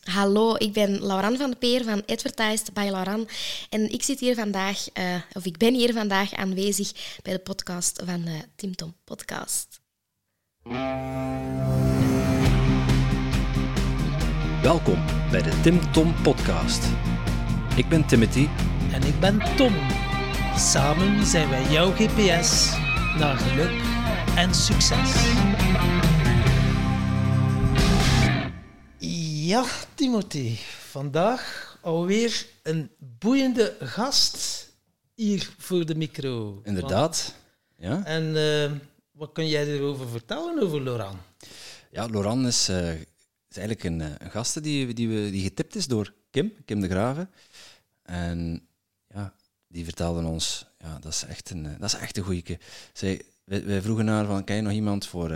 [0.00, 3.28] Hallo, ik ben Lauran van de Peer van Advertised by Lauran.
[3.70, 6.92] En ik zit hier vandaag, uh, of ik ben hier vandaag aanwezig
[7.22, 9.80] bij de podcast van uh, Tim Tom Podcast.
[14.62, 16.84] Welkom bij de Tim Tom Podcast.
[17.76, 18.48] Ik ben Timothy.
[18.92, 19.74] En ik ben Tom.
[20.56, 22.70] Samen zijn wij jouw GPS
[23.18, 23.82] naar geluk
[24.36, 25.12] en succes.
[29.50, 29.64] Ja,
[29.94, 30.56] Timothy.
[30.90, 34.68] Vandaag alweer een boeiende gast
[35.14, 36.60] hier voor de micro.
[36.64, 37.34] Inderdaad.
[37.76, 38.04] Ja.
[38.04, 38.78] En uh,
[39.10, 41.18] wat kun jij erover vertellen over Loran?
[41.90, 42.92] Ja, Loran is, uh,
[43.48, 46.80] is eigenlijk een, eh, een gast die, die, we, die getipt is door Kim, Kim
[46.80, 47.30] de Graven.
[48.02, 48.68] En
[49.08, 49.34] ja,
[49.68, 52.58] die vertelde ons, ja, dat is echt een, dat is echt een goeie.
[52.92, 55.34] Zij, wij, wij vroegen naar van, ken je nog iemand voor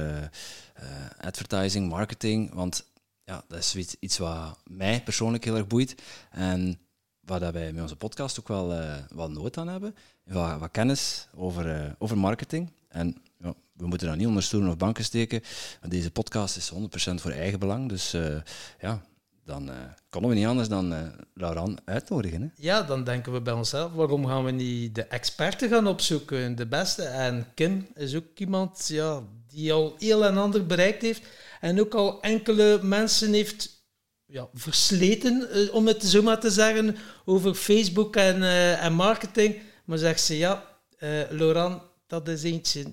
[1.20, 2.52] advertising, marketing?
[2.52, 2.92] Want
[3.24, 5.95] ja, dat is iets, wat mij persoonlijk heel erg boeit.
[6.30, 6.78] En
[7.20, 9.94] waar dat wij met onze podcast ook wel, uh, wel nood aan hebben.
[10.25, 12.72] Wat, wat kennis over, uh, over marketing.
[12.89, 15.42] En ja, we moeten dat niet onder stoelen of banken steken.
[15.89, 16.77] Deze podcast is 100%
[17.14, 17.89] voor eigen belang.
[17.89, 18.36] Dus uh,
[18.81, 19.03] ja,
[19.44, 19.70] dan
[20.09, 22.42] konden we niet anders dan Lauran uitnodigen.
[22.42, 22.48] Hè?
[22.56, 26.66] Ja, dan denken we bij onszelf, waarom gaan we niet de experten gaan opzoeken, de
[26.66, 27.03] beste?
[27.03, 31.22] En Kim is ook iemand ja, die al heel en ander bereikt heeft
[31.64, 33.84] en ook al enkele mensen heeft
[34.24, 39.62] ja, versleten, uh, om het zo maar te zeggen, over Facebook en, uh, en marketing.
[39.84, 42.84] Maar zegt ze, ja, uh, Laurent, dat is eentje,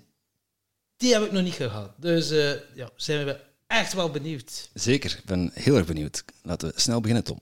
[0.97, 1.91] die heb ik nog niet gehad.
[1.97, 2.29] Dus
[2.73, 4.69] ja, zijn we echt wel benieuwd.
[4.73, 6.23] Zeker, ik ben heel erg benieuwd.
[6.43, 7.39] Laten we snel beginnen, Tom.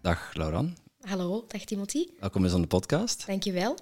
[0.00, 0.78] Dag, Laurent.
[1.00, 2.06] Hallo, dag Timothy.
[2.20, 3.26] Welkom eens aan de podcast.
[3.26, 3.76] Dankjewel.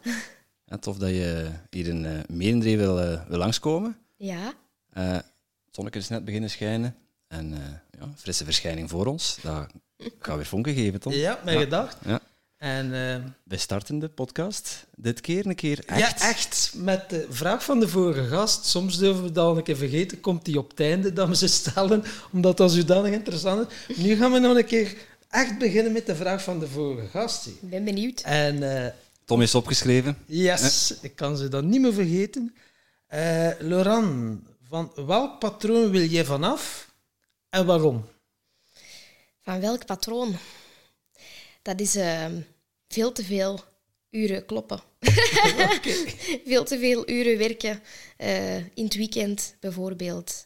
[0.64, 3.96] Ja, tof dat je hier in uh, Merendree wil, uh, wil langskomen.
[4.16, 4.52] Ja.
[4.98, 5.18] Uh,
[5.90, 6.96] is net beginnen schijnen.
[7.28, 7.54] En
[7.98, 9.38] ja, frisse verschijning voor ons.
[9.42, 9.66] Dat
[10.18, 11.12] gaat weer vonken geven, Tom.
[11.12, 11.62] Ja, mijn ja.
[11.62, 11.96] gedacht.
[12.04, 12.20] Ja.
[12.56, 12.90] En,
[13.44, 16.20] Wij starten de podcast dit keer een keer echt.
[16.20, 16.72] Ja, echt.
[16.76, 18.64] Met de vraag van de vorige gast.
[18.64, 20.20] Soms durven we dat een keer vergeten.
[20.20, 23.96] Komt die op het einde dat we ze stellen, omdat dat zodanig interessant is.
[23.96, 24.96] Nu gaan we nog een keer
[25.28, 27.46] echt beginnen met de vraag van de vorige gast.
[27.46, 28.20] Ik ben benieuwd.
[28.20, 28.62] En
[29.24, 30.18] Tom is opgeschreven.
[30.26, 32.54] Yes, ik kan ze dan niet meer vergeten.
[33.14, 36.92] Uh, Laurent, van welk patroon wil jij vanaf
[37.48, 38.08] en waarom?
[39.40, 40.36] Van welk patroon?
[41.62, 42.26] Dat is uh,
[42.88, 43.60] veel te veel
[44.10, 44.80] uren kloppen.
[45.54, 46.14] Okay.
[46.46, 47.82] veel te veel uren werken.
[48.18, 50.44] Uh, in het weekend bijvoorbeeld.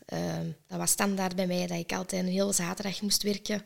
[0.66, 3.62] dat was standaard bij mij dat ik altijd een hele zaterdag moest werken.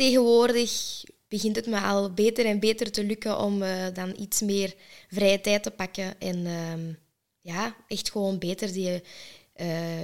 [0.00, 4.74] Tegenwoordig begint het me al beter en beter te lukken om uh, dan iets meer
[5.10, 6.20] vrije tijd te pakken.
[6.20, 6.94] En uh,
[7.40, 9.00] ja, echt gewoon beter die uh,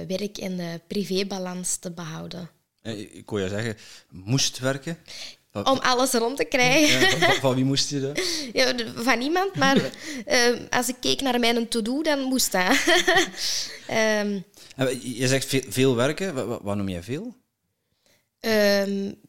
[0.07, 2.49] werk- en privébalans te behouden.
[2.81, 3.77] Ik kon je zeggen,
[4.09, 4.97] moest werken?
[5.51, 6.99] Om alles rond te krijgen.
[6.99, 8.21] Ja, van, van, wie moest je dat?
[8.53, 9.91] Ja, van niemand, maar
[10.69, 12.65] als ik keek naar mijn to-do, dan moest dat.
[14.21, 14.43] um,
[15.01, 17.35] je zegt veel, veel werken, wat, wat, noem jij veel?
[18.39, 19.25] Um,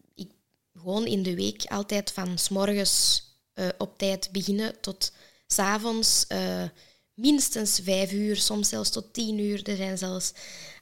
[0.88, 3.22] gewoon in de week altijd van s morgens
[3.54, 5.12] uh, op tijd beginnen tot
[5.46, 6.24] s avonds.
[6.28, 6.64] Uh,
[7.14, 9.68] minstens vijf uur, soms zelfs tot tien uur.
[9.68, 10.32] Er zijn zelfs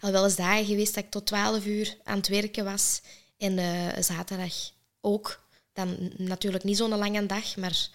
[0.01, 3.01] al wel eens dagen geweest dat ik tot twaalf uur aan het werken was.
[3.39, 5.45] En uh, zaterdag ook.
[5.73, 7.89] Dan natuurlijk niet zo'n lange dag, maar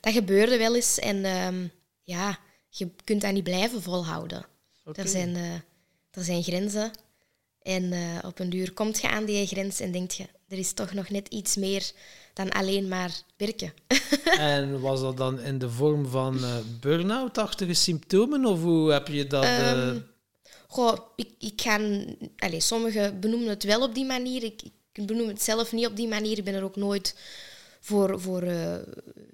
[0.00, 0.98] dat gebeurde wel eens.
[0.98, 1.68] En uh,
[2.02, 4.46] ja, je kunt dat niet blijven volhouden.
[4.84, 5.04] Okay.
[5.04, 5.36] Er, zijn,
[6.10, 6.90] er zijn grenzen.
[7.62, 7.92] En
[8.24, 11.08] op een duur komt je aan die grens en denk je, er is toch nog
[11.08, 11.90] net iets meer
[12.32, 13.72] dan alleen maar werken.
[14.38, 18.44] en was dat dan in de vorm van uh, burn-out-achtige symptomen?
[18.44, 19.44] Of hoe heb je dat...
[19.44, 20.06] Um,
[20.68, 21.78] goh, ik, ik ga...
[22.36, 24.42] Allez, sommigen benoemen het wel op die manier.
[24.42, 26.38] Ik, ik benoem het zelf niet op die manier.
[26.38, 27.14] Ik ben er ook nooit
[27.80, 28.76] voor, voor uh,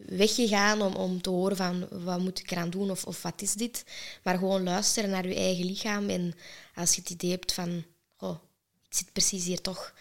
[0.06, 3.52] weggegaan om, om te horen van wat moet ik eraan doen of, of wat is
[3.52, 3.84] dit.
[4.22, 6.08] Maar gewoon luisteren naar je eigen lichaam.
[6.08, 6.34] En
[6.74, 7.84] als je het idee hebt van...
[8.16, 8.36] Goh,
[8.88, 9.94] ik zit precies hier toch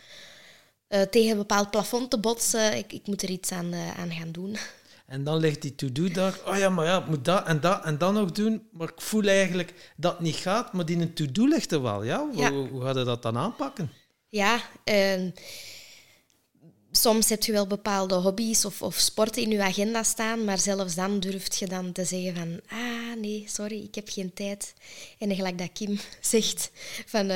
[0.93, 2.77] uh, tegen een bepaald plafond te botsen.
[2.77, 4.57] Ik, ik moet er iets aan, uh, aan gaan doen.
[5.05, 6.39] En dan ligt die to-do daar.
[6.45, 8.67] Oh ja, maar ja, ik moet dat en dat en dat nog doen.
[8.71, 10.73] Maar ik voel eigenlijk dat het niet gaat.
[10.73, 12.03] Maar die to-do ligt er wel.
[12.03, 12.29] Ja?
[12.35, 12.51] ja.
[12.51, 13.91] Hoe, hoe ga je dat dan aanpakken?
[14.29, 15.31] Ja, uh,
[16.91, 20.43] soms heb je wel bepaalde hobby's of, of sporten in je agenda staan.
[20.43, 22.77] Maar zelfs dan durf je dan te zeggen van...
[22.77, 24.73] Ah, nee, sorry, ik heb geen tijd.
[25.19, 26.71] En gelijk dat Kim zegt
[27.05, 27.29] van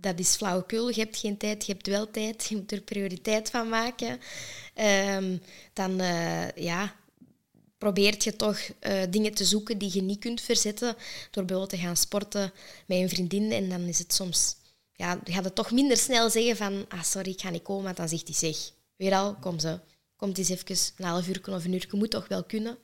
[0.00, 0.88] dat is flauwekul.
[0.88, 2.46] Je hebt geen tijd, je hebt wel tijd.
[2.48, 4.20] Je moet er prioriteit van maken.
[5.16, 5.42] Um,
[5.72, 6.96] dan uh, ja,
[7.78, 10.96] probeert je toch uh, dingen te zoeken die je niet kunt verzetten
[11.30, 12.52] door bijvoorbeeld te gaan sporten
[12.86, 13.52] met een vriendin.
[13.52, 14.58] En dan is het soms
[15.00, 18.08] ja, gaat het toch minder snel zeggen van, ah sorry, ik ga niet komen, dan
[18.08, 19.80] zegt hij zeg, weer al, kom ze,
[20.16, 22.78] komt eens even een half uur of een uur, je moet toch wel kunnen.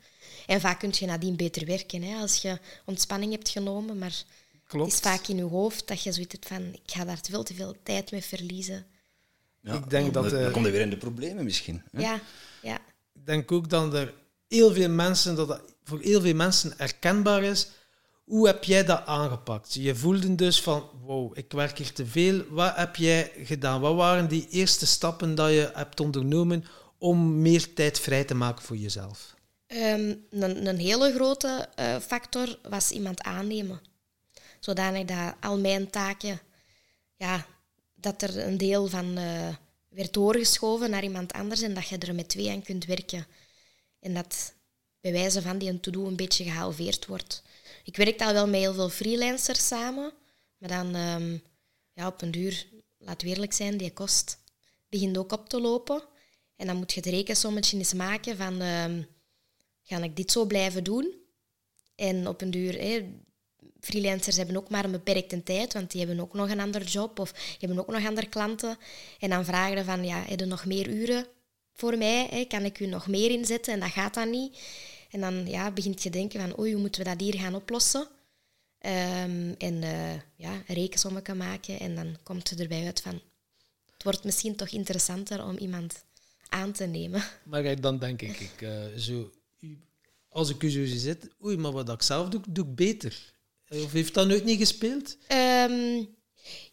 [0.47, 4.25] En vaak kun je nadien beter werken, hè, als je ontspanning hebt genomen, maar
[4.67, 4.93] Klopt.
[4.93, 7.43] het is vaak in je hoofd dat je zoiets hebt van, ik ga daar veel
[7.43, 8.87] te veel tijd mee verliezen.
[9.61, 11.83] Ja, Ik denk dat, Dan, eh, dan komt er weer in de problemen misschien.
[11.91, 12.01] hè?
[12.01, 12.21] Ja,
[12.63, 12.79] ja.
[13.15, 14.15] Ik denk ook dat er
[14.49, 17.69] heel veel mensen, dat dat voor heel veel mensen herkenbaar is.
[18.25, 19.75] Hoe heb jij dat aangepakt?
[19.75, 22.45] Je voelde dus van, wow, ik werk hier te veel.
[22.49, 23.81] Wat heb jij gedaan?
[23.81, 26.65] Wat waren die eerste stappen dat je hebt ondernomen
[26.99, 29.35] om meer tijd vrij te maken voor jezelf?
[29.67, 33.81] Ehm, een, een hele grote eh, factor was iemand aannemen.
[34.61, 36.41] Zodanig dat al mijn taken,
[37.17, 37.47] ja,
[37.95, 39.55] dat er een deel van eh,
[39.89, 43.27] werd doorgeschoven naar iemand anders en dat je er met twee aan kunt werken.
[44.01, 44.55] En dat
[45.01, 47.43] bij wijze van die een to-do een beetje gehalveerd wordt.
[47.85, 50.13] Ik werkte al wel met heel veel freelancers samen,
[50.59, 51.37] maar dan ehm,
[51.93, 52.67] ja, op een duur,
[52.99, 54.39] laat we eerlijk zijn, die kost
[54.89, 56.03] begint ook op te lopen.
[56.57, 59.03] En dan moet je het rekensommetje eens maken van, ehm,
[59.83, 61.15] ga ik dit zo blijven doen?
[61.95, 62.79] En op een duur,
[63.87, 67.19] freelancers hebben ook maar een beperkte tijd, want die hebben ook nog een ander job
[67.19, 68.79] of die hebben ook nog andere klanten.
[69.21, 71.27] En dan vragen ze van, ja, heb nog meer uren
[71.73, 72.27] voor mij?
[72.31, 72.45] Hè?
[72.45, 73.73] Kan ik u nog meer inzetten?
[73.73, 74.59] En dat gaat dan niet.
[75.11, 78.09] En dan ja, begint je denken van, oei, hoe moeten we dat hier gaan oplossen?
[78.79, 81.81] Ehm, en uh, ja, een rekensommetje maken.
[81.81, 83.21] En dan komt het erbij uit van,
[83.93, 86.05] het wordt misschien toch interessanter om iemand
[86.49, 87.23] aan te nemen.
[87.43, 89.31] Maar dan denk ik, ik uh, zo,
[90.29, 93.35] als ik u zo zitten, oei, maar wat ik zelf doe, doe ik beter.
[93.69, 95.17] Of heeft dat nooit niet gespeeld?
[95.33, 96.09] Um,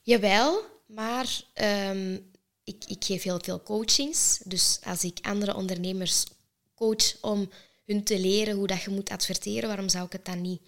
[0.02, 1.42] jawel, maar
[1.90, 2.32] um,
[2.64, 4.40] ik, ik geef heel veel coachings.
[4.46, 6.26] Dus als ik andere ondernemers
[6.76, 7.50] coach om
[7.86, 10.62] hun te leren hoe dat je moet adverteren, waarom zou ik het dan niet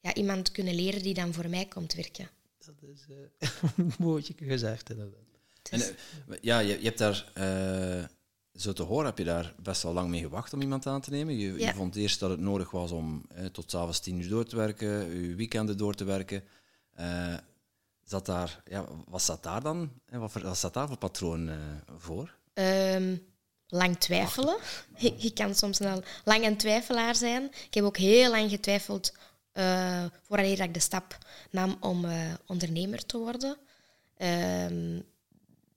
[0.00, 2.30] ja, iemand kunnen leren die dan voor mij komt werken?
[2.58, 5.22] Dat is uh, een mooi gezegd, inderdaad.
[5.70, 8.04] En, uh, ja, je, je, hebt daar, uh,
[8.54, 11.10] zo te horen, heb je daar best wel lang mee gewacht om iemand aan te
[11.10, 11.36] nemen.
[11.36, 11.68] Je, Ja.
[11.68, 14.56] je vond eerst dat het nodig was om eh, tot s'avonds tien uur door te
[14.56, 16.44] werken, je weekenden door te werken.
[16.94, 17.34] Eh,
[18.04, 19.90] zat daar, ja, wat zat daar dan?
[20.06, 21.56] En wat, wat zat daar voor patroon eh,
[21.98, 22.34] voor?
[22.54, 23.22] Um,
[23.68, 24.56] lang twijfelen.
[24.96, 27.44] Je, je kan soms wel lang een twijfelaar zijn.
[27.44, 29.12] Ik heb ook heel lang getwijfeld
[29.54, 31.18] uh, voordat ik de stap
[31.50, 33.56] nam om uh, ondernemer te worden.
[34.18, 35.04] Um,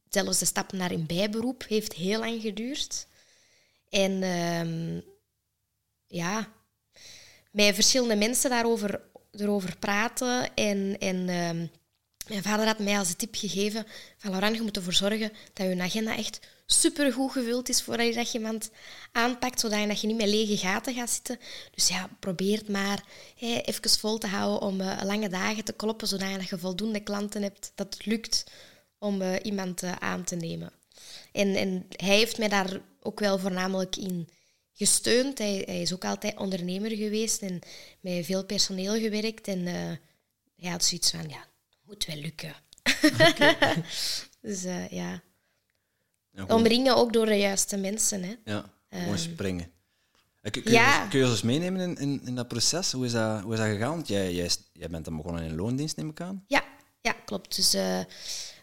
[0.09, 3.07] zelfs de stap naar een bijberoep heeft heel lang geduurd.
[3.89, 5.03] En um,
[6.07, 6.51] ja,
[7.51, 9.01] met verschillende mensen daarover
[9.31, 10.53] erover praten.
[10.55, 11.71] En, en um,
[12.27, 13.85] mijn vader had mij als tip gegeven
[14.17, 18.13] van Laurent, je moet ervoor zorgen dat je agenda echt supergoed gevuld is voordat je
[18.13, 18.69] dat iemand
[19.11, 21.39] aanpakt, zodat je niet met lege gaten gaat zitten.
[21.71, 23.03] Dus ja, probeer het maar
[23.35, 27.41] hè, even vol te houden om uh, lange dagen te kloppen, zodat je voldoende klanten
[27.41, 28.43] hebt, dat het lukt
[28.97, 30.71] om uh, iemand uh, aan te nemen.
[31.31, 34.29] En, en hij heeft mij daar ook wel voornamelijk in
[34.73, 35.37] gesteund.
[35.37, 37.59] Hij, hij is ook altijd ondernemer geweest en
[37.99, 39.47] met veel personeel gewerkt.
[39.47, 39.73] En uh,
[40.55, 41.45] hij had zoiets van, ja,
[41.83, 42.55] moet wel lukken.
[43.03, 43.83] Okay.
[44.41, 44.87] dus ja.
[44.89, 45.21] ja
[46.47, 48.23] Omringen ook door de juiste mensen.
[48.23, 48.35] Hè.
[48.45, 49.71] Ja, gewoon um, springen.
[50.51, 51.03] Kun, kun, ja.
[51.03, 52.91] je, kun je ons meenemen in, in, in, dat proces?
[52.91, 53.89] Hoe is dat, hoe is dat gegaan?
[53.89, 56.43] Want jij, jij, jij bent dan begonnen in loondienst, neem ik aan?
[56.47, 56.63] Ja,
[57.07, 57.55] ja klopt.
[57.55, 57.99] Dus uh,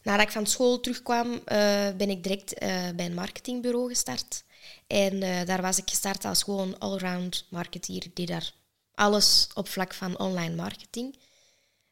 [0.03, 1.41] nadat ik van school terugkwam, uh,
[1.97, 4.45] ben ik direct uh, bij een marketingbureau gestart.
[4.87, 8.07] En daar was ik gestart als gewoon allround marketeer.
[8.15, 8.53] Die daar
[8.95, 11.19] alles op vlak van online marketing.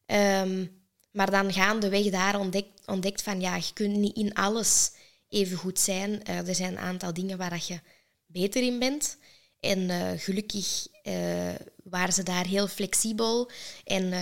[0.06, 4.92] Um, maar dan gaandeweg daar ontdekt, ontdekt van ja, je kunt niet in alles
[5.28, 6.24] even goed zijn.
[6.24, 7.80] Er zijn een aantal dingen waar dat je
[8.26, 9.16] beter in bent.
[9.60, 11.54] En gelukkig uh,
[11.84, 13.50] waren ze daar heel flexibel
[13.84, 14.12] en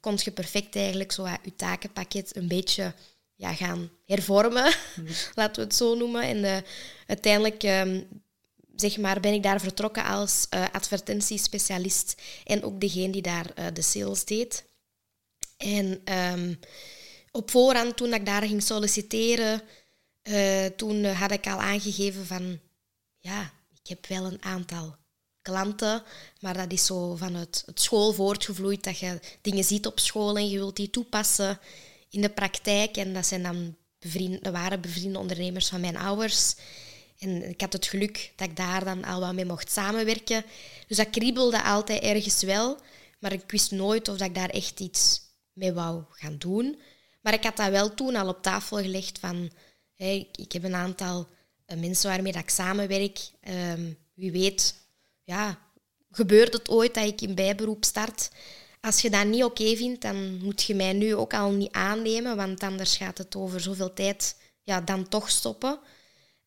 [0.00, 2.94] kon je perfect eigenlijk zo je takenpakket een beetje
[3.34, 4.74] ja, gaan hervormen,
[5.34, 6.22] laten we het zo noemen.
[6.22, 6.64] En
[7.06, 8.08] uiteindelijk um,
[8.76, 14.24] zeg maar, ben ik daar vertrokken als advertentiespecialist en ook degene die daar de sales
[14.24, 14.64] deed.
[15.56, 16.02] En
[16.32, 16.58] um,
[17.30, 19.62] op voorhand, toen ik daar ging solliciteren,
[20.22, 22.60] uh, toen had ik al aangegeven van,
[23.18, 23.52] ja,
[23.82, 24.96] ik heb wel een aantal
[25.48, 26.02] klanten,
[26.40, 30.48] maar dat is zo vanuit het school voortgevloeid, dat je dingen ziet op school en
[30.48, 31.58] je wilt die toepassen
[32.10, 32.96] in de praktijk.
[32.96, 33.76] En dat zijn dan
[34.40, 36.54] dat waren bevriende ondernemers van mijn ouders.
[37.18, 40.44] En ik had het geluk dat ik daar dan al wat mee mocht samenwerken.
[40.86, 42.78] Dus dat kriebelde altijd ergens wel,
[43.18, 45.20] maar ik wist nooit of dat ik daar echt iets
[45.52, 46.80] mee wou gaan doen.
[47.20, 49.50] Maar ik had dat wel toen al op tafel gelegd van...
[49.96, 51.26] Ik heb een aantal
[51.66, 53.18] uh, mensen waarmee dat ik samenwerk.
[53.48, 54.74] Um, wie weet,
[55.28, 55.58] ja,
[56.10, 58.30] gebeurt het ooit dat ik in bijberoep start.
[58.80, 62.36] als je dat niet oké vindt, dan moet je mij nu ook al niet aannemen,
[62.36, 65.78] want anders gaat het over zoveel tijd ja, dan toch stoppen.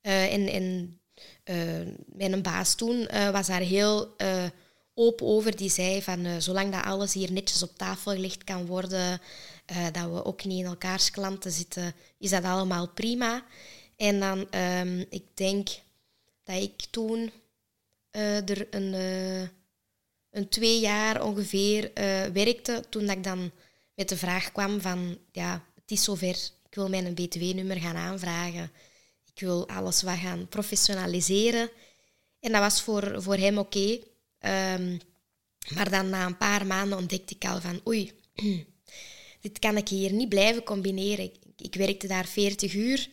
[0.01, 0.99] Uh, en en
[1.45, 4.15] uh, mijn baas toen was daar heel
[4.93, 5.55] open over.
[5.55, 9.21] Die zei van zolang dat alles hier netjes op tafel gelegd kan worden,
[9.91, 13.45] dat we ook niet in elkaars klanten zitten, is dat allemaal prima.
[13.95, 15.69] En dan, um, ik denk
[16.43, 17.31] dat ik toen
[18.11, 18.93] er een
[20.31, 23.51] een twee jaar ongeveer uh, werkte, toen dat ik dan
[23.95, 26.35] met de vraag kwam van, ja, het is zover,
[26.69, 28.71] ik wil mijn btw-nummer gaan aanvragen.
[29.33, 31.69] Ik wil alles wat gaan professionaliseren.
[32.39, 33.99] En dat was voor, voor hem oké.
[34.39, 34.97] Ehm,
[35.73, 38.11] maar dan na een paar maanden ontdekte ik al van, oei,
[39.41, 41.25] dit kan ik hier niet blijven combineren.
[41.25, 43.09] Ik, ik werkte daar 40 uur.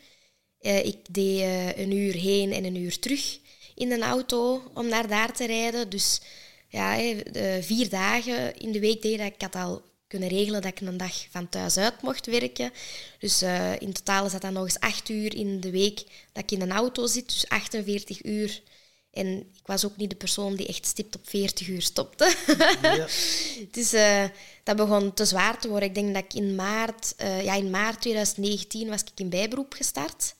[0.60, 1.42] Ik deed
[1.76, 3.38] een uur heen en een uur terug
[3.78, 5.90] in een auto om naar daar te rijden.
[5.90, 6.20] Dus
[6.68, 7.14] ja,
[7.60, 9.26] vier dagen in de week deed dat.
[9.26, 12.72] Ik had al kunnen regelen dat ik een dag van thuis uit mocht werken.
[13.18, 15.96] Dus uh, in totaal is dat dan nog eens acht uur in de week
[16.32, 18.62] dat ik in een auto zit, dus 48 uur.
[19.10, 22.34] En ik was ook niet de persoon die echt stipt op 40 uur stopte.
[22.82, 23.06] Ja.
[23.70, 24.24] dus uh,
[24.62, 25.88] dat begon te zwaar te worden.
[25.88, 29.72] Ik denk dat ik in maart, uh, ja, in maart 2019 was ik in bijberoep
[29.72, 30.34] gestart.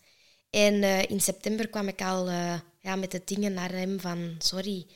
[0.50, 2.28] En in september kwam ik al
[2.88, 4.35] ja, met de dingen naar hem van...
[4.38, 4.87] Sorry,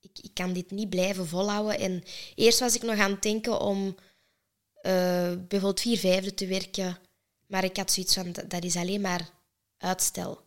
[0.00, 1.78] ik, ik kan dit niet blijven volhouden.
[1.78, 2.02] En
[2.34, 6.98] eerst was ik nog aan het denken om uh, bijvoorbeeld vier vijfde te werken.
[7.46, 9.30] Maar ik had zoiets van, dat is alleen maar
[9.78, 10.40] uitstel.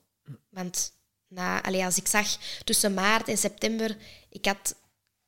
[0.50, 0.94] Want
[1.28, 3.98] na, allee, als ik zag tussen maart en september,
[4.30, 4.76] ik, had,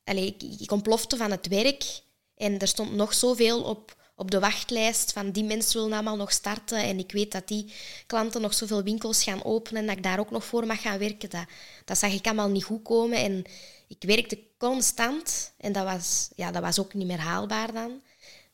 [0.04, 2.00] allee, ik, ik ontplofte van het werk.
[2.34, 6.32] En er stond nog zoveel op, op de wachtlijst van die mensen willen allemaal nog
[6.32, 6.78] starten.
[6.78, 7.72] En ik weet dat die
[8.06, 10.98] klanten nog zoveel winkels gaan openen en dat ik daar ook nog voor mag gaan
[10.98, 11.30] werken.
[11.30, 11.44] Dat,
[11.84, 13.18] dat zag ik allemaal niet goed komen.
[13.18, 13.44] En
[13.88, 18.00] ik werkte constant en dat was, ja, dat was ook niet meer haalbaar dan.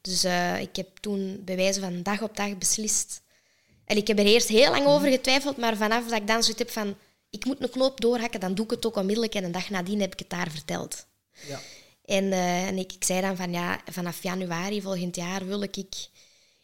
[0.00, 3.20] Dus uh, ik heb toen bij wijze van dag op dag beslist.
[3.84, 6.62] En ik heb er eerst heel lang over getwijfeld, maar vanaf dat ik dan zoiets
[6.62, 6.96] heb van
[7.30, 10.00] ik moet een knoop doorhakken, dan doe ik het ook onmiddellijk en een dag nadien
[10.00, 11.06] heb ik het daar verteld.
[11.46, 11.60] Ja.
[12.08, 16.08] En, uh, en ik, zei dan van ja, vanaf januari volgend jaar wil ik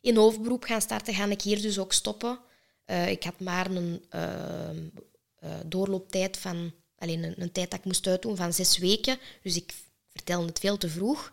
[0.01, 2.39] in hoofdberoep gaan starten, ga ik hier dus ook stoppen.
[2.87, 4.03] Uh, ik had maar een
[5.67, 9.19] doorlooptijd van alleen een, tijd dat ik moest uitdoen van zes weken.
[9.43, 9.75] Dus ik
[10.13, 11.33] vertelde het veel te vroeg.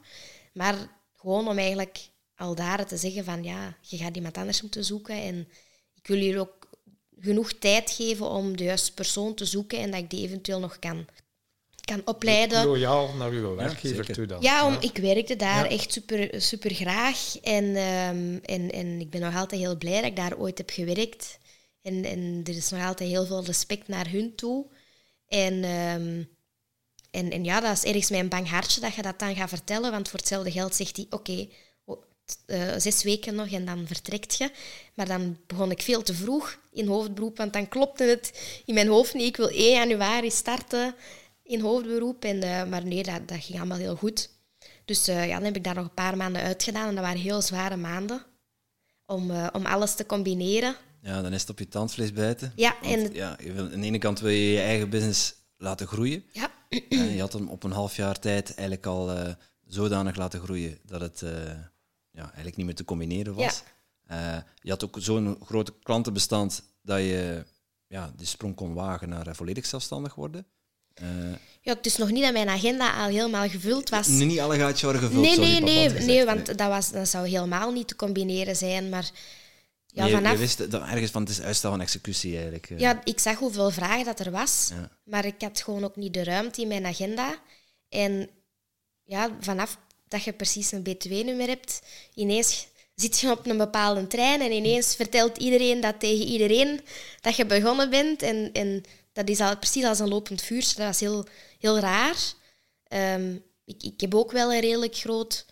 [0.53, 0.75] Maar
[1.15, 5.15] gewoon om eigenlijk al daar te zeggen van ja, je gaat iemand anders moeten zoeken.
[5.15, 5.47] En
[5.95, 6.69] ik wil hier ook
[7.19, 10.79] genoeg tijd geven om de juiste persoon te zoeken en dat ik die eventueel nog
[10.79, 11.05] kan,
[11.81, 12.65] kan opleiden.
[12.65, 14.41] Loyaal naar uw werkgever ja, toe dan.
[14.41, 17.37] Ja, om, ik werkte daar echt super, super graag.
[17.41, 20.69] En, um, en, en ik ben nog altijd heel blij dat ik daar ooit heb
[20.69, 21.39] gewerkt.
[21.81, 24.65] En, en er is nog altijd heel veel respect naar hun toe.
[25.27, 26.29] En, um,
[27.11, 29.91] en, en ja, dat is ergens mijn bang hartje dat je dat dan gaat vertellen,
[29.91, 31.47] want voor hetzelfde geld zegt hij, oké,
[32.47, 34.51] uh, zes weken nog en dan vertrekt je.
[34.93, 38.31] Maar dan begon ik veel te vroeg in hoofdberoep, want dan klopte het
[38.65, 39.27] in mijn hoofd niet.
[39.27, 40.95] Ik wil 1 januari starten
[41.51, 42.23] in hoofdberoep.
[42.23, 44.29] En, uh, maar nee, dat, dat ging allemaal heel goed.
[44.85, 47.21] Dus uh, ja, dan heb ik daar nog een paar maanden uitgedaan en dat waren
[47.21, 48.23] heel zware maanden
[49.05, 50.75] om, om alles te combineren.
[51.01, 52.53] Ja, dan is het op je tandvlees bijten.
[52.55, 53.13] Ja, en...
[53.13, 56.23] ja, aan de ene kant wil je je eigen business laten groeien.
[56.31, 56.51] Ja.
[56.89, 61.19] je had hem op een half jaar tijd eigenlijk al zodanig laten groeien dat het
[62.11, 63.63] ja, eigenlijk niet meer te combineren was.
[64.07, 64.45] Ja.
[64.61, 67.45] Je had ook zo'n grote klantenbestand dat je
[67.87, 70.45] ja, de sprong kon wagen naar volledig zelfstandig worden.
[71.61, 74.07] Ja, het is nog niet dat mijn agenda al helemaal gevuld was.
[74.07, 75.21] Niet alle gaatjes waren gevuld.
[75.21, 78.89] Nee, nee, nee, nee, want dat, was, dat zou helemaal niet te combineren zijn.
[78.89, 79.11] Maar
[79.85, 80.31] ja, je, vanaf...
[80.31, 82.69] je wist dat ergens van het is uitstel van executie eigenlijk.
[82.69, 82.79] Eh.
[82.79, 84.71] Ja, ik zag hoeveel vragen dat er was,
[85.03, 87.35] maar ik had gewoon ook niet de ruimte in mijn agenda.
[87.89, 88.29] En
[89.03, 91.81] ja, vanaf dat je precies een B2-nummer hebt,
[92.13, 96.81] ineens zit je op een bepaalde trein en ineens vertelt iedereen dat tegen iedereen
[97.21, 98.21] dat je begonnen bent.
[98.21, 98.83] En, en
[99.13, 100.75] dat is al, precies als een lopend vuurtje.
[100.75, 101.25] Dat was heel,
[101.59, 102.33] heel raar.
[102.87, 105.45] Ehm, ik, ik heb ook wel een redelijk groot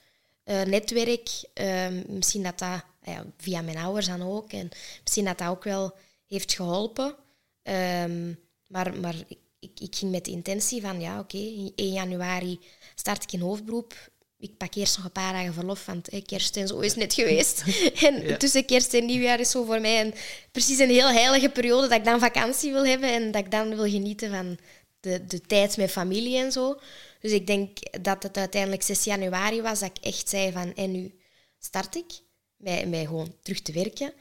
[0.46, 1.30] uh, netwerk.
[1.54, 4.52] Um, misschien dat dat ja, via mijn ouders dan ook.
[4.52, 4.70] En
[5.02, 5.96] misschien dat dat ook wel
[6.28, 7.16] heeft geholpen.
[7.64, 9.16] Um, maar maar
[9.60, 12.60] ik, ik, ging met de intentie van, ja, oké, okay, 1 januari
[12.96, 14.12] start ik in hoofdberoep.
[14.42, 17.14] Ik pak eerst nog een paar dagen verlof, want eh, kerst en zo is net
[17.14, 17.64] geweest.
[18.08, 20.14] en tussen kerst en nieuwjaar is zo voor mij een,
[20.52, 23.76] precies een heel heilige periode dat ik dan vakantie wil hebben en dat ik dan
[23.76, 24.58] wil genieten van
[25.00, 26.80] de, de tijd met familie en zo.
[27.20, 30.92] Dus ik denk dat het uiteindelijk 6 januari was dat ik echt zei van, en
[30.92, 31.14] nu
[31.60, 32.12] start ik
[32.58, 34.14] mij, mij gewoon terug te werken.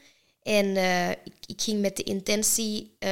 [0.49, 3.09] En eh, ik, ik, ging met de intentie uh,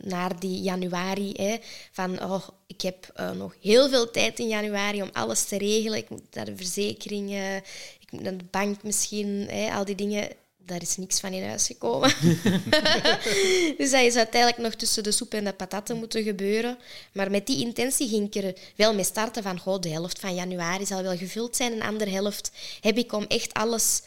[0.00, 1.32] naar die januari.
[1.32, 1.56] Hè,
[1.92, 5.98] van, oh, ik heb uh, nog heel veel tijd in januari om alles te regelen.
[5.98, 7.56] Ik moet naar de verzekeringen,
[8.00, 10.28] ik moet naar de bank misschien, hè, al die dingen.
[10.56, 12.10] Daar is niks van in huis gekomen.
[13.78, 16.78] dus dat is uiteindelijk nog tussen de soep en de patatten moeten gebeuren.
[17.12, 20.34] Maar met die intentie ging ik er wel mee starten van goh, de helft van
[20.34, 21.72] januari zal wel gevuld zijn.
[21.72, 22.50] Een andere helft
[22.80, 24.02] heb ik om echt alles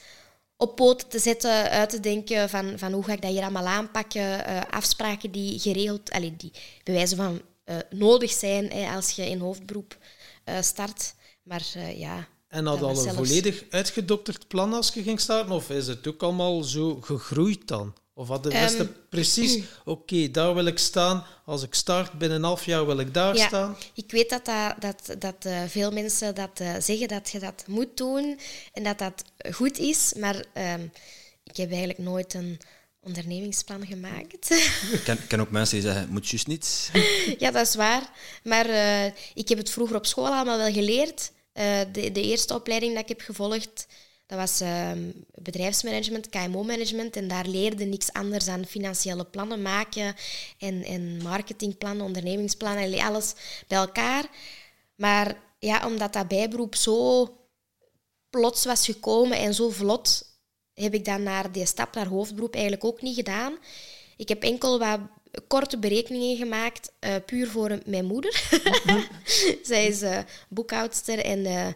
[0.63, 3.65] op poten te zetten, uit te denken van, van hoe ga ik dat hier allemaal
[3.65, 4.21] aanpakken.
[4.21, 6.51] Uh, afspraken die geregeld, allee, die
[6.83, 9.97] bewijzen van uh, nodig zijn hè, als je in hoofdberoep
[10.45, 11.13] uh, start.
[11.43, 11.63] Maar
[11.95, 15.55] ja, en had al een volledig uitgedokterd plan als je ging starten?
[15.55, 17.93] Of is het ook allemaal zo gegroeid dan?
[18.15, 21.25] Of had je um, precies, oké, okay, daar wil ik staan.
[21.45, 23.77] Als ik start, binnen een half jaar wil ik daar ja, staan?
[23.93, 27.63] Ik weet dat, dat, dat, dat uh, veel mensen dat uh, zeggen, dat je dat
[27.67, 28.39] moet doen
[28.73, 30.13] en dat dat goed is.
[30.17, 30.91] Maar um,
[31.43, 32.59] ik heb eigenlijk nooit een
[33.01, 34.51] ondernemingsplan gemaakt.
[34.91, 36.89] Ik ken, ken ook mensen die zeggen, moet juist niets.
[37.43, 38.09] ja, dat is waar.
[38.43, 41.31] Maar uh, ik heb het vroeger op school allemaal wel geleerd.
[41.53, 43.87] Uh, de, de eerste opleiding dat ik heb gevolgd,
[44.25, 44.91] dat was uh,
[45.35, 47.15] bedrijfsmanagement, KMO-management.
[47.15, 50.15] En daar leerde niks anders dan financiële plannen maken
[50.57, 53.33] en, en marketingplannen, ondernemingsplannen, alles
[53.67, 54.25] bij elkaar.
[54.95, 57.27] Maar ja, omdat dat bijberoep zo
[58.29, 60.25] plots was gekomen en zo vlot,
[60.73, 63.57] heb ik dan naar die stap naar hoofdberoep eigenlijk ook niet gedaan.
[64.17, 64.99] Ik heb enkel wat
[65.47, 68.43] korte berekeningen gemaakt, uh, puur voor mijn moeder.
[69.63, 71.67] zij is uh, boekhoudster en uh,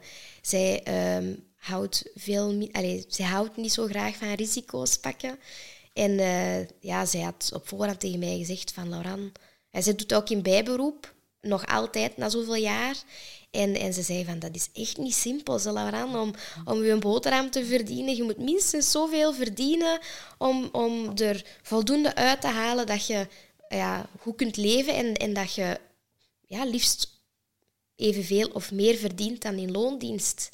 [0.41, 0.83] zij
[1.17, 2.69] um, houdt veel...
[2.71, 5.39] Allez, zij houdt niet zo graag van risico's pakken.
[5.93, 6.12] En
[6.79, 9.31] ja, zij had op voorhand tegen mij gezegd van Lauran...
[9.77, 12.95] En zij doet ook in bijberoep, nog altijd na zoveel jaar.
[13.51, 16.33] En, en ze zei van, dat is echt niet simpel, Lauran, om,
[16.65, 18.15] om je een boterham te verdienen.
[18.15, 20.00] Je moet minstens zoveel verdienen
[20.38, 23.27] om, om er voldoende uit te halen dat je
[23.69, 25.79] ja, goed kunt leven en, en dat je
[26.47, 27.21] ja, liefst
[27.95, 30.50] evenveel of meer verdient dan in loondienst.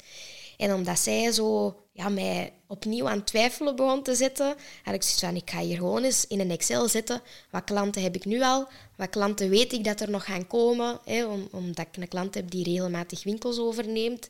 [0.56, 4.46] En omdat zij zo ja, mij opnieuw aan twijfelen begon te zetten,
[4.82, 7.22] had ik zoiets van, ik ga hier gewoon eens in een Excel zetten.
[7.50, 8.68] Wat klanten heb ik nu al?
[8.96, 10.98] Wat klanten weet ik dat er nog gaan komen?
[11.04, 14.28] Hè, omdat ik een klant heb die regelmatig winkels overneemt.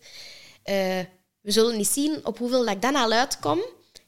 [0.64, 1.00] Uh,
[1.40, 3.64] we zullen niet zien op hoeveel dat ik dan al uitkom.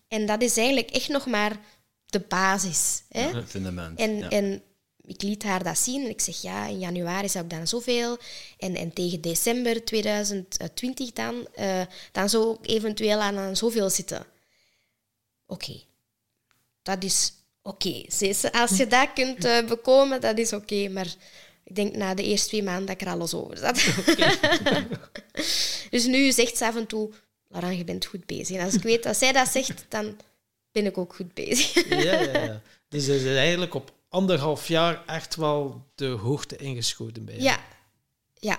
[0.09, 1.61] En dat is eigenlijk echt nog maar
[2.07, 3.03] de basis.
[3.09, 3.21] Hè?
[3.21, 3.99] het fundament.
[3.99, 4.63] En, en
[5.07, 8.19] ik liet haar dat zien en ik zeg ja, in januari zou ik dan zoveel.
[8.59, 14.27] En, en tegen december 2020 dan, uh, dan zou ik eventueel aan, aan zoveel zitten.
[15.47, 15.81] Oké,
[16.83, 18.05] dat is oké.
[18.53, 20.89] Als je dat kunt uh, bekomen, dat is oké.
[20.89, 21.15] Maar
[21.65, 23.85] ik denk na de eerste twee maanden dat ik er alles over zat.
[25.91, 27.11] dus nu zegt ze af en toe,
[27.49, 28.57] Laurent, je bent goed bezig.
[28.57, 30.17] En als ik weet dat zij dat zegt, dan
[30.73, 31.89] ben ik ook goed bezig.
[31.89, 32.63] ja, ja, ja.
[32.89, 37.65] Dus ze is eigenlijk op anderhalf jaar echt wel de hoogte ingeschoten bij Ja,
[38.35, 38.59] ja,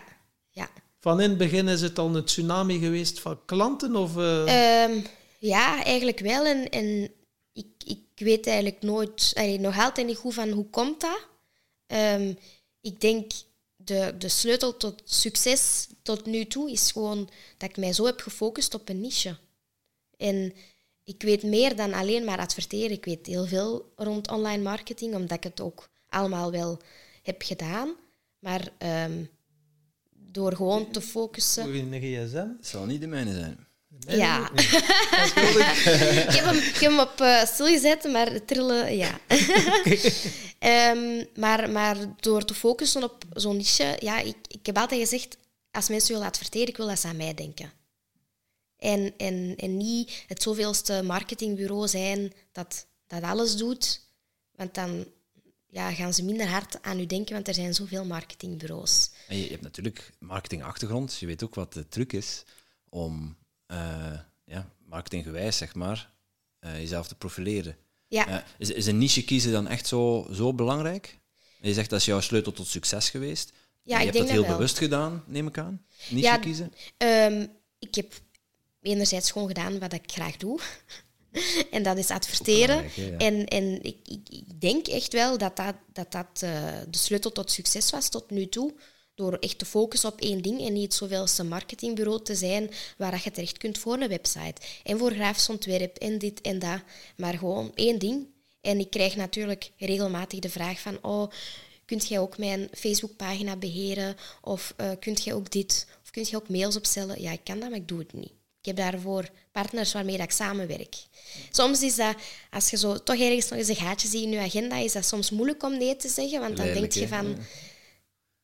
[0.49, 0.69] ja.
[0.99, 3.95] Van in het begin is het al een tsunami geweest van klanten?
[3.95, 5.03] Of, uh...
[5.39, 6.45] ja, eigenlijk wel.
[6.45, 7.11] En, en
[7.53, 11.27] ik, ik weet eigenlijk nooit, allee, nog altijd niet goed van hoe komt dat.
[11.87, 12.37] Um,
[12.81, 13.31] ik denk
[13.75, 18.19] de, de sleutel tot succes tot nu toe is gewoon dat ik mij zo heb
[18.19, 19.37] gefocust op een niche.
[20.17, 20.53] En
[21.07, 22.91] ik weet meer dan alleen maar adverteren.
[22.91, 26.81] Ik weet heel veel rond online marketing, omdat ik het ook allemaal wel
[27.23, 27.95] heb gedaan.
[28.39, 28.67] Maar
[29.09, 29.29] um,
[30.13, 31.63] door gewoon te focussen...
[31.63, 32.35] Hoe een gsm?
[32.57, 33.67] Het zal niet de mijne zijn.
[34.07, 34.51] Ja.
[36.27, 39.19] ik, heb hem, ik heb hem op uh, stil gezet, maar trillen, ja.
[40.93, 43.97] um, maar, maar door te focussen op zo'n niche...
[43.99, 45.37] Ja, ik, ik heb altijd gezegd,
[45.71, 47.71] als mensen willen adverteren, ik wil dat ze aan mij denken.
[48.77, 54.01] En, en, en niet het zoveelste marketingbureau zijn dat, dat alles doet.
[54.51, 55.05] Want dan
[55.67, 59.09] ja, gaan ze minder hard aan u denken, want er zijn zoveel marketingbureaus.
[59.27, 61.17] En je, hebt natuurlijk marketingachtergrond.
[61.19, 62.43] Je weet ook wat de truc is
[62.89, 63.37] om
[63.67, 66.11] uh, ja, marketinggewijs, zeg maar,
[66.59, 67.77] uh, jezelf te profileren.
[68.07, 68.29] Ja.
[68.29, 71.19] Uh, is, is een niche kiezen dan echt zo, zo belangrijk?
[71.61, 73.51] je zegt dat is jouw sleutel tot succes geweest.
[73.83, 75.85] Ja, je ik hebt dat heel bewust gedaan, neem ik aan.
[76.09, 76.73] Niche ja, kiezen.
[76.97, 78.13] Um, ik heb
[78.87, 80.59] enerzijds gewoon gedaan wat ik graag doe.
[81.71, 82.85] en dat is adverteren.
[83.17, 83.97] En, en ik,
[84.29, 86.49] ik, denk echt wel dat dat, dat, dat uh,
[86.89, 88.73] de sleutel tot succes was tot nu toe.
[89.15, 93.31] Door echt te focussen op één ding en niet zoveelste marketingbureau te zijn waar je
[93.31, 94.61] terecht kunt voor een website.
[94.83, 96.81] En voor grafisch ontwerp en dit en dat.
[97.15, 98.27] Maar gewoon één ding.
[98.61, 100.97] En ik krijg natuurlijk regelmatig de vraag van...
[101.01, 101.31] Oh,
[101.85, 104.15] kunt jij ook mijn Facebookpagina beheren?
[104.41, 105.87] Of uh, kunt jij ook dit?
[106.03, 107.21] Of kunt jij ook mails opstellen?
[107.21, 108.33] Ja, ik kan dat, maar ik doe het niet
[108.67, 110.95] heb daarvoor partners waarmee dat ik samenwerk.
[111.51, 112.15] Soms is dat,
[112.51, 115.05] als je zo toch ergens nog eens een gaatje ziet in je agenda, is dat
[115.05, 117.37] soms moeilijk om nee te zeggen, want dan denk je van...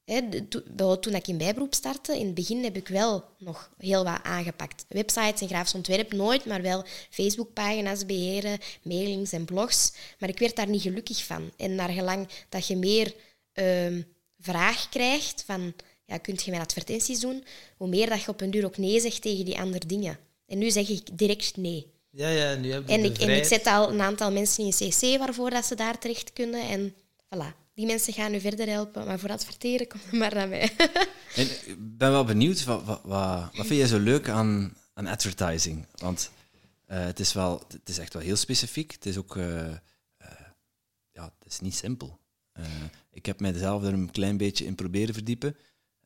[0.04, 0.42] Hè,
[0.76, 4.20] to- toen ik in bijberoep startte, in het begin heb ik wel nog heel wat
[4.24, 4.86] aangepakt.
[4.88, 9.94] Websites en grafisch ontwerp nooit, maar wel Facebookpagina's beheren, mailings en blogs.
[10.20, 11.52] Maar ik werd daar niet gelukkig van.
[11.58, 13.14] En naar gelang dat je meer
[13.54, 14.02] ehm,
[14.40, 15.74] vraag krijgt van,
[16.06, 17.44] ja, kunt je mijn advertenties doen,
[17.78, 20.18] hoe meer dat je op een duur ook nee zegt tegen die andere dingen.
[20.46, 21.92] En nu zeg ik direct nee.
[22.10, 24.72] Ja, ja, nu heb je En ik, en ik zet al een aantal mensen in
[24.72, 26.70] CC waarvoor dat ze daar terecht kunnen.
[26.70, 26.94] En
[27.36, 29.06] voilà, die mensen gaan u verder helpen.
[29.06, 30.72] Maar voor adverteren, kom maar naar mij.
[31.36, 35.08] En ik ben wel benieuwd, wat, wat, wat, wat vind je zo leuk aan, aan
[35.08, 35.86] advertising?
[35.96, 36.32] Want
[36.86, 38.92] eh, het, is wel, het is echt wel heel specifiek.
[38.92, 39.78] Het is ook eh, eh,
[41.12, 42.20] ja, het is niet simpel.
[42.54, 42.66] Eh,
[43.12, 45.56] ik heb mijzelf er een klein beetje in proberen verdiepen.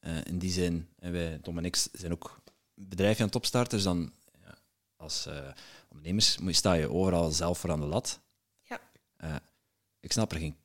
[0.07, 2.41] Eh, in die zin, en wij, Tom en ik, zijn ook
[2.75, 3.77] een bedrijfje aan het opstarten.
[3.77, 4.57] Dus dan, ja,
[4.95, 5.47] als eh,
[5.89, 8.19] ondernemers sta je overal zelf voor aan de lat.
[8.61, 8.79] ja.
[9.17, 9.35] Eh,
[9.99, 10.55] ik snap er geen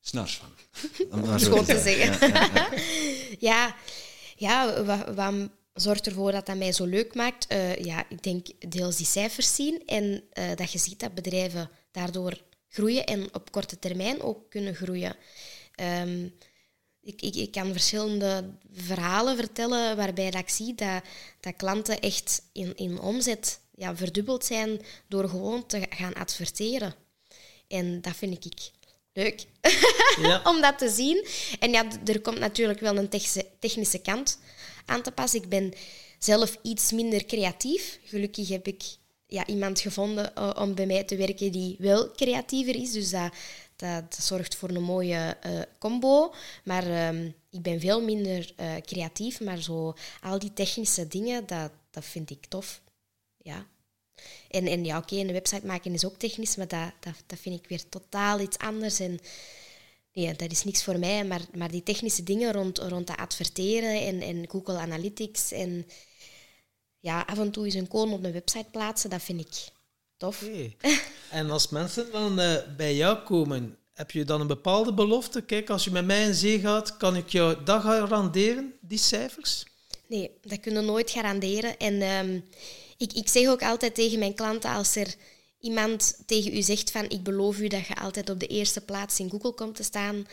[0.00, 0.48] snars van.
[1.10, 2.28] Om het maar is zo gewoon te zeggen.
[2.28, 2.68] Ja,
[3.38, 3.76] ja,
[4.36, 4.82] ja.
[4.84, 5.34] Wat, wat
[5.72, 7.46] zorgt ervoor dat dat mij zo leuk maakt?
[7.78, 13.06] Ja, ik denk deels die cijfers zien en dat je ziet dat bedrijven daardoor groeien
[13.06, 15.16] en op korte termijn ook kunnen groeien.
[15.74, 16.28] Ehm,
[17.04, 21.02] ik, ik, ik kan verschillende verhalen vertellen waarbij dat ik zie dat,
[21.40, 26.94] dat klanten echt in, in omzet ja, verdubbeld zijn door gewoon te gaan adverteren.
[27.68, 28.70] En dat vind ik
[29.12, 29.46] leuk
[30.20, 30.40] Ja.
[30.50, 31.26] om dat te zien.
[31.58, 33.08] En ja, er komt natuurlijk wel een
[33.58, 34.38] technische, kant
[34.86, 35.42] aan te passen.
[35.42, 35.72] Ik ben
[36.18, 37.98] zelf iets minder creatief.
[38.04, 38.82] Gelukkig heb ik
[39.26, 42.92] ja, iemand gevonden eh, om bij mij te werken die wel creatiever is.
[42.92, 43.32] Dus dat,
[43.76, 46.34] dat, zorgt voor een mooie eh, combo.
[46.64, 49.40] Maar ehm, ik ben veel minder eh, creatief.
[49.40, 52.82] Maar zo al die technische dingen, dat, dat vind ik tof.
[53.36, 53.66] Ja.
[54.50, 57.60] En, en ja, oké, een website maken is ook technisch, maar dat, dat, dat vind
[57.60, 59.00] ik weer totaal iets anders.
[59.00, 59.18] En
[60.12, 61.24] nee, dat is niks voor mij.
[61.24, 65.86] Maar, maar die technische dingen rond, rond dat adverteren en, en Google Analytics en
[66.98, 69.72] ja, af en toe eens een code op een website plaatsen, dat vind ik
[70.24, 70.44] tof.
[71.30, 75.42] En als mensen dan eh, bij jou komen, heb je dan een bepaalde belofte?
[75.42, 79.64] Kijk, als je met mij in zee gaat, kan ik jou dat garanderen, die cijfers?
[80.06, 81.76] Nee, dat kunnen we nooit garanderen.
[81.76, 82.40] En ehm,
[82.96, 85.14] ik, ik zeg ook altijd tegen mijn klanten, als er
[85.58, 89.20] iemand tegen u zegt van ik beloof u dat je altijd op de eerste plaats
[89.20, 90.26] in Google komt te staan,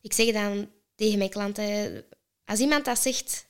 [0.00, 2.04] ik zeg dan tegen mijn klanten,
[2.44, 3.46] als iemand dat zegt,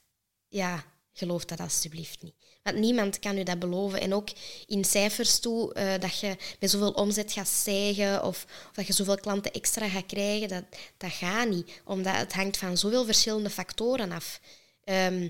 [0.48, 2.41] ja, geloof dat alsjeblieft niet.
[2.62, 4.00] Want niemand kan u dat beloven.
[4.00, 4.28] En ook
[4.66, 8.92] in cijfers toe, eh, dat je met zoveel omzet gaat stijgen of, of dat je
[8.92, 10.64] zoveel klanten extra gaat krijgen, dat,
[10.96, 11.80] dat gaat niet.
[11.84, 14.40] Omdat het hangt van zoveel verschillende factoren af.
[14.84, 15.28] Ehm,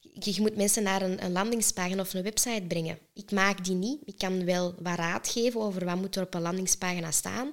[0.00, 2.98] je, je moet mensen naar een, een landingspagina of een website brengen.
[3.12, 4.00] Ik maak die niet.
[4.04, 7.52] Ik kan wel wat raad geven over wat moet er op een landingspagina staan.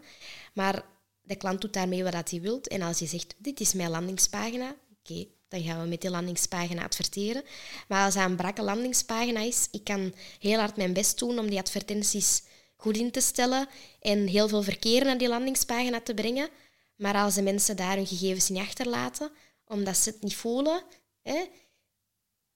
[0.54, 0.86] Maar
[1.22, 2.68] de klant doet daarmee wat hij wilt.
[2.68, 6.84] En als je zegt, dit is mijn landingspagina, oké, dan gaan we met die landingspagina
[6.84, 7.44] adverteren.
[7.88, 11.50] Maar als dat een brakke landingspagina is, ik kan heel hard mijn best doen om
[11.50, 12.44] die advertenties
[12.76, 13.68] goed in te stellen
[14.02, 16.50] en heel veel verkeer naar die landingspagina te brengen.
[16.96, 19.32] Maar als de mensen daar hun gegevens niet achterlaten,
[19.68, 20.84] omdat ze het niet voelen,
[21.22, 21.46] hè,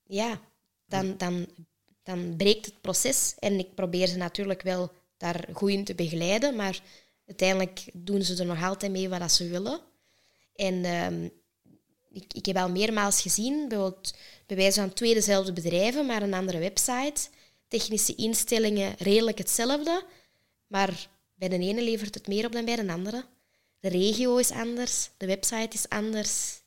[0.04, 0.42] ja,
[0.86, 1.48] dan, dan,
[2.04, 3.36] dan breekt het proces.
[3.40, 6.82] En ik probeer ze natuurlijk wel daar goed in te begeleiden, maar
[7.28, 9.80] uiteindelijk doen ze er nog altijd mee wat ze willen.
[10.56, 11.28] En ehm,
[12.16, 14.14] ik, ik heb al meermaals gezien, bijvoorbeeld
[14.46, 17.28] bij wijze van twee dezelfde bedrijven, maar een andere website.
[17.68, 20.06] Technische instellingen redelijk hetzelfde,
[20.68, 23.26] maar bij de ene levert het meer op dan bij de andere.
[23.80, 26.62] De regio is anders, de website is anders.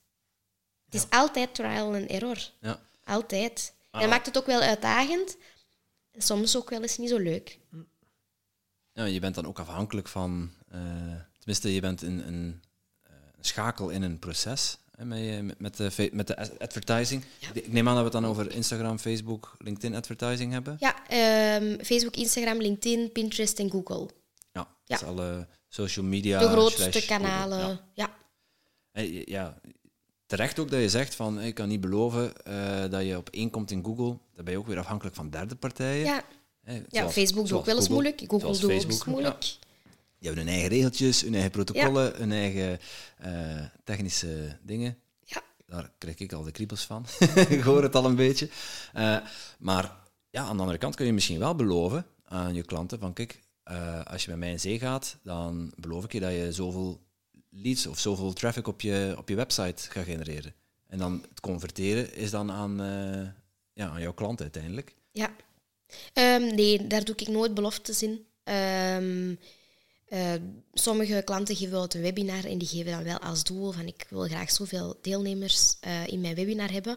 [0.84, 2.50] Het is altijd trial and error.
[2.60, 2.80] Ja.
[3.04, 3.72] Altijd.
[3.78, 4.00] En Ah.
[4.00, 5.36] dat maakt het ook wel uitdagend.
[6.10, 7.58] En soms ook wel eens niet zo leuk.
[8.92, 10.80] Ja, je bent dan ook afhankelijk van, eh,
[11.38, 12.62] tenminste, je bent een, een,
[13.02, 17.24] eh, een schakel in een proces met, je- met, met, de, met de ad- advertising.
[17.52, 20.76] Ik neem aan dat we het dan over Instagram, Facebook, LinkedIn advertising hebben.
[20.80, 24.08] Ja, ehm, Facebook, Instagram, LinkedIn, Pinterest en Google.
[24.52, 24.96] Ja, Ja.
[24.98, 26.38] dus alle social media.
[26.38, 27.58] De grootste Google, kanalen.
[27.58, 27.80] ja.
[27.94, 28.10] Ja.
[28.92, 29.58] Hey, ja,
[30.26, 33.50] terecht ook dat je zegt van, ik kan niet beloven eh, dat je op één
[33.50, 34.18] komt in Google.
[34.34, 36.04] Dan ben je ook weer afhankelijk van derde partijen.
[36.04, 36.22] Ja.
[36.88, 38.22] Ja, Facebook doet ook wel eens moeilijk.
[38.26, 39.56] Google doet ook eens moeilijk.
[40.18, 42.78] Die hebben hun eigen regeltjes, hun eigen protocollen, hun eigen
[43.18, 44.98] eh, technische dingen.
[45.24, 45.42] Ja.
[45.66, 47.06] Daar krijg ik al de kriebels van.
[47.48, 48.48] ik hoor het al een beetje.
[48.92, 49.16] Eh,
[49.58, 49.96] maar
[50.30, 53.40] ja, aan de andere kant kun je misschien wel beloven aan je klanten van kijk,
[53.62, 57.00] eh, als je bij mij in zee gaat, dan beloof ik je dat je zoveel
[57.50, 60.54] leads of zoveel traffic op je, op je website gaat genereren.
[60.86, 62.76] En dan het converteren is dan aan,
[63.72, 64.94] ja, aan jouw klant uiteindelijk.
[65.12, 65.30] Ja.
[66.12, 68.26] Ehm, nee, daar doe ik nooit beloftes in.
[68.42, 69.34] Ehm,
[70.08, 70.32] eh,
[70.72, 74.06] sommige klanten geven wel een webinar en die geven dan wel als doel van ik
[74.08, 76.96] wil graag zoveel deelnemers uh, in mijn webinar hebben.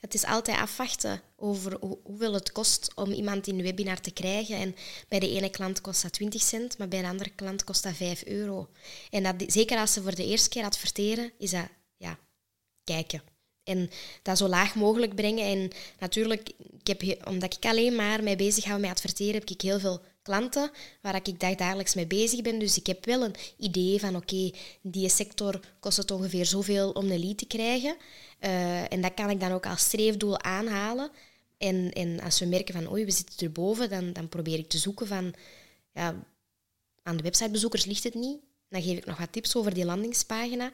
[0.00, 4.56] Het is altijd afwachten over hoeveel het kost om iemand in een webinar te krijgen.
[4.56, 4.76] En
[5.08, 7.96] bij de ene klant kost dat 20 cent, maar bij een andere klant kost dat
[7.96, 8.68] 5 euro.
[9.10, 12.18] En dat, zeker als ze voor de eerste keer adverteren, is dat ja,
[12.84, 13.22] kijken.
[13.64, 13.90] En
[14.22, 15.44] dat zo laag mogelijk brengen.
[15.44, 16.50] En natuurlijk,
[16.82, 20.00] ik heb, omdat ik alleen maar mij bezig hou met adverteren, heb ik heel veel
[20.30, 22.58] klanten waar ik dagelijks mee bezig ben.
[22.58, 24.50] Dus ik heb wel een idee van oké,
[24.82, 27.96] die sector kost het ongeveer zoveel om een lead te krijgen.
[28.40, 31.10] Uh, en dat kan ik dan ook als streefdoel aanhalen.
[31.58, 34.78] En, en als we merken van oei, we zitten erboven, dan, dan probeer ik te
[34.78, 35.34] zoeken van
[35.92, 36.14] ja,
[37.02, 38.38] aan de websitebezoekers ligt het niet.
[38.68, 40.72] Dan geef ik nog wat tips over die landingspagina.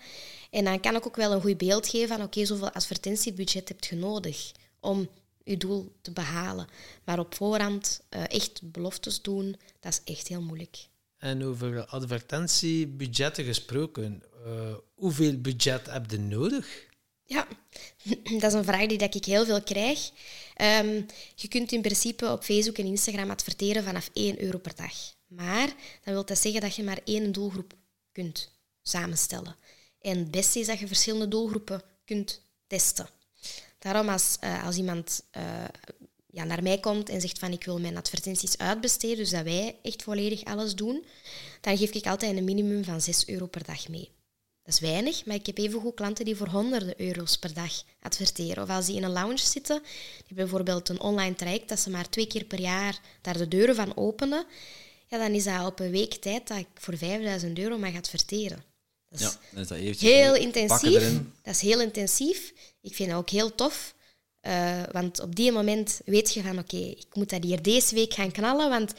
[0.51, 3.85] En dan kan ik ook wel een goed beeld geven van oké, zoveel advertentiebudget heb
[3.85, 5.09] je nodig om
[5.47, 6.67] je doel te behalen.
[7.05, 10.89] Maar op voorhand uh, echt beloftes doen, dat is echt heel moeilijk.
[11.17, 16.87] En over advertentiebudgetten gesproken, uh, hoeveel budget heb je nodig?
[17.25, 17.47] Ja,
[18.41, 20.11] dat is een vraag die dat ik heel veel krijg.
[20.63, 25.15] Um, je kunt in principe op Facebook en Instagram adverteren vanaf 1 euro per dag.
[25.27, 27.75] Maar dat wil dat zeggen dat je maar één doelgroep
[28.13, 28.51] kunt
[28.83, 29.57] samenstellen.
[30.01, 33.09] En het beste is dat je verschillende doelgroepen kunt testen.
[33.87, 35.43] Daarom als, uh, als iemand uh,
[36.27, 39.77] ja, naar mij komt en zegt van ik wil mijn advertenties uitbesteden, dus dat wij
[39.83, 41.05] echt volledig alles doen,
[41.61, 44.11] dan geef ik altijd een minimum van 6 euro per dag mee.
[44.63, 48.63] Dat is weinig, maar ik heb evengoed klanten die voor honderden euro's per dag adverteren.
[48.63, 51.91] Of als die in een lounge zitten, die hebben bijvoorbeeld een online traject dat ze
[51.91, 54.45] maar twee keer per jaar daar de deuren van openen,
[55.07, 58.65] ja, dan is dat op een week tijd dat ik voor 5000 euro mag adverteren.
[59.09, 61.21] Dat is, ja, dat is heel intensief.
[61.43, 62.53] Dat is heel intensief.
[62.87, 63.95] Ik vind het ook heel tof.
[64.43, 68.15] Uh, want op die moment weet je van oké, ik moet dat hier deze week
[68.15, 68.93] gaan knallen, want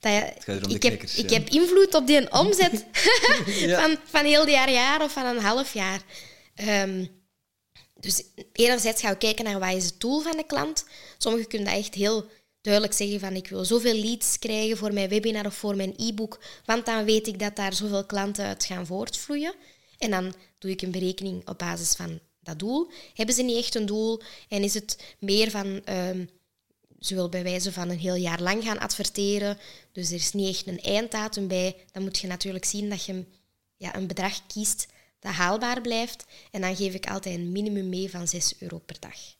[0.00, 0.22] dat,
[0.68, 2.84] ik, heb, ik heb invloed op die omzet
[3.80, 6.02] van, van heel het jaar, jaar of van een half jaar.
[6.84, 7.08] Um,
[8.00, 8.22] dus
[8.52, 10.84] enerzijds gaan we kijken naar wat is het doel van de klant.
[11.18, 12.26] Sommigen kunnen dat echt heel
[12.60, 16.40] duidelijk zeggen van ik wil zoveel leads krijgen voor mijn webinar of voor mijn e-book,
[16.64, 19.54] want dan weet ik dat daar zoveel klanten uit gaan voortvloeien.
[19.98, 22.90] En dan doe ik een berekening op basis van dat doel.
[23.14, 26.28] Hebben ze niet echt een doel en is het meer van um,
[26.98, 29.58] ze wil bij wijze van een heel jaar lang gaan adverteren,
[29.92, 33.24] dus er is niet echt een einddatum bij, dan moet je natuurlijk zien dat je
[33.76, 34.86] ja, een bedrag kiest
[35.18, 36.24] dat haalbaar blijft.
[36.50, 39.36] En dan geef ik altijd een minimum mee van 6 euro per dag.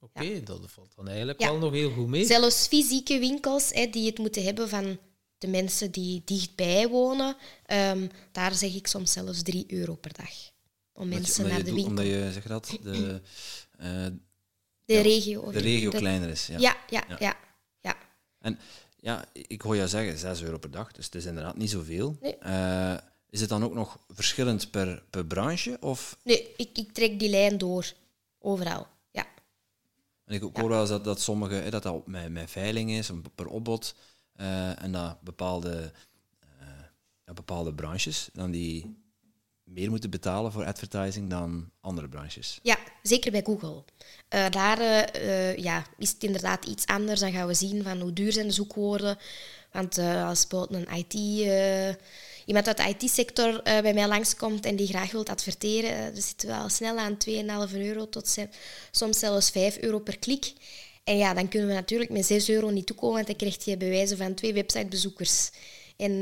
[0.00, 2.24] Oké, dat valt dan eigenlijk wel nog heel goed mee.
[2.24, 4.98] Zelfs fysieke winkels hè, die het moeten hebben van
[5.38, 10.52] de mensen die dichtbij wonen, um, daar zeg ik soms zelfs 3 euro per dag.
[10.94, 11.86] Om mensen naar de winkel...
[11.86, 13.20] Omdat je, zeg dat, de,
[13.80, 14.06] uh,
[14.84, 15.50] de regio.
[15.50, 16.58] De regio kleiner is, ja.
[16.58, 17.36] Ja, ja, ja.
[17.80, 17.96] ja,
[18.38, 18.58] En
[18.96, 22.16] ja, ik hoor jou zeggen 6 euro per dag, dus het is inderdaad niet zoveel.
[22.20, 22.36] Nee.
[22.46, 22.96] Uh,
[23.30, 25.76] is het dan ook nog verschillend per, per branche?
[25.80, 26.16] Of?
[26.22, 27.92] Nee, ik, ik trek die lijn door.
[28.38, 28.86] Overal.
[30.24, 33.46] En ik hoor wel eens dat, dat sommige, dat dat met, met veiling is, per
[33.46, 33.94] opbod,
[34.36, 35.92] uh, en dat bepaalde,
[37.24, 39.03] ja, bepaalde branches dan die
[39.64, 42.58] meer moeten betalen voor advertising dan andere branches.
[42.62, 43.84] Ja, zeker bij Google.
[44.34, 44.80] Uh, daar
[45.60, 47.20] ja, is het inderdaad iets anders.
[47.20, 49.18] Dan gaan we zien van hoe duur zijn de zoekwoorden.
[49.72, 51.14] Want als bijvoorbeeld een IT
[52.46, 56.54] iemand uit de IT-sector bij mij langskomt en die graag wilt adverteren, dan zitten we
[56.54, 57.16] al snel aan
[57.68, 58.36] 2,5 euro tot
[58.90, 60.52] soms zelfs 5 euro per klik.
[61.04, 63.76] En ja, dan kunnen we natuurlijk met 6 euro niet toekomen, want dan krijg je
[63.76, 65.50] bewijzen van twee websitebezoekers.
[65.96, 66.12] En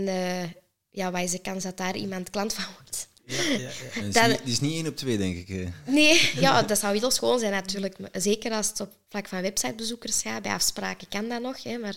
[0.91, 3.09] ja, wat is de kans dat daar iemand klant van wordt?
[3.27, 3.71] Ja, ja, ja.
[4.29, 5.69] Dat, is die is niet één op twee, denk ik.
[5.87, 7.97] Nee, ja, dat zou heel schoon zijn natuurlijk.
[8.13, 10.43] Zeker als het op vlak van websitebezoekers gaat.
[10.43, 11.97] Bij afspraken kan dat nog, hè, maar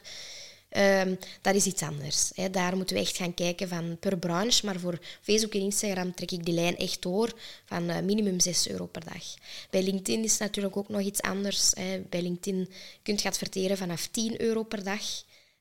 [0.77, 2.31] Um, dat is iets anders.
[2.33, 2.49] Hè.
[2.49, 4.65] Daar moeten we echt gaan kijken van per branche.
[4.65, 7.33] Maar voor Facebook en Instagram trek ik die lijn echt door
[7.65, 9.23] van uh, minimum 6 euro per dag.
[9.69, 11.71] Bij LinkedIn is het natuurlijk ook nog iets anders.
[11.73, 12.01] Hè.
[12.09, 12.69] Bij LinkedIn
[13.03, 15.01] kun je adverteren vanaf 10 euro per dag.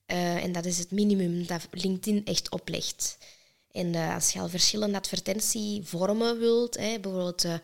[0.06, 3.18] Uh, en dat is het minimum dat LinkedIn echt oplegt.
[3.74, 7.60] En uh, als je al verschillende advertentievormen wilt, hè, bijvoorbeeld een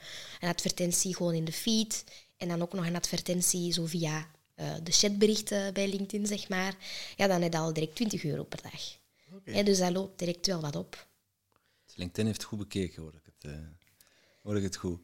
[0.49, 2.05] advertentie gewoon in de feed
[2.37, 6.75] en dan ook nog een advertentie zo via uh, de chatberichten bij LinkedIn, zeg maar,
[7.17, 8.99] ja, dan heb je al direct 20 euro per dag.
[9.35, 9.63] Okay.
[9.63, 11.07] dus dat loopt direct wel wat op.
[11.87, 13.53] Dus LinkedIn heeft goed bekeken, hoor ik het,
[14.43, 15.01] hoor ik het goed.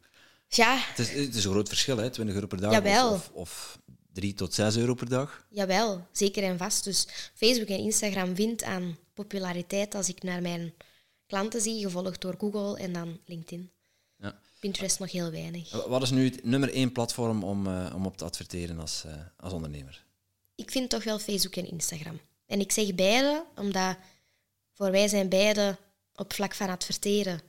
[0.49, 0.77] Ja.
[0.79, 2.11] Het is, het is een groot verschil, hè?
[2.11, 3.13] 20 euro per dag Jawel.
[3.13, 3.79] Of, of,
[4.13, 5.47] 3 tot 6 euro per dag.
[5.51, 6.85] Jawel, zeker en vast.
[6.85, 10.75] Dus Facebook en Instagram vindt aan populariteit als ik naar mijn
[11.27, 13.71] klanten zie, gevolgd door Google en dan LinkedIn.
[14.61, 15.87] Pinterest nog heel weinig.
[15.87, 19.13] Wat is nu het nummer één platform om, uh, om op te adverteren als, uh,
[19.37, 20.07] als ondernemer?
[20.57, 22.21] ik vind toch wel Facebook en Instagram.
[22.47, 23.97] En ik zeg beide, omdat
[24.73, 25.79] voor wij zijn beide
[26.15, 27.41] op vlak van adverteren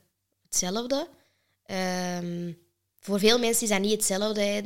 [0.42, 1.08] hetzelfde.
[1.64, 2.52] Ehm,
[3.08, 4.64] voor veel mensen is dat niet hetzelfde.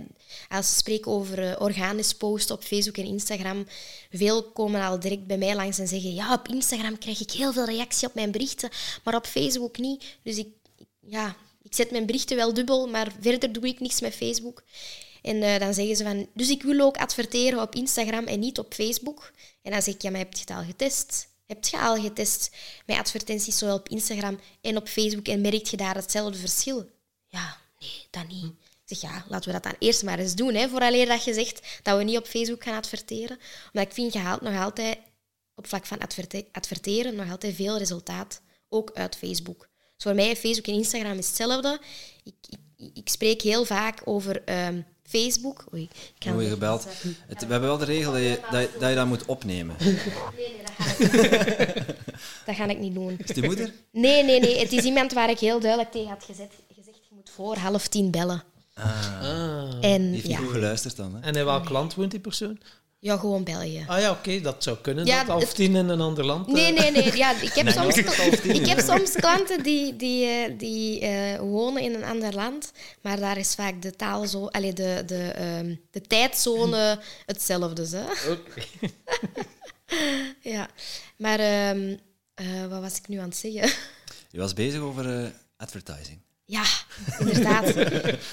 [0.49, 3.67] Als ze spreken over eh, organisch posten op Facebook en Instagram,
[4.11, 7.53] veel komen al direct bij mij langs en zeggen: Ja, op Instagram krijg ik heel
[7.53, 8.69] veel reactie op mijn berichten,
[9.03, 10.03] maar op Facebook niet.
[10.23, 10.47] Dus ik,
[10.99, 14.63] ja, ik zet mijn berichten wel dubbel, maar verder doe ik niks met Facebook.
[15.21, 18.59] En eh, dan zeggen ze van, dus ik wil ook adverteren op Instagram en niet
[18.59, 19.31] op Facebook.
[19.61, 21.27] En dan zeg ik, ja, maar heb je het al getest?
[21.45, 25.77] Heb je al getest met advertenties zowel op Instagram en op Facebook en merk je
[25.77, 26.89] daar hetzelfde verschil?
[27.27, 28.51] Ja, nee, dat niet.
[28.87, 31.33] Ik zeg, ja, laten we dat dan eerst maar eens doen, hè, vooraleer dat je
[31.33, 33.39] zegt dat we niet op Facebook gaan adverteren.
[33.73, 34.97] Omdat ik vind, je haalt nog altijd
[35.55, 39.59] op vlak van adverte- adverteren nog altijd veel resultaat, ook uit Facebook.
[39.95, 41.79] Dus voor mij, Facebook en Instagram is hetzelfde.
[42.23, 45.65] Ik, ik, ik spreek heel vaak over ehm, Facebook.
[45.73, 46.83] Oei, ik hem gebeld.
[47.27, 49.75] Het, we hebben wel de regel dat je dat, je- dat, je dat moet opnemen.
[49.79, 49.93] Nee,
[50.37, 51.85] nee, dat ga ik niet
[52.45, 53.17] Dat ga ik niet doen.
[53.25, 53.73] Is die moeder?
[53.91, 54.59] Nee, nee, nee.
[54.59, 56.51] Het is iemand waar ik heel duidelijk tegen had gezet,
[57.35, 58.43] voor half tien bellen.
[58.73, 59.77] Ah.
[59.81, 61.15] En Die heeft niet ja, goed geluisterd dan.
[61.15, 61.21] Hè?
[61.21, 62.59] En in welk land woont die persoon?
[62.99, 63.83] ja, gewoon België.
[63.87, 65.05] Ah ja, oké, dat zou kunnen.
[65.05, 66.47] Ja, dat half het- tien in een ander land.
[66.47, 66.53] eh.
[66.53, 67.15] Nee, nee, nee.
[67.17, 67.95] Ja, ik heb Nee, soms,
[68.43, 73.19] ik heb soms klanten die, die, eh, die eh, wonen in een ander land, maar
[73.19, 77.87] daar is vaak de taal zo, allee, de, de, ehm, de tijdzone hetzelfde.
[77.97, 78.31] Hè?
[78.31, 78.61] Oké.
[80.41, 80.69] Ja,
[81.17, 81.95] maar ehm,
[82.33, 83.71] eh, wat was ik nu aan het zeggen?
[84.31, 86.19] Je was bezig over eh, advertising.
[86.51, 86.63] Ja,
[87.19, 87.65] inderdaad.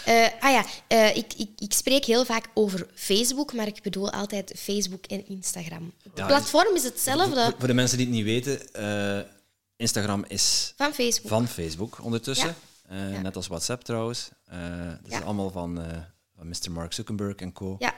[0.05, 4.11] Eh, ah ja, eh, ik, ik, ik spreek heel vaak over Facebook, maar ik bedoel
[4.11, 5.93] altijd Facebook en Instagram.
[6.03, 9.31] Het Ja, platform is hetzelfde voor de mensen die het niet weten, eh,
[9.77, 11.29] Instagram is van Facebook.
[11.29, 12.55] van Facebook ondertussen.
[12.91, 13.09] Ja.
[13.09, 13.21] Ja.
[13.21, 14.29] Net als WhatsApp trouwens.
[15.03, 15.85] Dat is allemaal van,
[16.37, 16.71] van Mr.
[16.71, 17.77] Mark Zuckerberg en co.
[17.79, 17.95] Ja,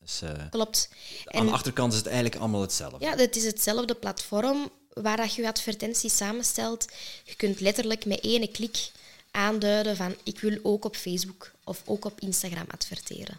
[0.00, 0.88] Dus klopt.
[1.24, 3.04] aan de achterkant is het eigenlijk allemaal hetzelfde.
[3.04, 6.86] Ja, het is hetzelfde platform waar dat je je advertenties samenstelt.
[7.24, 8.90] Je kunt letterlijk met één klik
[9.34, 13.38] aanduiden van ik wil ook op Facebook of ook op Instagram adverteren.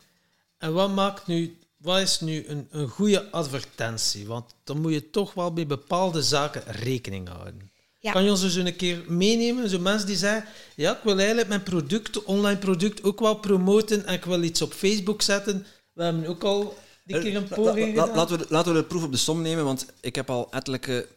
[0.57, 4.27] En wat maakt nu, wat is nu een, een goede advertentie?
[4.27, 7.71] Want dan moet je toch wel bij bepaalde zaken rekening houden.
[7.99, 8.11] Ja.
[8.11, 9.69] Kan je ons dus een keer meenemen?
[9.69, 14.05] Zo mensen die zeggen, ja, ik wil eigenlijk mijn product, online product, ook wel promoten
[14.05, 15.65] en ik wil iets op Facebook zetten.
[15.93, 18.15] We hebben ook al die keer een La- poging la- la- gedaan.
[18.15, 20.47] laten, we, de- laten we de proef op de som nemen, want ik heb al
[20.51, 21.07] ettelijke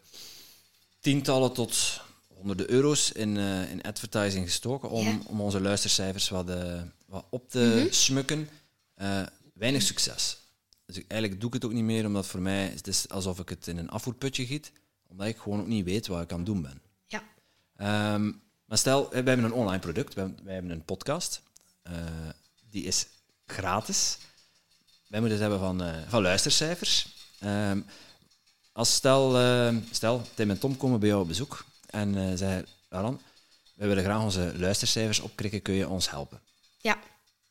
[1.00, 2.00] tientallen tot
[2.38, 5.18] honderden euro's in, eh, in advertising gestoken om, Ja.
[5.26, 8.48] om onze luistercijfers wat, eh, wat op te smukken.
[8.94, 9.22] Eh,
[9.54, 10.36] weinig succes.
[10.86, 13.38] Dus ik, eigenlijk doe ik het ook niet meer, omdat voor mij het is alsof
[13.38, 14.72] ik het in een afvoerputje giet,
[15.06, 16.80] omdat ik gewoon ook niet weet wat ik aan het doen ben.
[17.06, 17.22] Ja,
[17.76, 18.32] Ehm,
[18.64, 21.42] maar stel, wij hebben een online product, wij, wij hebben een podcast,
[22.70, 23.06] die is
[23.46, 24.18] gratis.
[25.06, 27.08] Wij moeten het hebben van, van luistercijfers.
[27.38, 27.80] Ehm,
[28.72, 29.30] als stel,
[29.90, 33.20] stel, Tim en Tom komen bij jou op bezoek en eh zeggen, Alan,
[33.74, 36.40] wij willen graag onze luistercijfers opkrikken, kun je ons helpen?
[36.80, 36.98] ja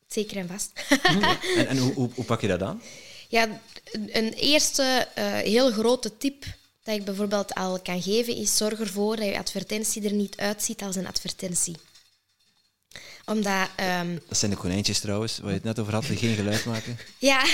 [0.07, 0.71] zeker en vast.
[1.03, 2.81] En, en hoe, hoe, hoe pak je dat aan?
[3.27, 3.47] Ja,
[3.91, 6.45] een, een eerste eh, heel grote tip
[6.83, 10.81] dat ik bijvoorbeeld al kan geven is zorg ervoor dat je advertentie er niet uitziet
[10.81, 11.75] als een advertentie.
[13.25, 16.35] Omdat, ehm, Dat zijn de konijntjes trouwens, waar je het net over had, die geen
[16.35, 16.97] geluid maken.
[17.17, 17.45] ja...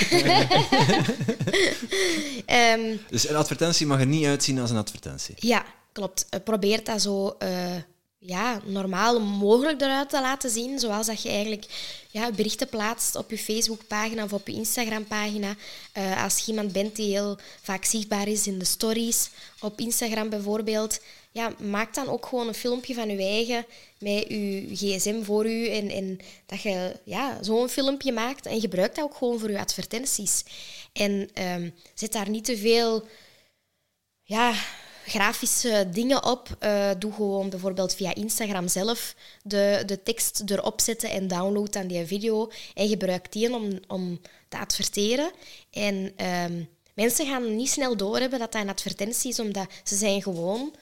[2.46, 5.34] Ehm, Dus een advertentie mag er niet uitzien als een advertentie.
[5.38, 5.64] Ja,
[5.94, 6.26] klopt.
[6.30, 7.76] Eh, Probeer dat zo eh,
[8.18, 10.78] ja, normaal mogelijk eruit te laten zien.
[10.78, 11.64] Zoals dat je eigenlijk
[12.10, 15.54] ja, berichten plaatst op je Facebookpagina of op je Instagrampagina.
[15.92, 19.30] Eh als je iemand bent die heel vaak zichtbaar is in de stories,
[19.60, 21.00] op Instagram bijvoorbeeld,
[21.34, 23.66] ja, maak dan ook gewoon een filmpje van je eigen
[23.98, 25.68] met je gsm voor u.
[25.68, 29.58] En, en dat je ja, zo'n filmpje maakt en gebruik dat ook gewoon voor je
[29.58, 30.44] advertenties.
[30.92, 33.06] En ehm, zet daar niet te veel
[34.22, 34.54] ja,
[35.06, 36.56] grafische dingen op.
[36.58, 41.86] Eh, doe gewoon bijvoorbeeld via Instagram zelf de, de tekst erop zetten en download dan
[41.86, 42.50] die video.
[42.74, 45.30] En gebruik die om, om te adverteren.
[45.70, 46.64] En ehm,
[46.94, 50.74] mensen gaan niet snel doorhebben dat dat een advertentie is, omdat ze zijn gewoon,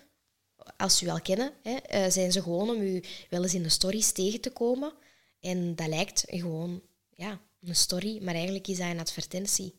[0.77, 3.69] als u al kennen, hè, eh, zijn ze gewoon om u wel eens in de
[3.69, 4.93] stories tegen te komen.
[5.41, 6.83] En dat lijkt gewoon
[7.15, 9.75] ja, een story, maar eigenlijk is dat een advertentie.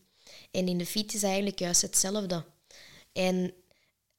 [0.51, 2.43] En in de feed is eigenlijk juist hetzelfde.
[3.13, 3.53] En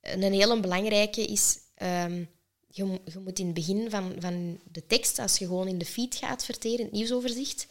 [0.04, 2.24] een hele belangrijke is, ehm,
[2.68, 5.84] je, je moet in het begin van, van de tekst, als je gewoon in de
[5.84, 7.66] feed gaat adverteren, in het nieuwsoverzicht,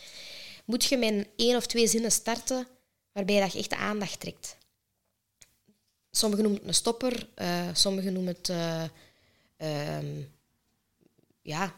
[0.65, 2.67] moet je met één of twee zinnen starten
[3.11, 4.57] waarbij dat je echt de aandacht trekt.
[6.11, 8.83] Sommigen noemen het een stopper, eh, sommigen noemen het eh,
[9.57, 10.21] ehm,
[11.41, 11.73] ja,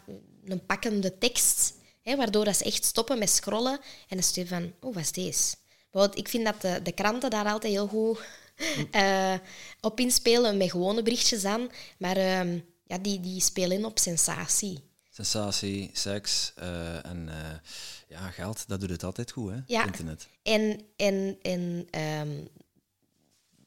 [0.45, 4.73] een pakkende tekst, hè, waardoor dat ze echt stoppen met scrollen en dan je van,
[4.79, 5.55] oh, wat is deze?
[5.91, 8.19] bijvoorbeeld, ik vind dat de, de kranten daar altijd heel goed
[8.91, 9.33] eh,
[9.81, 11.69] op inspelen, met gewone berichtjes aan.
[11.97, 14.83] Maar ehm, ja, die, die spelen in op sensatie.
[15.09, 17.69] Sensatie, seks eh, en eh,
[18.07, 19.57] ja, geld, dat doet het altijd goed, hè?
[19.67, 19.85] Ja.
[19.85, 20.27] Internet.
[20.43, 22.31] En, en, en ehm,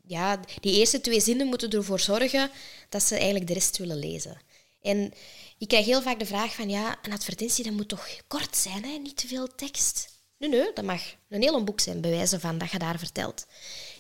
[0.06, 2.50] ja, die eerste twee zinnen moeten ervoor zorgen
[2.88, 4.40] dat ze eigenlijk de rest willen lezen.
[4.82, 5.12] En
[5.58, 8.84] ik krijg heel vaak de vraag van, ja, een advertentie dat moet toch kort zijn,
[8.84, 8.98] hè?
[8.98, 10.08] niet te veel tekst.
[10.38, 13.46] Nee, nee, dat mag een heel boek zijn, bewijzen van dat je daar vertelt.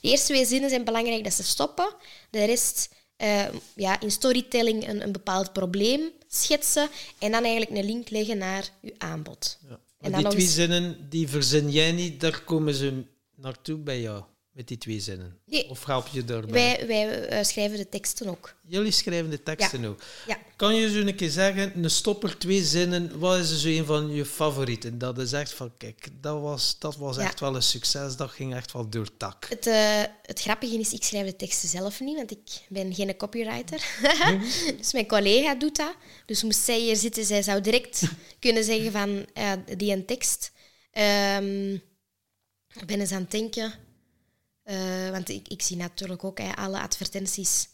[0.00, 1.94] De eerste twee zinnen zijn belangrijk dat ze stoppen.
[2.30, 3.44] De rest, eh,
[3.74, 6.88] ja, in storytelling een, een bepaald probleem schetsen
[7.18, 9.58] en dan eigenlijk een link leggen naar je aanbod.
[9.68, 9.78] Ja.
[10.00, 13.04] En die twee eens- zinnen, die verzin jij niet, daar komen ze
[13.36, 15.38] naartoe bij jou, met die twee zinnen.
[15.46, 15.68] Nee.
[15.68, 16.52] Of help je daarbij?
[16.52, 18.54] Wij, wij eh, schrijven de teksten ook.
[18.66, 20.02] Jullie schrijven de teksten ook.
[20.26, 20.38] Ja.
[20.58, 24.10] Kan je zo een keer zeggen, een stopper, twee zinnen, wat is zo een van
[24.14, 24.98] je favorieten?
[24.98, 27.22] Dat is echt van, kijk, dat was, dat was Ja.
[27.22, 29.46] echt wel een succes, dat ging echt wel door het dak.
[29.48, 33.16] Het, eh, het grappige is, ik schrijf de teksten zelf niet, want ik ben geen
[33.16, 33.84] copywriter.
[34.78, 35.94] dus mijn collega doet dat.
[36.26, 38.02] Dus moest zij hier zitten, zij zou direct
[38.40, 39.26] kunnen zeggen van
[39.76, 40.52] die een tekst.
[40.90, 41.72] Ehm,
[42.74, 43.72] ik ben eens aan het denken,
[44.62, 47.68] eh, want ik, ik zie natuurlijk ook alle advertenties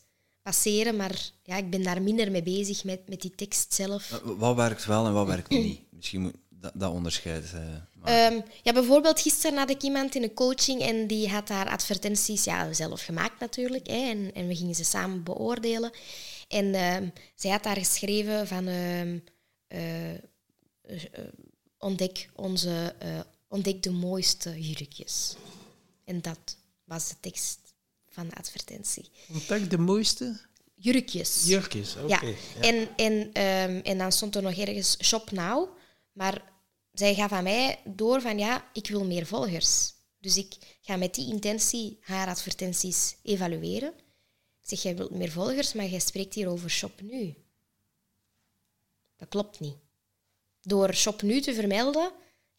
[0.44, 4.20] passeren, maar ja, ik ben daar minder mee bezig met, met die tekst zelf.
[4.24, 5.80] Wat werkt wel en wat werkt niet?
[5.96, 7.52] Misschien moet dat, dat onderscheid
[8.00, 8.36] maken.
[8.36, 12.44] Ehm, ja, bijvoorbeeld gisteren had ik iemand in een coaching en die had haar advertenties
[12.44, 13.86] ja, zelf gemaakt natuurlijk.
[13.86, 15.90] Hè, en, en we gingen ze samen beoordelen.
[16.48, 19.18] En ehm, zij had daar geschreven van ehm,
[19.66, 21.24] eh, eh, eh,
[21.78, 25.36] ontdek, onze, eh, ontdek de mooiste jurkjes.
[26.04, 27.63] En dat was de tekst
[28.14, 29.10] van de advertentie.
[29.32, 30.40] Ontdek de mooiste
[30.74, 31.44] Jurkjes.
[31.46, 31.96] jurkjes.
[31.96, 32.06] Oké.
[32.06, 32.60] Ja, ja.
[32.60, 35.68] En, en, ehm, en dan stond er nog ergens shop now.
[36.12, 36.52] Maar
[36.92, 39.92] zij gaf aan mij door van ja, ik wil meer volgers.
[40.18, 43.92] Dus ik ga met die intentie haar advertenties evalueren.
[44.62, 47.34] Ik zeg, jij wilt meer volgers, maar jij spreekt hier over shop nu.
[49.16, 49.76] Dat klopt niet.
[50.60, 52.12] Door shop nu te vermelden,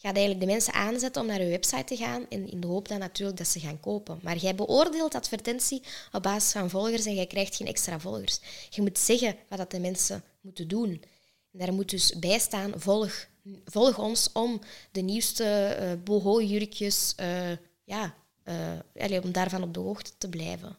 [0.05, 2.87] gaat eigenlijk de mensen aanzetten om naar je website te gaan en in de hoop
[2.87, 4.19] dan natuurlijk dat ze gaan kopen.
[4.23, 5.81] Maar jij beoordeelt advertentie
[6.11, 8.39] op basis van volgers en jij krijgt geen extra volgers.
[8.69, 11.03] Je moet zeggen wat dat de mensen moeten doen.
[11.51, 13.27] En daar moet dus bij staan, volg,
[13.65, 17.51] volg ons om de nieuwste eh boho-jurkjes, eh,
[17.83, 20.77] ja, eh, om daarvan op de hoogte te blijven.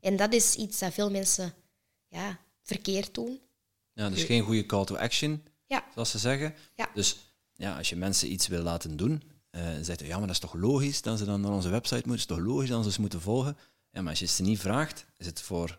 [0.00, 1.54] En dat is iets dat veel mensen
[2.08, 3.40] ja, verkeerd doen.
[3.92, 6.54] Ja, dus geen goede call to action, Ja, zoals ze zeggen.
[6.74, 6.90] Ja.
[6.94, 7.16] Dus
[7.56, 10.54] ja, als je mensen iets wil laten doen, eh zegt ja, maar dat is toch
[10.54, 13.20] logisch dat ze dan naar onze website moeten, is toch logisch dat ze ze moeten
[13.20, 13.56] volgen.
[13.90, 15.78] Ja, maar als je ze niet vraagt, is het voor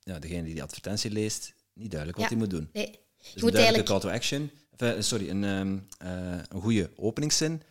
[0.00, 2.68] ja, degene die die advertentie leest niet duidelijk wat hij moet doen.
[2.72, 2.86] nee.
[3.18, 3.86] Dus Je een moet duidelijke eigenlijk...
[3.86, 7.62] call to action, eh, sorry, een, ehm, eh, een goede openingszin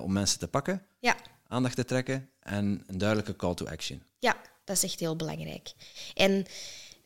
[0.00, 4.02] om mensen te pakken, Ja, aandacht te trekken en een duidelijke call to action.
[4.18, 5.72] Ja, dat is echt heel belangrijk.
[6.14, 6.46] En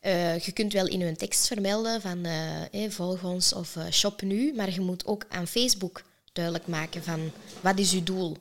[0.05, 4.21] eh, je kunt wel in je tekst vermelden van eh, eh, volg ons of shop
[4.21, 6.03] nu, maar je moet ook aan Facebook
[6.33, 7.31] duidelijk maken van
[7.61, 8.37] wat is je doel.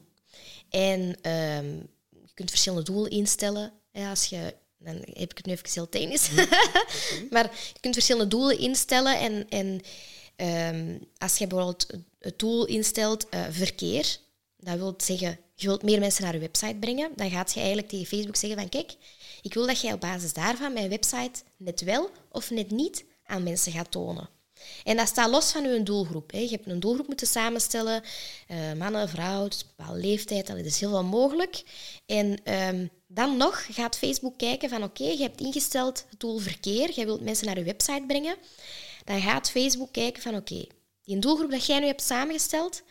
[0.70, 1.76] En ehm,
[2.08, 3.72] je kunt verschillende doelen instellen.
[3.92, 6.30] Ja, als je, dan heb ik het nu even heel technisch.
[7.34, 9.80] maar je kunt verschillende doelen instellen en, en
[10.36, 11.86] ehm, als je bijvoorbeeld
[12.18, 14.18] het doel instelt verkeer,
[14.64, 17.88] dat wil zeggen, je wilt meer mensen naar je website brengen, dan gaat je eigenlijk
[17.88, 18.94] tegen Facebook zeggen van kijk,
[19.42, 23.42] ik wil dat jij op basis daarvan mijn website net wel of net niet aan
[23.42, 24.28] mensen gaat tonen.
[24.84, 26.32] En dat staat los van je doelgroep.
[26.32, 26.38] Hè.
[26.38, 28.02] Je hebt een doelgroep moeten samenstellen,
[28.46, 31.62] eh, mannen, vrouwen, dus bepaalde leeftijd, dat is heel veel mogelijk.
[32.06, 36.90] En ehm, dan nog gaat Facebook kijken van oké, je hebt ingesteld het doel verkeer,
[36.90, 38.36] jij wilt mensen naar je website brengen.
[39.04, 40.66] Dan gaat Facebook kijken van oké,
[41.02, 42.82] die doelgroep dat jij nu hebt samengesteld,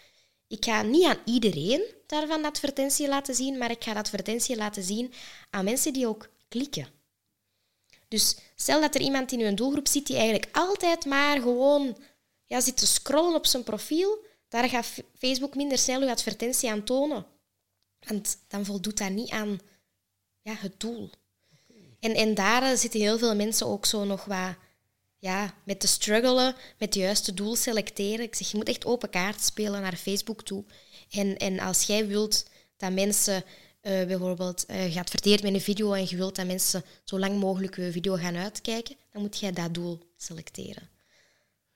[0.54, 4.84] ik ga niet aan iedereen daarvan advertentie laten zien, maar ik ga de advertentie laten
[4.84, 5.14] zien
[5.50, 6.88] aan mensen die ook klikken.
[8.08, 11.98] Dus stel dat er iemand in uw doelgroep zit die eigenlijk altijd maar gewoon
[12.46, 14.88] ja, zit te scrollen op zijn profiel, daar gaat
[15.18, 17.26] Facebook minder snel uw advertentie aan tonen.
[18.00, 19.60] Want dan voldoet dat niet aan
[20.42, 21.10] ja, het doel.
[22.00, 24.56] En, en daar eh, zitten heel veel mensen ook zo nog wat
[25.24, 28.26] ja, met te struggelen, met het juiste doel selecteren.
[28.26, 30.64] Ik zeg, je moet echt open kaart spelen naar Facebook toe.
[31.10, 32.46] En, en als jij wilt
[32.78, 33.44] dat mensen
[33.82, 37.40] eh, bijvoorbeeld eh, je adverteert met een video en je wilt dat mensen zo lang
[37.40, 40.90] mogelijk je video gaan uitkijken, dan moet jij dat doel selecteren.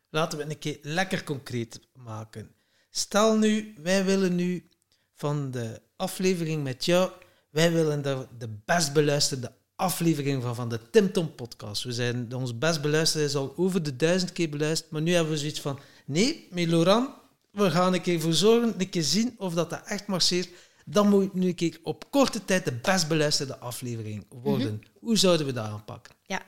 [0.09, 2.55] Laten we het een keer lekker concreet maken.
[2.89, 4.69] Stel nu, wij willen nu
[5.13, 7.11] van de aflevering met jou,
[7.49, 11.83] wij willen de, de best beluisterde aflevering van, van de Tim Tom podcast.
[11.83, 15.31] We zijn, ons best beluisterd is al over de duizend keer beluisterd, maar nu hebben
[15.31, 17.09] we zoiets van, nee, met Laurent,
[17.51, 20.49] we gaan een keer voor zorgen, een keer zien of dat, dat echt marcheert,
[20.85, 24.73] dan moet nu ik op korte tijd de best beluisterde aflevering worden.
[24.73, 25.05] Mhm.
[25.05, 26.15] Hoe zouden we dat aanpakken?
[26.23, 26.41] Ja.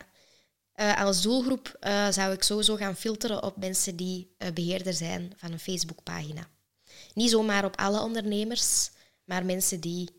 [0.74, 5.34] Eh, als doelgroep eh, zou ik sowieso gaan filteren op mensen die eh, beheerder zijn
[5.36, 6.48] van een Facebookpagina.
[7.14, 8.92] Niet zomaar op alle ondernemers,
[9.24, 10.18] maar mensen die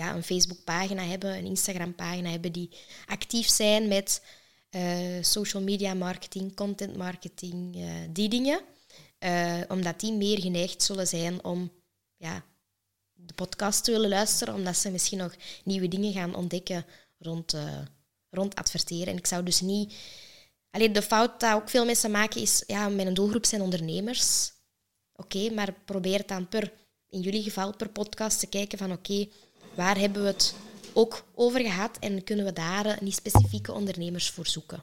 [0.00, 2.70] ja, een Facebookpagina hebben, een Instagram-pagina hebben, die
[3.06, 4.22] actief zijn met
[4.70, 8.60] eh, social media marketing, content marketing, eh, die dingen.
[9.18, 11.72] Eh, omdat die meer geneigd zullen zijn om
[12.16, 12.44] ja,
[13.12, 15.34] de podcast te willen luisteren, omdat ze misschien nog
[15.64, 16.84] nieuwe dingen gaan ontdekken
[17.18, 17.56] rond,
[18.30, 19.06] rond adverteren.
[19.06, 19.94] En ik zou dus niet...
[20.70, 24.52] Alleen de fout dat ook veel mensen maken is, ja, mijn doelgroep zijn ondernemers.
[25.12, 26.72] Oké, maar probeer dan per,
[27.08, 29.28] in jullie geval, per podcast te kijken van oké,
[29.74, 30.54] waar hebben we het
[30.92, 34.82] ook over gehad en kunnen we daar eh, niet specifieke ondernemers voor zoeken.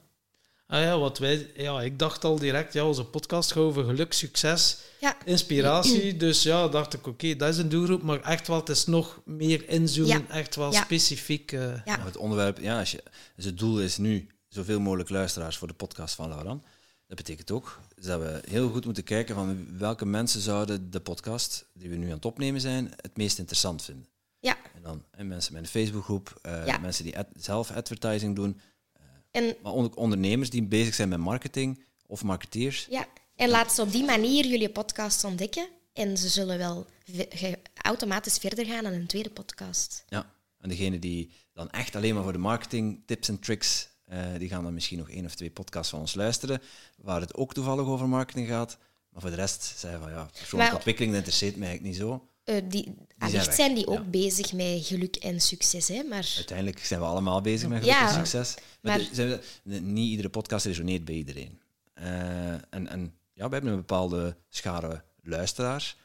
[0.67, 4.13] Ah ja, wat wij, ja, ik dacht al direct, ja, onze podcast gaat over geluk,
[4.13, 6.15] succes, Ja, inspiratie.
[6.25, 9.21] Dus ja, dacht ik, oké, dat is een doelgroep, maar echt wel, het is nog
[9.25, 10.29] meer inzoomen, Ja.
[10.29, 10.83] echt wel Ja.
[10.83, 11.51] specifiek.
[11.51, 11.81] eh, Ja.
[11.97, 13.03] Maar Het onderwerp, ja, als je,
[13.35, 16.63] dus het doel is nu zoveel mogelijk luisteraars voor de podcast van Lauran.
[17.07, 21.65] Dat betekent ook dat we heel goed moeten kijken van welke mensen zouden de podcast
[21.73, 24.05] die we nu aan het opnemen zijn het meest interessant vinden.
[24.39, 24.57] Ja.
[24.75, 26.77] En dan hè, mensen met een Facebookgroep, eh, Ja.
[26.77, 28.59] mensen die ad- zelf advertising doen,
[29.31, 32.87] En maar ook ondernemers die bezig zijn met marketing of marketeers.
[32.89, 35.67] Ja, en laat ze op die manier jullie podcast ontdekken.
[35.93, 36.85] En ze zullen wel
[37.81, 40.03] automatisch verder gaan aan een tweede podcast.
[40.07, 40.31] Ja.
[40.59, 44.49] En degene die dan echt alleen maar voor de marketing tips en tricks, eh, die
[44.49, 46.61] gaan dan misschien nog één of twee podcasts van ons luisteren,
[46.97, 48.77] waar het ook toevallig over marketing gaat.
[49.09, 52.27] Maar voor de rest zeggen van ja, persoonlijke ontwikkeling interesseert mij eigenlijk niet zo.
[52.47, 54.03] Eh, die, weg, zijn die ook ja.
[54.03, 56.03] bezig met geluk en succes, hè?
[56.03, 58.55] maar Uiteindelijk zijn we allemaal bezig met geluk Ja, en succes.
[58.81, 61.61] Maar, de- niet iedere podcast resoneert bij iedereen.
[61.93, 65.97] Eh, en, en ja, we hebben een bepaalde schare luisteraars.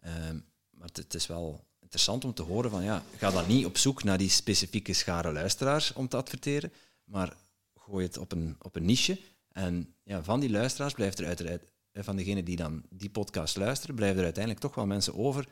[0.00, 0.38] Ehm,
[0.70, 3.78] maar het, het is wel interessant om te horen van ja, ga dan niet op
[3.78, 6.72] zoek naar die specifieke schare luisteraars om te adverteren,
[7.04, 7.36] maar
[7.74, 9.18] gooi het op een, op een niche.
[9.52, 13.56] En ja, van die luisteraars blijft er uiteraard, eh, van degenen die dan die podcast
[13.56, 15.46] luisteren, blijven er uiteindelijk toch wel mensen over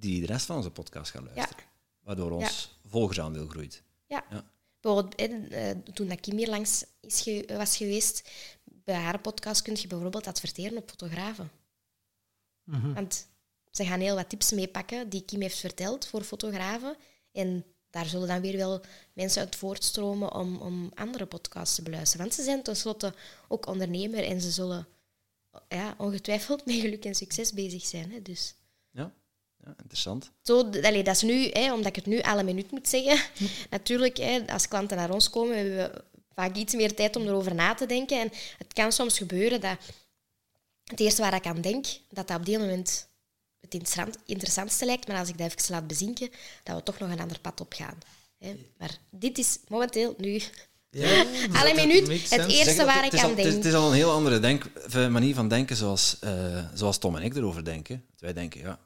[0.00, 1.64] die de rest van onze podcast gaan luisteren.
[2.00, 3.82] Waardoor ons volgersaandeel groeit.
[4.06, 4.24] ja.
[4.30, 4.50] Ja.
[4.80, 8.30] Bijvoorbeeld, eh, eh, toen dat Kim hier langs is ge- was geweest,
[8.64, 11.50] bij haar podcast kun je bijvoorbeeld adverteren op fotografen.
[12.64, 12.92] mhm.
[12.92, 13.26] Want
[13.70, 16.96] ze gaan heel wat tips meepakken die Kim heeft verteld voor fotografen.
[17.32, 18.80] En daar zullen dan weer wel
[19.12, 22.24] mensen uit voortstromen om, om andere podcasts te beluisteren.
[22.26, 23.14] Want ze zijn tenslotte
[23.48, 24.86] ook ondernemer en ze zullen
[25.68, 28.10] ja, ongetwijfeld met geluk en succes bezig zijn.
[28.12, 28.54] Hè, dus.
[29.64, 30.30] Ja, interessant.
[30.42, 33.20] Zo, allee, dat is nu, hè, omdat ik het nu alle minuut moet zeggen.
[33.70, 36.02] Natuurlijk, hè, als klanten naar ons komen, hebben we
[36.34, 38.20] vaak iets meer tijd om erover na te denken.
[38.20, 39.76] En het kan soms gebeuren dat
[40.84, 43.08] het eerste waar ik aan denk, dat dat op die moment
[43.60, 46.30] het interessant, interessantste lijkt, maar als ik dat even laat bezinken,
[46.62, 47.98] dat we toch nog een ander pad op gaan.
[48.38, 48.56] Hè.
[48.78, 50.40] Maar dit is momenteel nu
[50.90, 51.24] Ja,
[51.60, 53.52] alle minuut het eerste dat- waar ik al- aan denk.
[53.52, 57.16] Het is al een heel andere denk, eh, manier van denken zoals, eh, zoals Tom
[57.16, 58.04] en ik erover denken.
[58.18, 58.78] Wij denken, ja,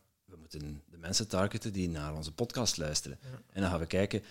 [0.61, 3.19] de mensen targeten die naar onze podcast luisteren.
[3.53, 4.23] En dan gaan we kijken,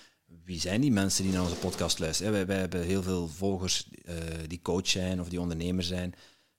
[0.44, 2.32] wie zijn die mensen die naar onze podcast luisteren?
[2.32, 4.16] Wij, wij hebben heel veel volgers eh,
[4.48, 6.14] die coach zijn of die ondernemer zijn.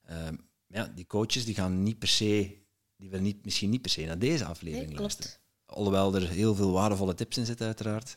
[0.06, 0.34] Ehm,
[0.66, 2.56] ja, die coaches die gaan niet per se,
[2.96, 5.32] die willen niet, misschien niet per se naar deze aflevering Nee, luisteren.
[5.66, 8.16] Alhoewel er heel veel waardevolle tips in zitten, uiteraard.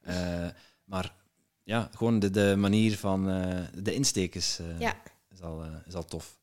[0.00, 0.48] Eh,
[0.84, 1.14] maar
[1.62, 4.96] ja, gewoon de, de manier van eh, de insteek is, Ja.
[5.30, 6.38] is, al, is al tof.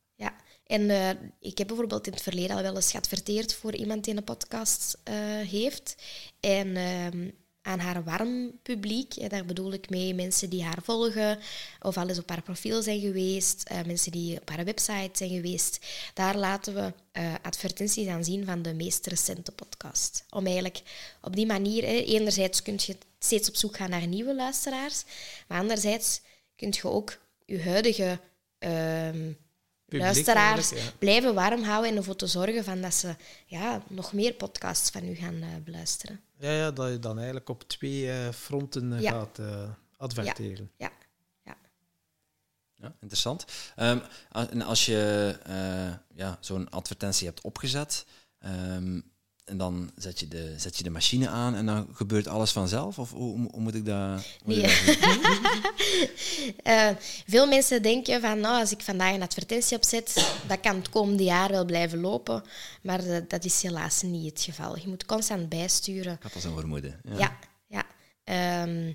[0.72, 1.09] En eh,
[1.39, 4.97] ik heb bijvoorbeeld in het verleden al wel eens geadverteerd voor iemand die een podcast
[5.03, 5.15] eh,
[5.49, 5.95] heeft.
[6.39, 7.30] En ehm,
[7.61, 11.39] aan haar warm publiek, daar bedoel ik mee mensen die haar volgen
[11.82, 15.30] of al eens op haar profiel zijn geweest, eh, mensen die op haar website zijn
[15.30, 15.80] geweest.
[16.13, 16.93] Daar laten we
[17.41, 20.26] advertenties aan zien van de meest recente podcast.
[20.30, 20.82] Om eigenlijk
[21.22, 25.03] op die manier, enerzijds kun je steeds op zoek gaan naar nieuwe luisteraars,
[25.47, 26.22] maar anderzijds
[26.55, 28.19] kun je ook je huidige
[28.57, 29.32] ehm,
[29.92, 30.92] Publiek luisteraars ja.
[31.00, 33.16] blijven warm houden en ervoor te zorgen van dat ze
[33.46, 36.22] ja, nog meer podcasts van u gaan eh, beluisteren.
[36.39, 39.12] Ja, ja, dat je dan eigenlijk op twee eh, fronten eh, Ja.
[39.12, 40.72] gaat eh, adverteren.
[40.78, 40.92] Ja,
[41.44, 41.56] ja.
[42.76, 43.46] Ja, interessant.
[43.76, 44.00] Ehm,
[44.32, 48.06] en als je eh, ja, zo'n advertentie hebt opgezet,
[48.39, 49.00] ehm,
[49.52, 52.99] en dan zet je, de, zet je de machine aan en dan gebeurt alles vanzelf?
[52.99, 54.62] Of hoe, hoe- moet ik dat, Nee.
[54.62, 54.72] dat?
[56.64, 56.89] Eh,
[57.28, 61.24] veel mensen denken van, nou, als ik vandaag een advertentie opzet, dat kan het komende
[61.24, 62.43] jaar wel blijven lopen.
[62.82, 64.78] Maar dat is helaas niet het geval.
[64.78, 66.18] Je moet constant bijsturen.
[66.22, 66.99] Had al zo'n vermoeden.
[67.04, 67.18] Ja.
[67.18, 67.38] Ja,
[67.68, 67.86] ja.
[68.24, 68.93] Ehm,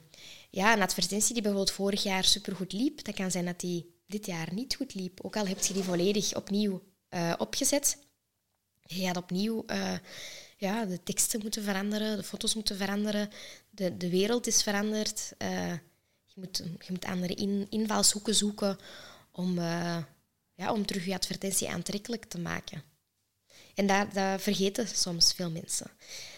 [0.50, 4.26] ja, een advertentie die bijvoorbeeld vorig jaar supergoed liep, dat kan zijn dat die dit
[4.26, 5.18] jaar niet goed liep.
[5.22, 7.98] Ook al heb je die volledig opnieuw eh, opgezet.
[8.82, 9.92] Je gaat opnieuw eh,
[10.56, 13.30] ja, de teksten moeten veranderen, de foto's moeten veranderen,
[13.70, 15.32] de, de wereld is veranderd.
[15.38, 15.72] Eh,
[16.24, 18.78] je, moet, je moet andere in, invalshoeken zoeken
[19.30, 19.96] om, uh,
[20.54, 22.82] ja, om terug je advertentie aantrekkelijk te maken.
[23.74, 25.90] En dat, dat vergeten soms veel mensen.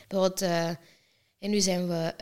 [0.09, 0.69] Bijvoorbeeld, uh,
[1.39, 2.15] en nu zijn we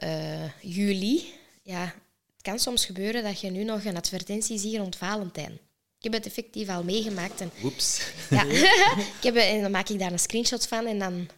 [0.60, 1.34] juli.
[1.62, 1.84] Ja,
[2.32, 5.52] het kan soms gebeuren dat je nu nog een advertentie ziet rond Valentijn.
[5.98, 7.40] Ik heb het effectief al meegemaakt.
[7.40, 8.00] En, Oeps.
[8.30, 8.44] Ja,
[9.18, 11.28] ik heb, en dan maak ik daar een screenshot van en dan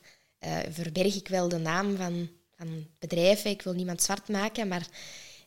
[0.44, 3.50] uh, verberg ik wel de naam van, van bedrijven.
[3.50, 4.86] Ik wil niemand zwart maken, maar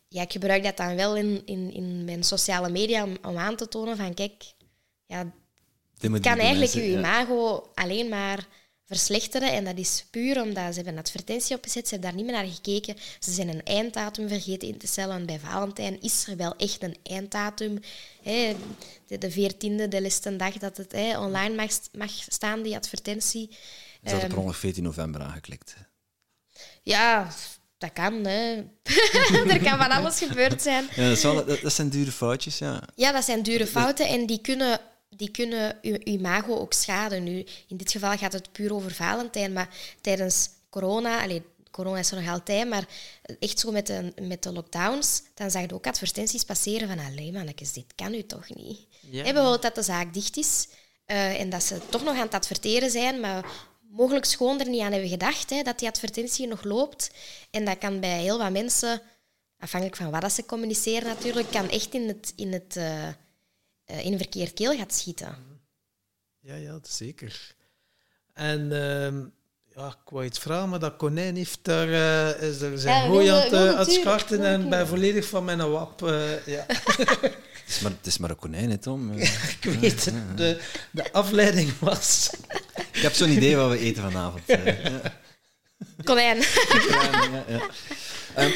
[0.08, 3.56] ja, ik gebruik dat dan wel in, in, in mijn sociale media om, om aan
[3.56, 4.54] te tonen van kijk,
[5.06, 5.32] ja,
[6.00, 8.48] het kan eigenlijk je imago alleen maar
[8.86, 9.52] verslechteren.
[9.52, 12.42] En dat is puur omdat ze hebben een advertentie opgezet, ze hebben daar niet meer
[12.42, 12.96] naar gekeken.
[13.20, 15.26] Ze zijn een einddatum vergeten in te stellen.
[15.26, 17.80] bij Valentijn is er wel echt een einddatum.
[18.22, 18.56] Hè,
[19.08, 23.50] de veertiende, de laatste dag dat het hè, online mag, mag staan, die advertentie.
[24.04, 25.76] Is dat um, per ongeveer 14 november aangeklikt?
[26.82, 27.32] Ja,
[27.78, 28.26] dat kan.
[28.26, 28.64] Hè.
[29.54, 30.88] er kan van alles gebeurd zijn.
[30.96, 32.84] Ja, dat, wel, dat, dat, zijn dure foutjes, ja.
[32.96, 34.80] Ja, dat zijn dure fouten en die kunnen,
[35.10, 37.24] die kunnen uw imago ook schaden.
[37.24, 39.70] Nu, in dit geval gaat het puur over Valentijn, maar
[40.02, 41.42] tijdens corona, allez,
[41.72, 42.86] corona is er nog altijd, maar
[43.40, 47.34] echt zo met de, met de lockdowns, dan zag je ook advertenties passeren van alleen
[47.34, 48.80] mannetjes, dit kan u toch niet.
[49.00, 49.24] Ja.
[49.24, 50.68] bijvoorbeeld dat de zaak dicht is
[51.08, 53.46] uh, en dat ze toch nog aan het adverteren zijn, maar
[53.92, 57.12] mogelijk schoon er niet aan hebben gedacht hè, dat die advertentie nog loopt.
[57.50, 59.02] En dat kan bij heel wat mensen,
[59.60, 63.08] afhankelijk van wat ze communiceren natuurlijk, kan echt in, het, in, het, uh,
[64.06, 65.36] in een verkeerd keelgat schieten.
[66.40, 67.56] Ja, ja, zeker.
[68.34, 69.26] En uh,
[69.76, 73.08] ja, ik wou iets vragen, maar dat konijn heeft daar, uh, is er zijn ja,
[73.08, 76.02] gooi aan het skarten en ben volledig van mijn wap.
[76.02, 76.66] Uh, ja.
[76.68, 77.38] het,
[77.68, 79.12] is maar, het is maar een konijn, hè, Tom.
[79.62, 80.38] ik weet het.
[80.38, 80.62] De,
[80.92, 82.30] de afleiding was...
[83.02, 84.50] Ik heb zo'n idee wat we eten vanavond.
[84.50, 85.02] Uh, ja.
[86.04, 86.38] Konijn.
[86.38, 87.70] ja, ja.
[88.38, 88.52] Um,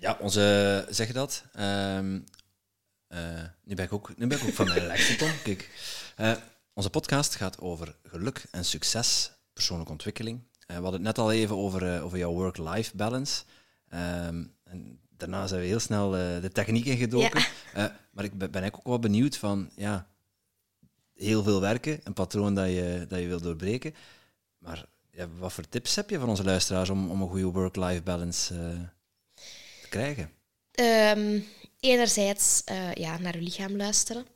[0.00, 1.44] ja, onze, zeg je dat?
[1.58, 2.24] Um,
[3.08, 3.18] uh,
[3.64, 5.30] nu, ben ik ook, nu ben ik ook van mijn lexicon.
[5.42, 5.70] Kijk,
[6.20, 6.32] uh,
[6.74, 10.40] onze podcast gaat over geluk en succes, persoonlijke ontwikkeling.
[10.66, 13.42] we hadden het net al even over, over jouw work-life balance.
[13.94, 17.44] Um, en daarna zijn we heel snel de techniek ingedoken.
[17.74, 17.96] Ja.
[18.10, 20.06] maar ik ben, ben ook wel benieuwd van, ja,
[21.16, 23.94] heel veel werken, een patroon dat je, dat je wil doorbreken.
[24.58, 28.02] Maar ja, wat voor tips heb je van onze luisteraars om, om een goede work-life
[28.02, 28.60] balance uh,
[29.82, 30.30] te krijgen?
[30.80, 31.46] Um,
[31.80, 34.26] enerzijds uh, ja, naar uw lichaam luisteren.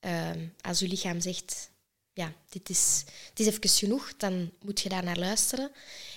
[0.00, 1.70] Um, als uw lichaam zegt,
[2.12, 5.70] ja, dit is, het is even genoeg, dan moet je daar naar luisteren.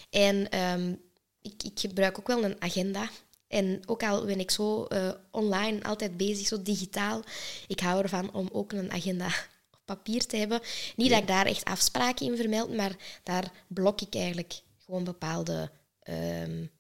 [0.10, 1.02] En um,
[1.42, 3.10] ik, ik gebruik ook wel een agenda.
[3.48, 7.24] En ook al ben ik zo uh, online altijd bezig, zo digitaal,
[7.68, 9.30] ik hou ervan om ook een agenda
[9.96, 10.62] papier te hebben.
[10.96, 14.54] Niet dat ik daar echt afspraken in vermeld, maar daar blok ik eigenlijk
[14.86, 15.72] gewoon bepaalde
[16.10, 16.72] um,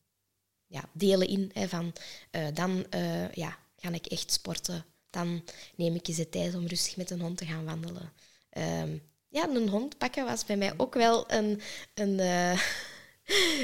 [0.67, 1.51] ja, delen in.
[1.53, 1.93] Hè, van,
[2.31, 4.85] uh, dan uh, ja, ga ik echt sporten.
[5.09, 5.43] Dan
[5.75, 8.13] neem ik eens de tijd om rustig met een hond te gaan wandelen.
[8.57, 11.61] Um, ja, een hond pakken was bij mij ook wel een...
[11.93, 12.51] een, uh,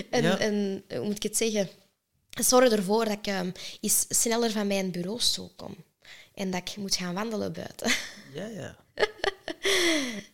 [0.09, 0.41] een, ja.
[0.41, 1.69] een hoe moet ik het zeggen?
[2.29, 5.75] Zorg ervoor dat ik um, eens sneller van mijn bureaustoel kom.
[6.39, 7.91] En dat ik moet gaan wandelen buiten.
[8.33, 8.75] Ja, ja.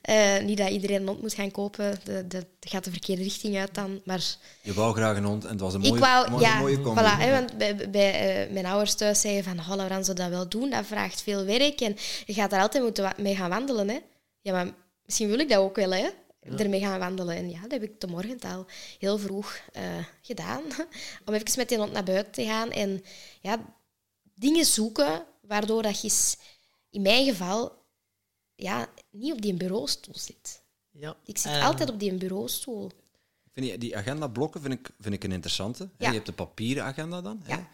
[0.09, 3.57] Uh, niet dat iedereen een hond moet gaan kopen, dat, dat gaat de verkeerde richting
[3.57, 4.01] uit dan.
[4.03, 4.23] Maar
[4.61, 6.81] je wou graag een hond en het was een mooie, ik wou, mooie, ja, mooie
[6.81, 7.01] combi.
[7.01, 10.29] Voilà, hè, want bij, bij uh, mijn ouders thuis zeiden van oh, Laurent zou dat
[10.29, 11.95] wel doen, dat vraagt veel werk en
[12.25, 13.89] je gaat daar altijd moeten mee gaan wandelen.
[13.89, 13.99] Hè.
[14.41, 14.73] Ja, maar
[15.05, 16.09] misschien wil ik dat ook wel, hè.
[16.41, 16.57] Ja.
[16.57, 17.35] ermee gaan wandelen.
[17.35, 18.65] En ja, dat heb ik de morgen al
[18.99, 19.81] heel vroeg uh,
[20.21, 20.61] gedaan.
[21.25, 23.03] Om even met die hond naar buiten te gaan en
[23.41, 23.59] ja,
[24.35, 26.35] dingen zoeken waardoor dat je
[26.89, 27.83] in mijn geval
[28.55, 30.63] ja, niet op die bureaustoel zit.
[30.91, 31.15] Ja.
[31.25, 32.91] Ik zit altijd op die bureaustoel.
[33.53, 35.89] Vind je, die agendablokken vind ik, vind ik een interessante.
[35.97, 36.07] Ja.
[36.07, 37.43] Je hebt de papieren agenda dan.
[37.47, 37.67] Ja.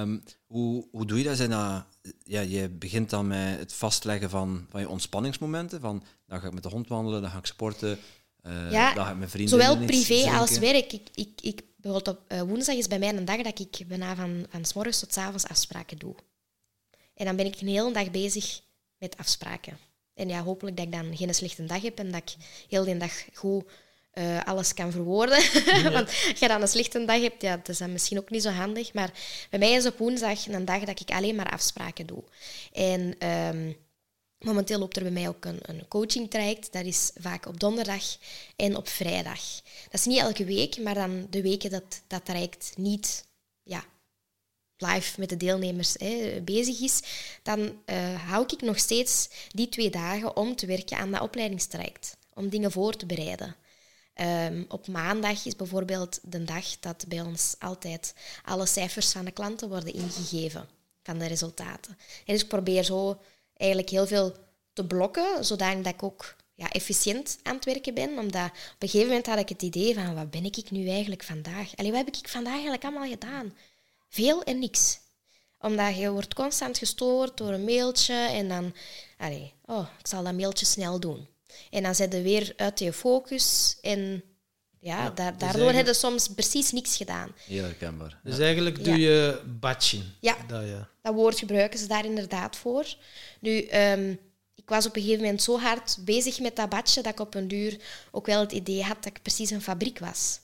[0.00, 1.36] Um, hoe, hoe doe je dat?
[1.36, 1.84] Zijn dat?
[2.24, 5.80] Ja, je begint dan met het vastleggen van, van je ontspanningsmomenten.
[5.80, 7.98] Van, dan ga ik met de hond wandelen, dan ga ik sporten.
[8.46, 10.92] Uh, ja, dan ga ik met vrienden zowel privé als werk.
[10.92, 14.14] Ik, ik, ik, bijvoorbeeld op uh, woensdag is bij mij een dag dat ik bijna
[14.14, 16.14] van, van s morgens tot s avonds afspraken doe.
[17.14, 18.60] En dan ben ik een hele dag bezig
[18.98, 19.78] met afspraken.
[20.14, 22.34] En ja, hopelijk dat ik dan geen slechte dag heb en dat ik
[22.68, 23.64] heel de dag goed
[24.14, 25.38] uh, alles kan verwoorden.
[25.92, 28.42] Want als je dan een slechte dag hebt, ja, dat is dan misschien ook niet
[28.42, 28.92] zo handig.
[28.92, 29.12] Maar
[29.50, 32.24] bij mij is op woensdag een dag dat ik alleen maar afspraken doe.
[32.72, 33.76] En um,
[34.38, 36.72] momenteel loopt er bij mij ook een, een coaching traject.
[36.72, 38.04] Dat is vaak op donderdag
[38.56, 39.40] en op vrijdag.
[39.84, 43.26] Dat is niet elke week, maar dan de weken dat dat traject niet
[43.62, 43.84] ja,
[44.82, 47.00] live met de deelnemers hè, bezig is,
[47.42, 52.16] dan uh, hou ik nog steeds die twee dagen om te werken aan dat opleidingstraject.
[52.34, 53.56] Om dingen voor te bereiden.
[54.14, 58.14] Ehm, op maandag is bijvoorbeeld de dag dat bij ons altijd
[58.44, 60.68] alle cijfers van de klanten worden ingegeven,
[61.02, 61.96] van de resultaten.
[62.24, 63.20] En dus ik probeer zo
[63.56, 64.36] eigenlijk heel veel
[64.72, 68.18] te blokken, zodat ik ook ja, efficiënt aan het werken ben.
[68.18, 71.22] Omdat op een gegeven moment had ik het idee van, wat ben ik nu eigenlijk
[71.22, 71.76] vandaag?
[71.76, 73.54] Allee, wat heb ik vandaag eigenlijk allemaal gedaan?
[74.12, 75.00] Veel en niks.
[75.58, 78.74] Omdat je wordt constant gestoord door een mailtje en dan,
[79.18, 81.28] allee, oh, ik zal dat mailtje snel doen.
[81.70, 84.22] En dan zet je weer uit je focus en
[84.80, 87.32] ja, da- daardoor eigenlijk- heb je soms precies niks gedaan.
[87.46, 88.20] Heel herkenbaar.
[88.24, 89.40] Dus eigenlijk doe je.
[90.20, 90.36] Ja.
[90.48, 90.88] Dat, ja.
[91.02, 92.94] Dat woord gebruiken ze daar inderdaad voor.
[93.40, 94.14] Nu, ehm,
[94.54, 97.34] ik was op een gegeven moment zo hard bezig met dat badje dat ik op
[97.34, 97.76] een duur
[98.10, 100.40] ook wel het idee had dat ik precies een fabriek was.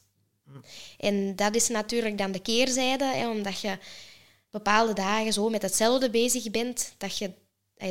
[0.98, 3.78] En dat is natuurlijk dan de keerzijde, hè, omdat je
[4.50, 7.30] bepaalde dagen zo met hetzelfde bezig bent, dat je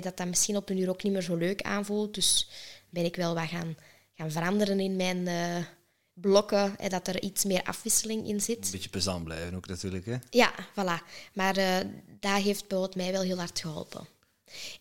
[0.01, 2.13] dat, dat misschien op een uur ook niet meer zo leuk aanvoelt.
[2.13, 2.49] Dus
[2.89, 3.77] ben ik wel wat gaan,
[4.13, 5.65] gaan veranderen in mijn eh,
[6.13, 8.65] blokken, en dat er iets meer afwisseling in zit.
[8.65, 10.05] Een beetje plezant blijven ook natuurlijk.
[10.05, 10.15] Hè?
[10.29, 11.03] Ja, voilà.
[11.33, 11.79] Maar eh
[12.19, 14.07] dat heeft bijvoorbeeld mij wel heel hard geholpen.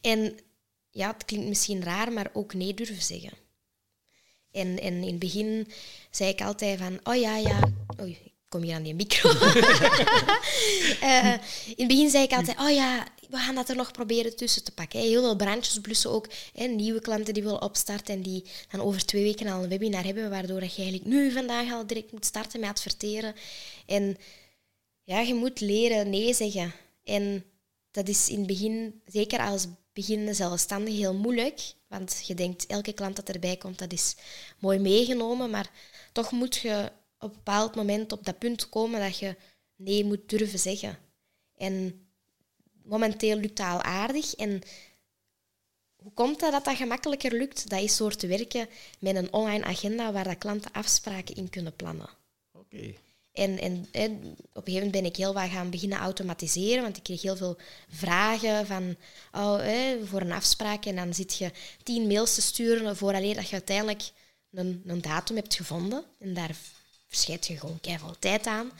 [0.01, 0.39] En
[0.91, 3.33] ja, het klinkt misschien raar, maar ook nee durven zeggen.
[4.57, 5.69] En, en in het begin
[6.11, 7.61] zei ik altijd van, oh ja, ja...
[8.01, 9.31] Oei, ik kom hier aan die micro.
[11.01, 11.33] Eh,
[11.67, 14.65] in het begin zei ik altijd, oh ja, we gaan dat er nog proberen tussen
[14.65, 15.01] te pakken.
[15.01, 16.29] Heel veel brandjes blussen ook.
[16.53, 16.67] hè.
[16.67, 20.31] Nieuwe klanten die willen opstarten en die dan over twee weken al een webinar hebben,
[20.31, 23.35] waardoor dat je eigenlijk nu vandaag al direct moet starten met adverteren.
[23.87, 24.17] En
[25.05, 26.73] ja, je moet leren nee zeggen.
[27.05, 27.45] En
[27.91, 31.61] dat is in het begin, zeker als beginnende zelfstandige, heel moeilijk.
[31.86, 34.16] Want je denkt, elke klant dat erbij komt, dat is
[34.59, 35.51] mooi meegenomen.
[35.51, 35.70] Maar
[36.12, 39.36] toch moet je op een bepaald moment op dat punt komen dat je
[39.76, 40.99] nee moet durven zeggen.
[41.57, 42.07] En
[42.82, 44.34] momenteel lukt dat al aardig.
[44.34, 44.62] En
[45.97, 47.70] hoe komt dat dat dat gemakkelijker lukt?
[47.70, 48.68] Dat is door te werken
[48.99, 52.09] met een online agenda waar dat klanten afspraken in kunnen plannen.
[52.53, 52.94] Oké.
[53.37, 53.87] En, en,
[54.53, 57.37] op een gegeven moment ben ik heel wat gaan beginnen automatiseren, want ik kreeg heel
[57.37, 57.57] veel
[57.89, 58.97] vragen van,
[59.32, 59.61] oh,
[60.05, 60.84] voor een afspraak.
[60.84, 61.51] En dan zit je
[61.82, 64.03] tien mails te sturen vooraleer dat je uiteindelijk
[64.53, 66.05] een, een datum hebt gevonden.
[66.18, 66.57] En daar
[67.07, 68.70] verschijt je gewoon keihard tijd aan.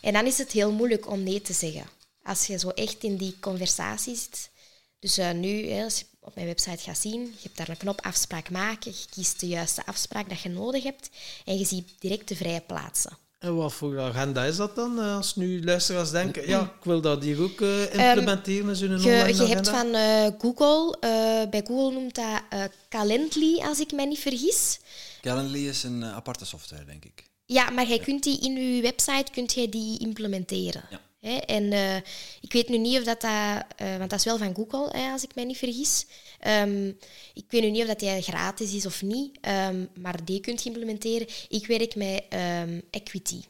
[0.00, 1.86] En dan is het heel moeilijk om nee te zeggen.
[2.22, 4.50] Als je zo echt in die conversatie zit.
[4.98, 8.00] Dus eh, nu, als je op mijn website gaat zien, je hebt daar een knop
[8.00, 8.90] afspraak maken.
[8.90, 11.10] Je kiest de juiste afspraak dat je nodig hebt.
[11.44, 13.18] En je ziet direct de vrije plaatsen.
[13.38, 14.98] En wat voor agenda is dat dan?
[15.00, 18.88] eh, Als nu luisteraars denken, ja, ik wil dat hier ook eh, implementeren in zo'n
[18.94, 19.46] online Je, je agenda.
[19.54, 24.18] hebt van eh, Google, eh, bij Google noemt dat eh, Calendly, als ik mij niet
[24.18, 24.78] vergis.
[25.20, 27.26] Calendly is een aparte software, denk ik.
[27.46, 30.84] Ja, maar jij kunt die in je website kunt jij die implementeren.
[30.90, 31.00] Ja.
[31.20, 31.36] Hè?
[31.36, 31.96] En eh,
[32.40, 35.10] ik weet nu niet of dat, dat eh, want dat is wel van Google, hè,
[35.12, 36.06] als ik mij niet vergis.
[36.38, 36.88] Ehm,
[37.34, 40.62] ik weet nu niet of dat die gratis is of niet, ehm, maar die kunt
[40.62, 41.26] je implementeren.
[41.48, 43.40] Ik werk met ehm, Equity.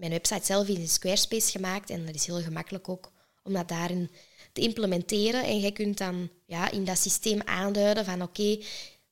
[0.00, 3.12] Mijn website zelf is in Squarespace gemaakt en dat is heel gemakkelijk ook
[3.42, 4.10] om dat daarin
[4.52, 5.44] te implementeren.
[5.44, 8.58] En jij kunt dan ja, in dat systeem aanduiden van oké,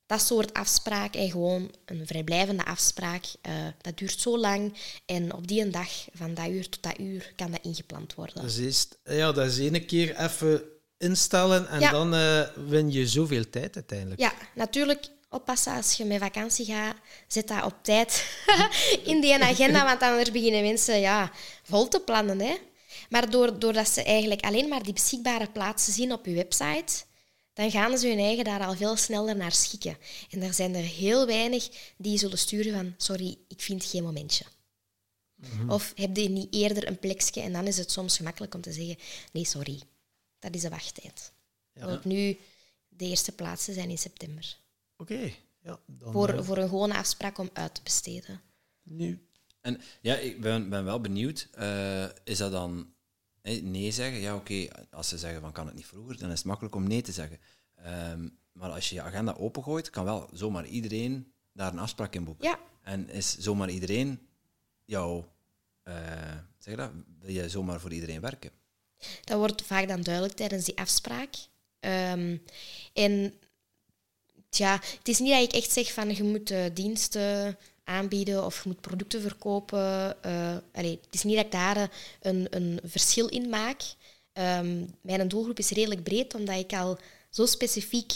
[0.06, 4.74] dat soort afspraak en gewoon een vrijblijvende afspraak, eh, dat duurt zo lang
[5.06, 8.42] en op die een dag van dat uur tot dat uur kan dat ingepland worden.
[8.42, 10.62] Dus eerst, ja, dat is ene keer even
[10.98, 11.90] instellen en Ja.
[11.90, 14.20] dan eh, win je zoveel tijd uiteindelijk.
[14.20, 16.96] Ja, natuurlijk oppassen als je met vakantie gaat.
[17.26, 18.26] Zet dat op tijd
[19.04, 21.30] in die agenda, want anders beginnen mensen ja,
[21.62, 22.40] vol te plannen.
[22.40, 22.56] Hè.
[23.08, 27.04] Maar door, doordat ze eigenlijk alleen maar die beschikbare plaatsen zien op je website,
[27.52, 29.96] dan gaan ze hun eigen daar al veel sneller naar schikken.
[30.30, 34.44] En er zijn er heel weinig die zullen sturen van sorry, ik vind geen momentje.
[35.68, 37.40] Of heb je niet eerder een plekje?
[37.40, 38.96] En dan is het soms gemakkelijk om te zeggen
[39.32, 39.80] nee, sorry,
[40.38, 41.32] dat is de wachttijd.
[41.72, 41.86] Ja.
[41.86, 42.38] Want nu,
[42.88, 44.58] de eerste plaatsen zijn in september.
[44.96, 45.32] Oké.
[45.62, 48.40] Ja, dan, Voor, eh, voor een gewone afspraak om uit te besteden.
[48.82, 49.22] nu.
[49.60, 51.48] En ja, ik ben, ben wel benieuwd.
[51.52, 52.92] eh, is dat dan
[53.42, 54.20] nee zeggen?
[54.20, 54.68] Ja, oké.
[54.90, 57.12] als ze zeggen van kan het niet vroeger, dan is het makkelijk om nee te
[57.12, 57.38] zeggen.
[57.74, 62.24] Ehm, maar als je je agenda opengooit, kan wel zomaar iedereen daar een afspraak in
[62.24, 62.48] boeken.
[62.48, 64.28] Ja, En is zomaar iedereen
[64.84, 65.24] jou,
[65.82, 68.50] eh, zeg dat, wil je zomaar voor iedereen werken?
[69.24, 71.34] Dat wordt vaak dan duidelijk tijdens die afspraak.
[71.80, 72.36] Ehm,
[72.92, 73.34] en
[74.48, 78.62] tja, het is niet dat ik echt zeg van je moet eh, diensten aanbieden of
[78.62, 80.16] je moet producten verkopen.
[80.72, 81.86] allee, het is niet dat ik daar eh,
[82.20, 83.80] een, een verschil in maak.
[84.32, 86.98] Ehm, mijn doelgroep is redelijk breed, omdat ik al
[87.30, 88.12] zo specifiek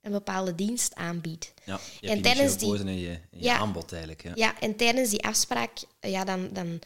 [0.00, 1.54] een bepaalde dienst aanbied.
[1.64, 3.58] Ja, je En tijdens niche die- in je, in je Ja.
[3.58, 4.22] aanbod eigenlijk.
[4.22, 4.32] Ja.
[4.34, 5.70] Ja, en tijdens die afspraak
[6.00, 6.80] ja, dan, dan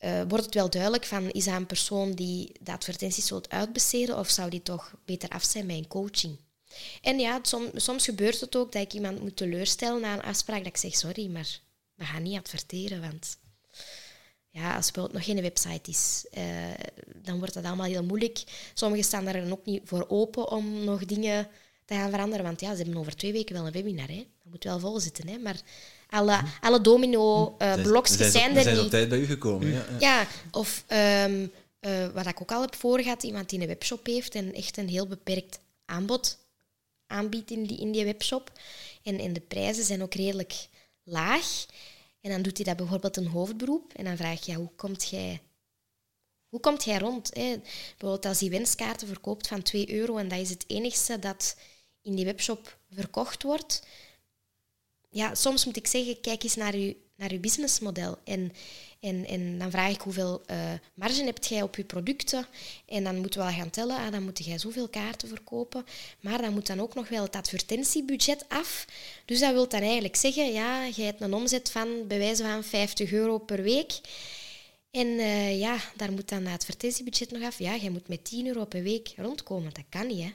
[0.00, 4.18] eh, wordt het wel duidelijk van is dat een persoon die de advertenties wilt uitbesteden
[4.18, 6.38] of zou die toch beter af zijn met een coaching.
[7.02, 10.58] En ja, som, soms gebeurt het ook dat ik iemand moet teleurstellen na een afspraak.
[10.58, 11.60] Dat ik zeg, sorry, maar
[11.94, 13.00] we gaan niet adverteren.
[13.00, 13.38] Want
[14.50, 16.44] ja, als bijvoorbeeld nog geen website is, uh,
[17.16, 18.42] dan wordt dat allemaal heel moeilijk.
[18.74, 21.48] Sommigen staan daar dan ook niet voor open om nog dingen
[21.84, 22.44] te gaan veranderen.
[22.44, 24.08] Want ja, ze hebben over twee weken wel een webinar.
[24.08, 24.26] Hè.
[24.42, 25.28] Dat moet wel vol zitten.
[25.28, 25.38] Hè.
[25.38, 25.60] Maar
[26.10, 26.44] alle, hm.
[26.60, 28.84] alle domino-blokjes uh, zijn, er zijn niet.
[28.84, 29.68] op tijd bij u gekomen.
[29.70, 30.84] Ja, ja of
[31.24, 34.76] um, uh, wat ik ook al heb voorgehad, iemand die een webshop heeft en echt
[34.76, 36.38] een heel beperkt aanbod
[37.06, 38.52] aanbiedt in die, in die webshop.
[39.02, 40.68] En, en de prijzen zijn ook redelijk
[41.02, 41.66] laag.
[42.20, 43.92] En dan doet hij dat bijvoorbeeld een hoofdberoep.
[43.92, 45.40] En dan vraag je, ja, hoe komt jij...
[46.48, 47.30] Hoe komt jij rond?
[47.34, 47.60] Hè?
[47.88, 51.56] Bijvoorbeeld als hij wenskaarten verkoopt van 2 euro en dat is het enigste dat
[52.02, 53.82] in die webshop verkocht wordt.
[55.10, 58.18] Ja, soms moet ik zeggen, kijk eens naar je, naar uw businessmodel.
[58.24, 58.52] En,
[59.00, 62.46] en, en dan vraag ik hoeveel uh, marge hebt jij op je producten.
[62.86, 65.84] En dan moeten we wel gaan tellen, ah, dan moet jij zoveel kaarten verkopen.
[66.20, 68.86] Maar dan moet dan ook nog wel het advertentiebudget af.
[69.24, 72.64] Dus dat wil dan eigenlijk zeggen, ja, jij hebt een omzet van bij wijze van
[72.64, 74.00] 50 euro per week.
[74.90, 77.58] En uh, ja, daar moet dan het advertentiebudget nog af.
[77.58, 79.74] Ja, jij moet met 10 euro per week rondkomen.
[79.74, 80.32] Dat kan niet, hè.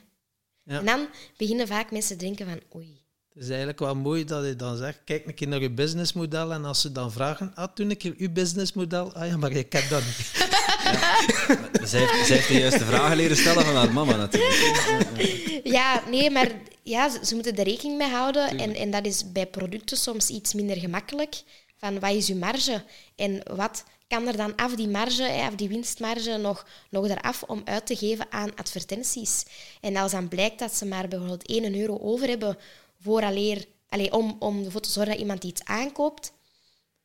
[0.62, 0.78] Ja.
[0.78, 3.05] En dan beginnen vaak mensen te denken van, oei,
[3.36, 6.52] het is eigenlijk wel mooi dat je dan zegt, kijk een keer naar je businessmodel
[6.52, 9.88] en als ze dan vragen, ah, toen keer uw businessmodel, ah ja, maar ik heb
[9.88, 10.30] dat niet.
[10.86, 11.86] Ja.
[11.86, 15.60] Zij, heeft, zij heeft de juiste vragen leren stellen van haar mama natuurlijk.
[15.64, 16.50] Ja, nee, maar
[16.82, 20.54] ja, ze, moeten er rekening mee houden en, en dat is bij producten soms iets
[20.54, 21.42] minder gemakkelijk.
[21.76, 22.82] Van wat is uw marge
[23.16, 27.62] en wat kan er dan af die marge, af die winstmarge, nog, nog eraf om
[27.64, 29.44] uit te geven aan advertenties.
[29.80, 32.58] En als dan blijkt dat ze maar bijvoorbeeld 1 euro over hebben
[33.00, 36.32] vooraleer, allez, om, om ervoor te zorgen dat iemand iets aankoopt,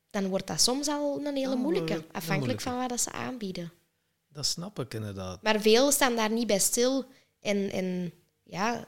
[0.09, 3.71] dan wordt dat soms al een hele moeilijke, afhankelijk van wat ze aanbieden.
[4.27, 5.41] Dat snap ik inderdaad.
[5.41, 7.05] Maar veel staan daar niet bij stil.
[7.39, 8.13] En, en
[8.43, 8.85] ja,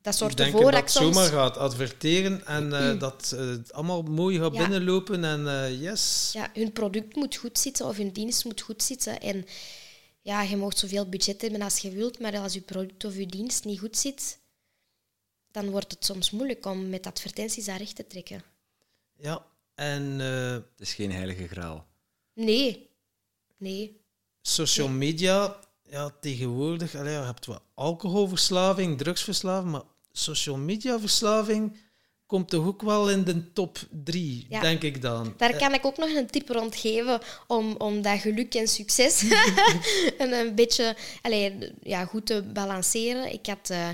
[0.00, 1.14] dat zorgt ervoor dat, dat ik soms...
[1.14, 6.30] zomaar gaat adverteren en uh, dat uh, het allemaal mooi gaat binnenlopen en uh, yes.
[6.32, 9.20] Ja, hun product moet goed zitten of hun dienst moet goed zitten.
[9.20, 9.46] En
[10.20, 13.26] ja, je mag zoveel budget hebben als je wilt, maar als je product of je
[13.26, 14.38] dienst niet goed zit,
[15.54, 18.42] dan wordt het soms moeilijk om met advertenties daar recht te trekken.
[19.16, 20.18] Ja, en...
[20.20, 21.86] Uh, het is geen heilige graal.
[22.32, 22.90] Nee.
[23.56, 24.00] Nee.
[24.42, 29.82] Social media, ja, tegenwoordig, allee, je hebt wel alcoholverslaving, drugsverslaving, maar
[30.12, 31.76] social media verslaving
[32.26, 35.34] komt toch ook wel in de top drie, denk ik dan.
[35.36, 39.22] Daar kan ik ook nog een tip rond geven om, om dat geluk en succes
[40.18, 43.32] een, een beetje allee, ja, goed te balanceren.
[43.32, 43.70] Ik had...
[43.70, 43.88] Uh,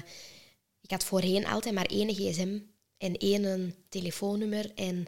[0.91, 2.59] ik had voorheen altijd maar één gsm
[2.99, 4.73] en één telefoonnummer.
[4.75, 5.07] En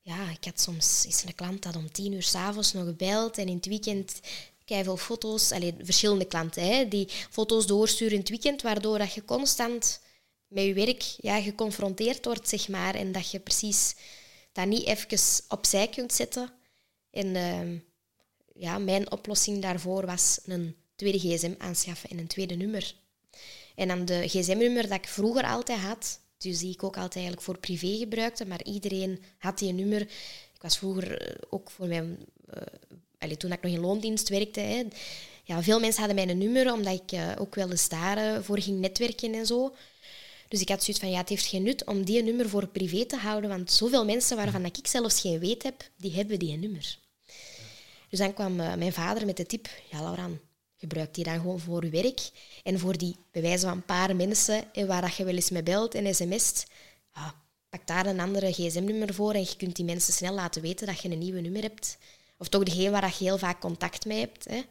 [0.00, 3.48] ja, ik had soms is een klant dat om tien uur s'avonds nog gebeld en
[3.48, 4.20] in het weekend
[4.64, 9.24] veel foto's, alleen verschillende klanten, hè, die foto's doorsturen in het weekend, waardoor dat je
[9.24, 10.00] constant
[10.46, 13.94] met je werk ja, geconfronteerd wordt, zeg maar, en dat je precies
[14.52, 16.52] dat niet even opzij kunt zetten.
[17.10, 17.80] En uh,
[18.54, 22.94] ja, mijn oplossing daarvoor was een tweede gsm aanschaffen en een tweede nummer.
[23.76, 27.44] En dan de gsm-nummer dat ik vroeger altijd had, dus die ik ook altijd eigenlijk
[27.44, 30.00] voor privé gebruikte, maar iedereen had die nummer.
[30.54, 32.18] Ik was vroeger eh, ook voor mijn...
[32.54, 34.84] Uh, toen ik nog in loondienst werkte, hè,
[35.44, 39.34] ja, veel mensen hadden mijn nummer, omdat ik uh, ook wel eens daarvoor ging netwerken
[39.34, 39.74] en zo.
[40.48, 43.04] Dus ik had zoiets van, ja, het heeft geen nut om die nummer voor privé
[43.04, 46.98] te houden, want zoveel mensen waarvan ik zelfs geen weet heb, die hebben die nummer.
[48.10, 50.40] Dus dan kwam mijn vader met de tip, ja, Lauraan,
[50.88, 52.30] gebruik die dan gewoon voor je werk.
[52.62, 55.62] En voor die, bij wijze van een paar mensen en waar je wel eens mee
[55.62, 56.66] belt en sms't,
[57.14, 57.34] ja,
[57.68, 61.00] pak daar een andere gsm-nummer voor en je kunt die mensen snel laten weten dat
[61.00, 61.98] je een nieuwe nummer hebt.
[62.38, 64.44] Of toch degene waar je heel vaak contact mee hebt.
[64.44, 64.62] Hè.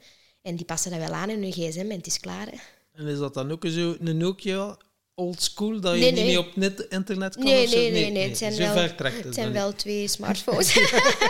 [0.41, 2.45] En die passen dat wel aan in hun gsm en het is klaar.
[2.45, 2.57] Hè.
[2.91, 4.77] En is dat dan ook zo een Nokia
[5.15, 7.43] old school, dat je niet meer op net, internet kan?
[7.43, 10.79] Nee, nee, nee, nee, Het zijn, wel, het zijn wel twee smartphones.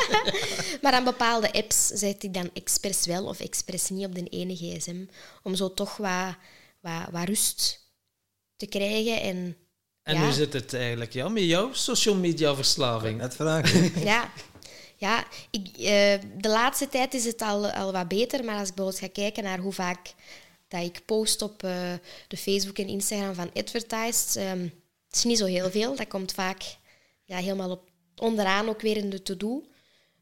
[0.82, 4.56] maar aan bepaalde apps zet ik dan expres wel of expres niet op de ene
[4.56, 5.06] gsm.
[5.44, 6.36] Om zo toch wat,
[6.82, 7.90] wat, wat rust
[8.56, 9.22] te krijgen.
[9.22, 9.58] En,
[10.04, 13.18] en hoe zit het eigenlijk ja, met jouw social media verslaving?
[13.18, 13.92] Net vragen.
[14.12, 14.32] ja,
[14.98, 15.86] ja ik, uh,
[16.42, 19.44] de laatste tijd is het al, al wat beter, maar als ik bijvoorbeeld ga kijken
[19.44, 20.14] naar hoe vaak
[20.68, 21.94] dat ik post op uh,
[22.28, 24.36] de Facebook en Instagram van Advertised.
[24.36, 24.62] Um,
[25.08, 25.96] het is niet zo heel veel.
[25.96, 26.78] Dat komt vaak
[27.24, 29.64] ja, helemaal op, onderaan ook weer in de to-do.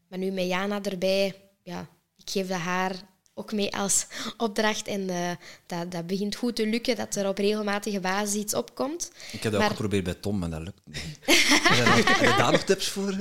[0.08, 4.06] Maar nu met Jana erbij, ja, ik geef dat haar ook mee als
[4.36, 4.88] opdracht.
[4.88, 5.30] En uh,
[5.66, 9.10] dat, dat begint goed te lukken, dat er op regelmatige basis iets opkomt.
[9.32, 11.18] Ik heb dat ook geprobeerd bij Tom, maar dat lukt niet.
[12.06, 13.10] heb je daar nog tips voor?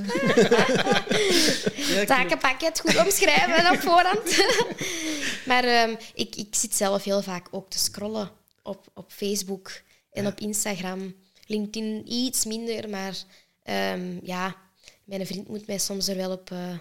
[2.06, 4.46] Takenpakket goed omschrijven op voorhand.
[5.50, 8.32] maar um, ik, ik zit zelf heel vaak ook te scrollen
[8.64, 9.72] op, op Facebook.
[10.12, 13.16] En op Instagram, LinkedIn iets minder, maar
[13.64, 14.56] ehm, ja,
[15.04, 16.52] mijn vriend moet mij soms er wel op...
[16.52, 16.78] eh,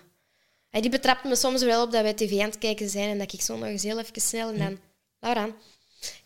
[0.72, 3.18] hij die betrapt me soms wel op dat wij tv aan het kijken zijn en
[3.18, 4.78] dat ik zo nog eens heel even snel en dan...
[5.20, 5.48] Laura,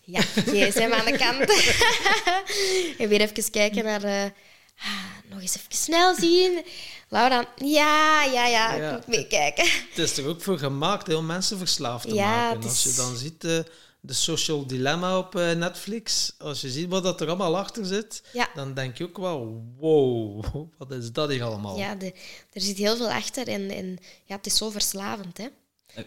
[0.01, 1.51] ja, gsm aan de kant.
[3.01, 4.03] en weer even kijken naar...
[4.05, 4.23] eh,
[4.79, 6.65] ah, nog eens even snel zien.
[7.09, 8.93] Laura, ja, ja, ja, ik Ja.
[8.93, 9.65] moet meekijken.
[9.89, 12.63] Het is er ook voor gemaakt heel mensen verslaafd te Ja, maken.
[12.69, 13.59] Als je dan ziet eh,
[14.07, 18.23] de Social Dilemma op eh, Netflix, als je ziet wat dat er allemaal achter zit,
[18.33, 18.49] Ja.
[18.55, 20.45] dan denk je ook wel, wow,
[20.79, 21.79] wat is dat hier allemaal?
[21.79, 22.13] Ja, de,
[22.53, 25.39] er zit heel veel achter en, en ja, het is zo verslavend.
[25.39, 25.47] Hè.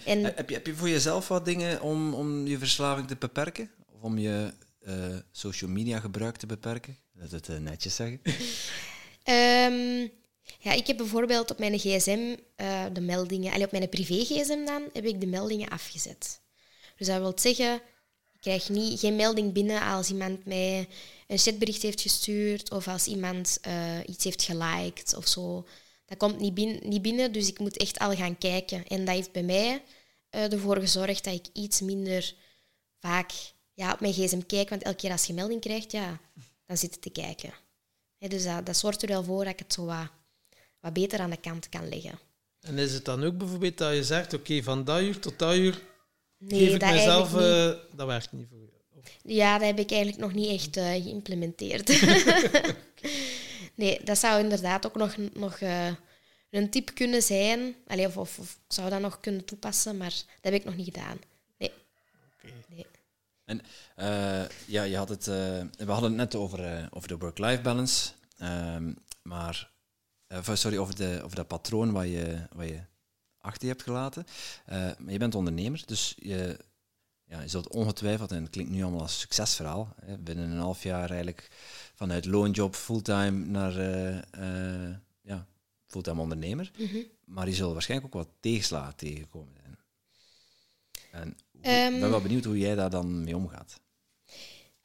[0.06, 3.72] En- Heb, je, heb je voor jezelf wat dingen om, om je verslaving te beperken?
[3.96, 4.94] Of om je eh,
[5.32, 6.98] social media gebruik te beperken?
[7.14, 8.22] Dat het eh, netjes zeggen.
[9.24, 10.08] Ehm,
[10.60, 13.52] ja, ik heb bijvoorbeeld op mijn gsm eh, de meldingen...
[13.54, 16.42] Allee, op mijn privé-gsm dan heb ik de meldingen afgezet.
[17.00, 17.76] Dus dat wil zeggen,
[18.34, 20.88] ik krijg niet, geen melding binnen als iemand mij
[21.28, 25.68] een chatbericht heeft gestuurd of als iemand eh, iets heeft geliked of zo.
[26.06, 28.88] Dat komt niet binnen, niet binnen, dus ik moet echt al gaan kijken.
[28.88, 29.84] En dat heeft bij mij
[30.30, 32.34] eh, ervoor gezorgd dat ik iets minder
[33.00, 33.32] vaak
[33.74, 34.70] ja, op mijn gsm kijk.
[34.70, 36.20] Want elke keer als je melding krijgt, ja,
[36.66, 37.54] dan zit je te kijken.
[38.18, 40.08] Dus dat, dat zorgt er wel voor dat ik het zo wat,
[40.80, 42.20] wat beter aan de kant kan leggen.
[42.60, 45.56] En is het dan ook bijvoorbeeld dat je zegt, oké, van dat uur tot dat
[45.56, 45.88] uur
[46.40, 47.34] Nee, geef ik dat mezelf...
[47.36, 47.90] eigenlijk niet.
[47.92, 48.68] eh, dat werkt niet voor je.
[49.00, 51.88] Of- Ja, dat heb ik eigenlijk nog niet echt eh, geïmplementeerd.
[53.76, 55.88] nee, dat zou inderdaad ook nog, nog eh,
[56.50, 57.76] een tip kunnen zijn.
[57.88, 60.76] Allee, of, of, of ik zou dat nog kunnen toepassen, maar dat heb ik nog
[60.76, 61.18] niet gedaan.
[61.58, 61.72] Nee.
[62.38, 62.54] Oké.
[62.68, 62.86] nee.
[63.46, 63.62] En
[63.96, 65.36] eh, ja, je had het, eh,
[65.78, 68.10] we hadden het net over, eh, over de work-life balance.
[68.38, 69.70] Ehm, maar,
[70.54, 72.80] sorry, over, de, over dat patroon wat je, wat je
[73.50, 74.26] achter je hebt gelaten.
[74.66, 76.60] Eh, maar je bent ondernemer, dus je,
[77.26, 80.58] ja, je zult ongetwijfeld, en het klinkt nu allemaal als een succesverhaal, hè, binnen een
[80.58, 81.48] half jaar eigenlijk
[81.96, 83.78] vanuit loonjob fulltime naar
[84.32, 85.48] eh, ja,
[85.86, 86.72] fulltime ondernemer.
[86.78, 86.98] Mhm.
[87.26, 89.78] Maar je zult waarschijnlijk ook wat tegenslagen tegenkomen zijn.
[91.12, 91.94] En Ehm.
[91.94, 93.80] ik ben wel benieuwd hoe jij daar dan mee omgaat.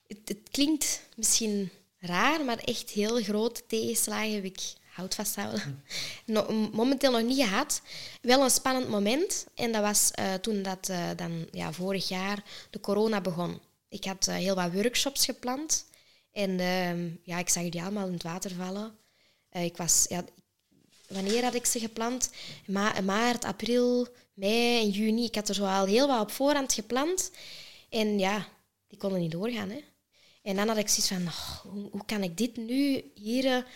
[0.07, 5.83] Het, het klinkt misschien raar, maar echt heel grote tegenslagen heb ik hout vasthouden.
[6.27, 7.83] No- momenteel nog niet gehad.
[8.21, 9.47] Wel een spannend moment.
[9.55, 13.61] En dat was eh, toen dat eh, dan ja, vorig jaar de corona begon.
[13.89, 15.87] Ik had eh, heel wat workshops gepland.
[16.33, 18.97] En ehm, ja, ik zag die allemaal in het water vallen.
[19.51, 20.25] Ik was, ja,
[21.09, 22.31] wanneer had ik ze gepland?
[22.67, 25.25] Ma maart, april, mei en juni.
[25.25, 27.31] Ik had er zo al heel wat op voorhand gepland.
[27.89, 28.49] En ja,
[28.89, 29.71] die konden niet doorgaan.
[29.71, 29.81] Hè.
[30.43, 33.67] En dan had ik zoiets van, oh, hoe, kan ik dit nu hier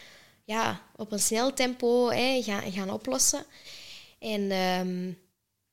[0.49, 3.45] ja, op een snel tempo hè, gaan, gaan oplossen?
[4.19, 5.13] En ehm,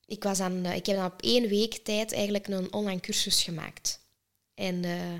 [0.06, 4.00] ik, was dan, ik heb dan op één week tijd eigenlijk een online cursus gemaakt.
[4.54, 5.20] En eh,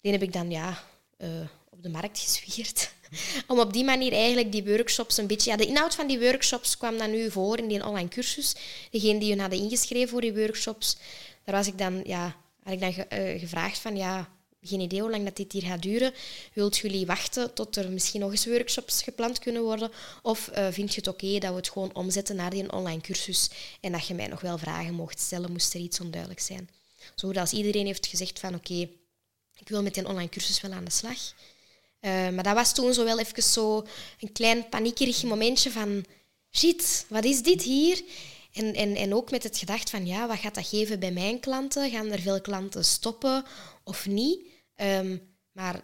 [0.00, 0.84] die heb ik dan ja,
[1.16, 1.28] eh,
[1.70, 2.92] op de markt gezwierd.
[3.50, 5.50] Om op die manier eigenlijk die workshops een beetje...
[5.50, 8.54] Ja, de inhoud van die workshops kwam dan nu voor in die online cursus.
[8.90, 10.96] Degene die hun hadden ingeschreven voor die workshops,
[11.44, 13.96] daar was ik dan, ja, had ik dan ge- eh, gevraagd van...
[13.96, 16.14] Ja, geen idee hoe lang dat dit hier gaat duren.
[16.52, 19.90] Wilt jullie wachten tot er misschien nog eens workshops gepland kunnen worden?
[20.22, 23.50] Of eh, vind je het oké dat we het gewoon omzetten naar die online cursus
[23.80, 26.70] en dat je mij nog wel vragen mocht stellen, moest er iets onduidelijk zijn?
[27.14, 28.88] Zodat als iedereen heeft gezegd van oké,
[29.58, 31.18] ik wil met die online cursus wel aan de slag.
[32.00, 33.86] Eh, maar dat was toen zo wel even zo
[34.20, 36.04] een klein paniekerig momentje van...
[36.52, 38.02] Shit, wat is dit hier?
[38.52, 41.40] En, en, en ook met het gedacht van, ja, wat gaat dat geven bij mijn
[41.40, 41.90] klanten?
[41.90, 43.44] Gaan er veel klanten stoppen
[43.84, 44.49] of niet?
[44.80, 45.16] Ehm,
[45.52, 45.74] maar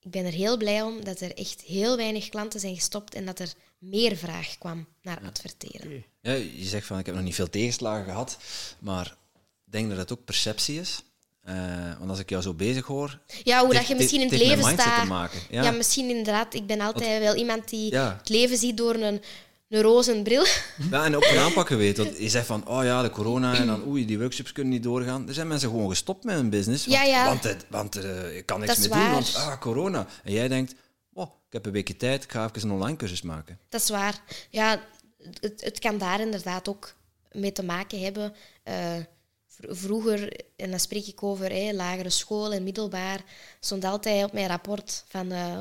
[0.00, 3.24] ik ben er heel blij om dat er echt heel weinig klanten zijn gestopt en
[3.26, 6.04] dat er meer vraag kwam naar adverteren.
[6.20, 8.38] Ja, je zegt van ik heb nog niet veel tegenslagen gehad,
[8.78, 9.16] maar
[9.66, 11.02] ik denk dat het ook perceptie is.
[11.42, 14.38] Eh, want als ik jou zo bezig hoor, Ja, hoe dat je misschien in het
[14.38, 15.00] leven staat.
[15.00, 15.40] te maken.
[15.50, 15.62] Ja.
[15.62, 15.70] Ja.
[15.70, 16.54] misschien inderdaad.
[16.54, 18.16] Ik ben altijd wel iemand die Ja.
[18.18, 19.22] het leven ziet door een,
[19.68, 20.44] een roze bril.
[20.90, 21.96] Ja, en ook een aanpak weet.
[21.96, 24.82] Want je zegt van, oh ja, de corona en dan oei, die workshops kunnen niet
[24.82, 25.28] doorgaan.
[25.28, 26.86] Er zijn mensen gewoon gestopt met hun business.
[26.86, 27.26] Want, Ja, ja.
[27.26, 30.06] want, het, want eh, ik kan niks meer doen, want ah, corona.
[30.24, 30.74] En jij denkt,
[31.12, 33.58] oh, ik heb een weekje tijd, ik ga even een online cursus maken.
[33.68, 34.20] Dat is waar.
[34.50, 34.80] Ja,
[35.40, 36.94] het, het kan daar inderdaad ook
[37.32, 38.34] mee te maken hebben.
[38.62, 38.94] Eh,
[39.46, 43.20] vr- vroeger, en dan spreek ik over hè, lagere school en middelbaar,
[43.60, 45.32] stond altijd op mijn rapport van...
[45.32, 45.58] eh,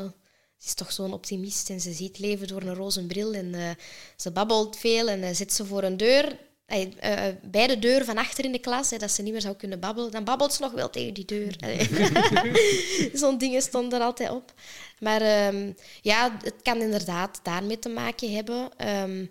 [0.58, 3.70] ze is toch zo'n optimist en ze ziet leven door een roze bril en eh,
[4.16, 8.18] ze babbelt veel en eh, zit ze voor een deur, eh, bij de deur van
[8.18, 10.72] achter in de klas, dat ze niet meer zou kunnen babbelen, dan babbelt ze nog
[10.72, 11.56] wel tegen die deur.
[13.20, 14.54] Zo'n dingen stonden er altijd op.
[15.00, 18.70] Maar ehm, ja, het kan inderdaad daarmee te maken hebben.
[18.78, 19.26] Ehm,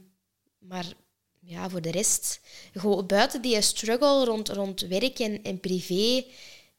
[0.59, 0.93] maar
[1.41, 2.41] ja, voor de rest,
[2.72, 6.25] gewoon buiten die struggle rond, rond werk en, en privé,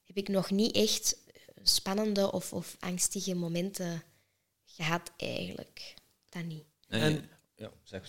[0.05, 1.17] heb ik nog niet echt
[1.63, 4.03] spannende of, of angstige momenten
[4.75, 5.93] gehad, eigenlijk.
[6.29, 6.65] Dat niet.
[6.87, 8.01] En, En- ja, zeg.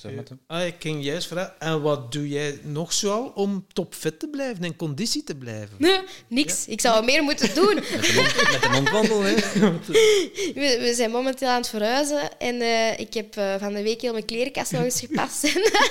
[0.46, 4.64] Ah, ik ging juist vragen, en wat doe jij nog zoal om topfit te blijven,
[4.64, 5.76] in conditie te blijven?
[5.78, 6.66] Nee, niks.
[6.66, 7.74] Ik zou meer moeten doen.
[7.74, 9.34] Met de mond, met de mondwandel, hè?
[10.60, 14.00] We, we zijn momenteel aan het verhuizen en eh, ik heb eh, van de week
[14.00, 15.44] heel mijn klerenkast nog eens gepast.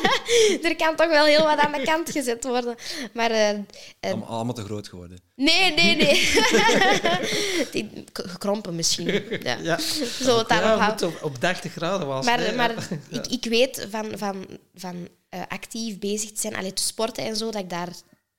[0.70, 2.76] er kan toch wel heel wat aan de kant gezet worden.
[3.14, 5.20] Maar eh, eh, Allemaal, te groot geworden.
[5.36, 6.16] nee, nee, nee.
[8.14, 9.24] Gekrompen misschien.
[9.44, 9.58] Ja.
[9.62, 9.80] Ja,
[10.24, 12.26] Zo het daarop op, op 30 graden was.
[12.26, 12.74] Maar, nee, maar
[13.10, 13.20] ja.
[13.20, 14.46] ik, ik weet van, van,
[14.76, 17.90] van eh, actief bezig te zijn, allee, te sporten en zo, dat ik daar,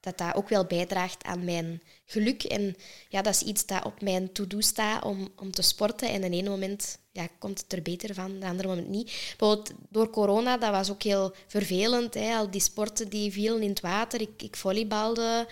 [0.01, 2.43] dat, dat ook wel bijdraagt aan mijn geluk.
[2.43, 2.77] En
[3.09, 6.09] ja, dat is iets dat op mijn to-do staat om, om te sporten.
[6.09, 9.35] En in ene moment ja, komt het er beter van, de andere moment niet.
[9.37, 12.15] Bijvoorbeeld door corona, dat was ook heel vervelend.
[12.15, 12.37] Hè?
[12.37, 14.21] Al die sporten die vielen in het water.
[14.21, 15.49] Ik, ik volleybalde.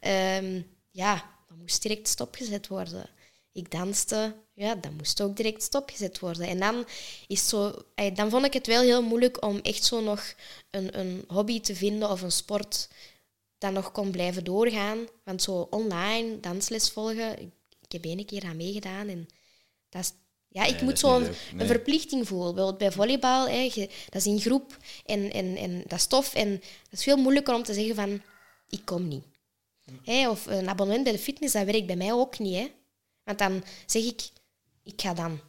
[0.00, 1.14] Ehm, ja,
[1.48, 3.10] dat moest direct stopgezet worden.
[3.52, 6.46] Ik danste, ja, dat moest ook direct stopgezet worden.
[6.46, 6.86] En dan,
[7.26, 10.34] is zo, eh, dan vond ik het wel heel moeilijk om echt zo nog
[10.70, 12.88] een, een hobby te vinden of een sport
[13.58, 14.98] dat nog kon blijven doorgaan.
[15.24, 17.48] Want zo online dansles volgen, ik,
[17.80, 19.26] ik heb één keer aan meegedaan en
[19.88, 20.12] dat is...
[20.50, 21.22] Ja, ik Nee, moet zo'n.
[21.22, 21.30] Nee.
[21.56, 22.46] een verplichting voelen.
[22.54, 26.34] Bijvoorbeeld bij volleybal, hè, je- dat is in groep en, en, en dat is tof.
[26.34, 26.50] En
[26.90, 28.22] dat is veel moeilijker om te zeggen van,
[28.68, 29.24] ik kom niet.
[30.04, 32.54] Hè, of een abonnement bij de fitness, dat werkt bij mij ook niet.
[32.54, 32.70] Hè.
[33.24, 34.28] Want dan zeg ik,
[34.88, 35.40] ik ga dan.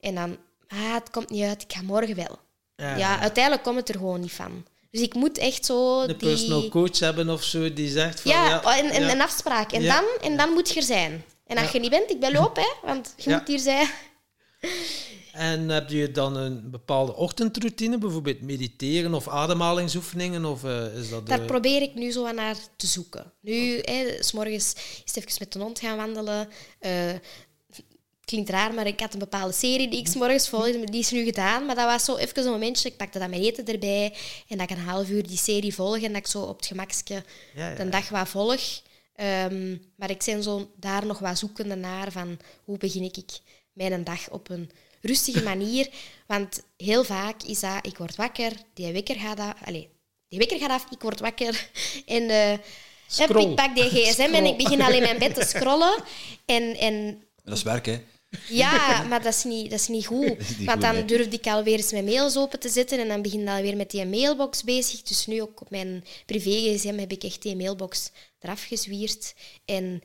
[0.00, 0.36] En dan,
[0.68, 2.38] ah, het komt niet uit, ik ga morgen wel.
[2.76, 2.96] Ja.
[2.96, 4.66] Ja, uiteindelijk komt het er gewoon niet van.
[4.90, 6.16] Dus ik moet echt zo Een die...
[6.16, 8.30] personal coach hebben of zo die zegt van...
[8.30, 9.10] Ja, Ja, en, en ja.
[9.12, 9.72] een afspraak.
[9.72, 10.00] En, Ja.
[10.00, 11.24] dan, en dan moet je er zijn.
[11.46, 13.88] En als je niet bent, ik bel op, hè, want je moet hier zijn.
[15.32, 20.44] En heb je dan een bepaalde ochtendroutine, bijvoorbeeld mediteren of ademhalingsoefeningen?
[20.44, 21.26] Of eh, is dat...
[21.26, 23.32] Daar eh, probeer ik nu zo aan naar te zoeken.
[23.40, 26.48] Nu, hè, s morgens is het even met de hond gaan wandelen.
[26.78, 27.10] Eh,
[28.24, 30.84] klinkt raar, maar ik had een bepaalde serie die ik 's morgens volgde.
[30.84, 32.88] Die is nu gedaan, maar dat was zo even een momentje.
[32.88, 34.14] Ik pakte dan mijn eten erbij
[34.48, 36.66] en dat ik een half uur die serie volg en dat ik zo op het
[36.66, 37.22] gemakske
[37.54, 37.74] Ja, ja.
[37.74, 38.82] de dag wat volg.
[39.14, 43.38] Ehm, maar ik ben zo daar nog wat zoekende naar van hoe begin ik
[43.72, 44.70] mijn dag op een
[45.00, 45.88] rustige manier.
[46.26, 49.86] Want heel vaak is dat, ik word wakker, die wekker gaat af, allez,
[50.28, 51.68] die wekker gaat af, ik word wakker
[52.06, 52.52] en eh,
[53.18, 56.02] ik pak die gsm en ik begin al in mijn bed te scrollen.
[56.44, 58.00] En, en Dat is werk, hè?
[58.48, 60.38] Ja, maar dat is niet, dat is niet goed.
[60.38, 61.04] is niet Want goed, dan nee.
[61.04, 63.90] durfde ik alweer eens mijn mails open te zetten en dan begin ik alweer met
[63.90, 65.02] die mailbox bezig.
[65.02, 68.10] Dus nu ook op mijn privé-gsm heb ik echt die mailbox
[68.40, 69.34] eraf gezwierd.
[69.64, 70.02] En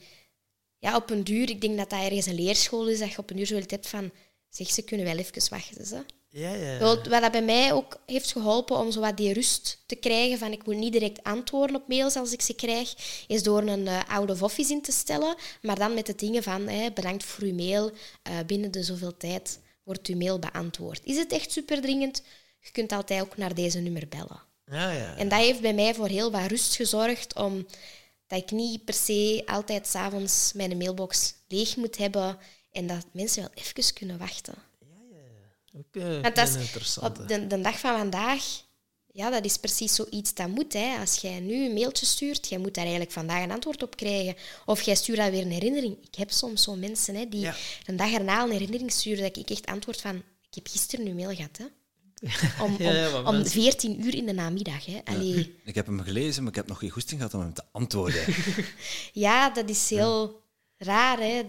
[0.78, 3.30] ja, op een duur, ik denk dat dat ergens een leerschool is, dat je op
[3.30, 4.12] een duur zoiets hebt van,
[4.50, 5.86] zeg, ze kunnen wel even wachten.
[5.86, 6.06] Ze.
[6.32, 6.78] Ja, ja.
[6.80, 10.52] Wat dat bij mij ook heeft geholpen om zo wat die rust te krijgen, van
[10.52, 12.94] ik moet niet direct antwoorden op mails als ik ze krijg,
[13.28, 16.44] is door een eh, out of office in te stellen, maar dan met de dingen
[16.44, 17.92] van hè, bedankt voor uw mail,
[18.24, 21.02] eh, binnen de zoveel tijd wordt uw mail beantwoord.
[21.04, 22.24] Is het echt super dringend?
[22.60, 24.42] Je kunt altijd ook naar deze nummer bellen.
[24.66, 25.16] Ja, ja.
[25.16, 27.66] En dat heeft bij mij voor heel wat rust gezorgd, om
[28.28, 32.38] dat ik niet per se altijd s'avonds mijn mailbox leeg moet hebben
[32.72, 34.69] en dat mensen wel even kunnen wachten.
[35.78, 38.44] Ook eh, dat is een op de, de dag van vandaag,
[39.12, 40.74] ja, dat is precies zoiets dat moet.
[40.74, 40.98] Hè.
[41.00, 44.36] Als jij nu een mailtje stuurt, jij moet daar eigenlijk vandaag een antwoord op krijgen.
[44.66, 45.98] Of jij stuurt daar weer een herinnering.
[46.04, 47.56] Ik heb soms zo mensen hè, die Ja.
[47.86, 50.16] een dag erna een herinnering sturen, dat ik echt antwoord van,
[50.50, 51.58] ik heb gisteren uw mail gehad.
[51.58, 51.66] Hè.
[52.64, 54.86] Om, Ja, ja, maar om, om mensen- 14 uur in de namiddag.
[54.86, 55.00] Hè.
[55.04, 57.64] Allee, Ik heb hem gelezen, maar ik heb nog geen goesting gehad om hem te
[57.72, 58.24] antwoorden.
[59.14, 60.42] Ja, dat is heel
[60.80, 61.20] raar.
[61.20, 61.44] Hè?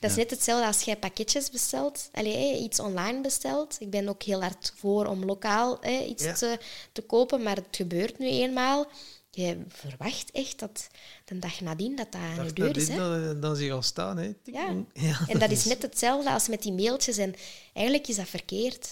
[0.00, 3.76] Dat is net hetzelfde als jij pakketjes bestelt, Allee, iets online bestelt.
[3.80, 6.32] Ik ben ook heel hard voor om lokaal hè, iets Ja.
[6.32, 6.58] te,
[6.92, 8.86] te kopen, maar het gebeurt nu eenmaal.
[9.30, 10.88] Je verwacht echt dat
[11.24, 12.88] de dag nadien dat dat aan je Dacht deur dat is.
[12.88, 12.96] Hè?
[12.96, 14.32] Dan, dan zie je al staan, hè.
[14.44, 15.18] Ja.
[15.28, 17.16] En dat is net hetzelfde als met die mailtjes.
[17.16, 17.34] En
[17.72, 18.88] eigenlijk is dat verkeerd.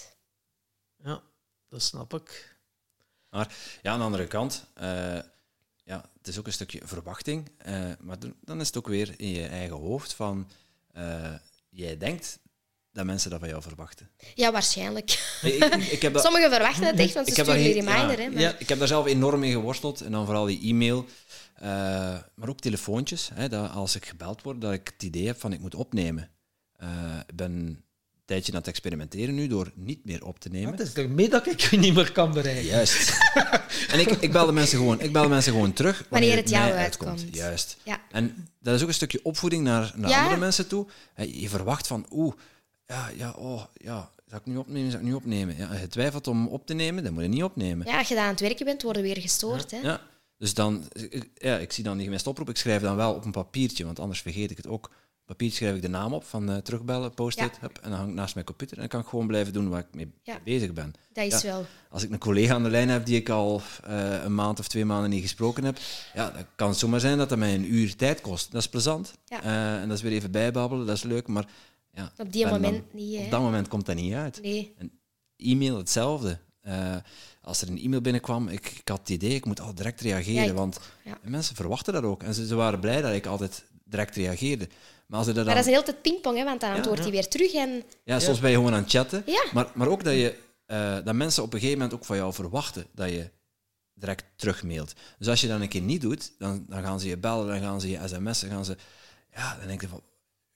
[1.04, 1.22] Ja,
[1.68, 2.56] dat snap ik.
[3.30, 5.18] Maar ja, aan de andere kant, eh,
[5.84, 7.50] ja, het is ook een stukje verwachting.
[7.58, 10.48] eh, maar dan- is het ook weer in je eigen hoofd van...
[10.92, 11.32] eh,
[11.70, 12.38] jij denkt
[12.92, 14.10] dat mensen dat van jou verwachten.
[14.34, 15.38] Ja, waarschijnlijk.
[15.42, 18.18] Ik, ik, ik heb dat, Sommigen verwachten het echt, want ze sturen heel- reminder.
[18.18, 20.00] ja, hè, maar- ja, ik heb daar zelf enorm mee geworsteld.
[20.00, 21.06] En dan vooral die e-mail.
[21.54, 21.66] eh,
[22.34, 23.30] maar ook telefoontjes.
[23.34, 26.30] Hè, dat als ik gebeld word, dat ik het idee heb van ik moet opnemen.
[27.26, 27.84] Ik ben
[28.24, 30.70] tijdje aan het experimenteren nu door niet meer op te nemen.
[30.70, 32.64] Het is ermee dat ik je niet meer kan bereiken.
[32.64, 33.18] Juist.
[33.92, 37.24] en ik, ik belde mensen gewoon, ik belde mensen gewoon terug wanneer, het jou uitkomt.
[37.30, 37.76] Juist.
[37.82, 38.00] Ja.
[38.10, 40.22] En dat is ook een stukje opvoeding naar, naar Ja.
[40.22, 40.86] andere mensen toe.
[41.16, 42.34] Je verwacht van, oeh,
[42.86, 45.56] ja, ja, oh, ja, zou ik nu opnemen, zou ik nu opnemen?
[45.56, 47.86] Ja, je twijfelt om op te nemen, dan moet je niet opnemen.
[47.86, 49.70] Ja, als je daar aan het werken bent, worden we weer gestoord.
[49.70, 49.78] Hè?
[49.78, 50.00] Ja.
[50.38, 50.84] Dus dan,
[51.34, 53.98] ja, ik zie dan die gemiste oproep, ik schrijf dan wel op een papiertje, want
[54.00, 54.90] anders vergeet ik het ook.
[55.26, 57.68] Papiertje schrijf ik de naam op van eh, terugbellen, post-it, Ja.
[57.82, 59.80] en dan hang ik naast mijn computer en dan kan ik gewoon blijven doen waar
[59.80, 60.38] ik mee Ja.
[60.44, 60.92] bezig ben.
[61.12, 61.48] Dat is Ja.
[61.52, 61.66] wel...
[61.90, 64.68] Als ik een collega aan de lijn heb die ik al eh, een maand of
[64.68, 65.78] twee maanden niet gesproken heb,
[66.14, 68.52] ja, dan kan het zomaar zijn dat dat mij een uur tijd kost.
[68.52, 69.14] Dat is plezant.
[69.28, 71.46] Eh, en dat is weer even bijbabbelen, dat is leuk, maar
[71.92, 74.42] ja, Op die dan- moment niet, op dat moment komt dat niet uit.
[74.42, 74.74] Nee.
[75.36, 76.38] E-mail hetzelfde.
[77.42, 80.54] Als er een e-mail binnenkwam, ik, ik had het idee, ik moet al direct reageren,
[80.54, 80.80] want
[81.22, 82.22] mensen verwachten dat ook.
[82.22, 84.68] En ze, ze waren blij dat ik altijd direct reageerde.
[85.06, 85.54] Maar als dat Maar dan...
[85.54, 87.82] dat is een hele tijd pingpong, hè, want dan antwoordt hij weer terug en...
[88.04, 89.22] Ja, soms ben je gewoon aan het chatten.
[89.26, 89.44] Ja.
[89.52, 90.34] Maar, maar ook dat, je,
[90.66, 93.30] eh, dat mensen op een gegeven moment ook van jou verwachten dat je
[93.94, 94.92] direct terugmailt.
[95.18, 97.60] Dus als je dat een keer niet doet, dan, dan gaan ze je bellen, dan
[97.60, 98.76] gaan ze je sms'en, gaan ze...
[99.34, 100.02] Ja, dan denk je van...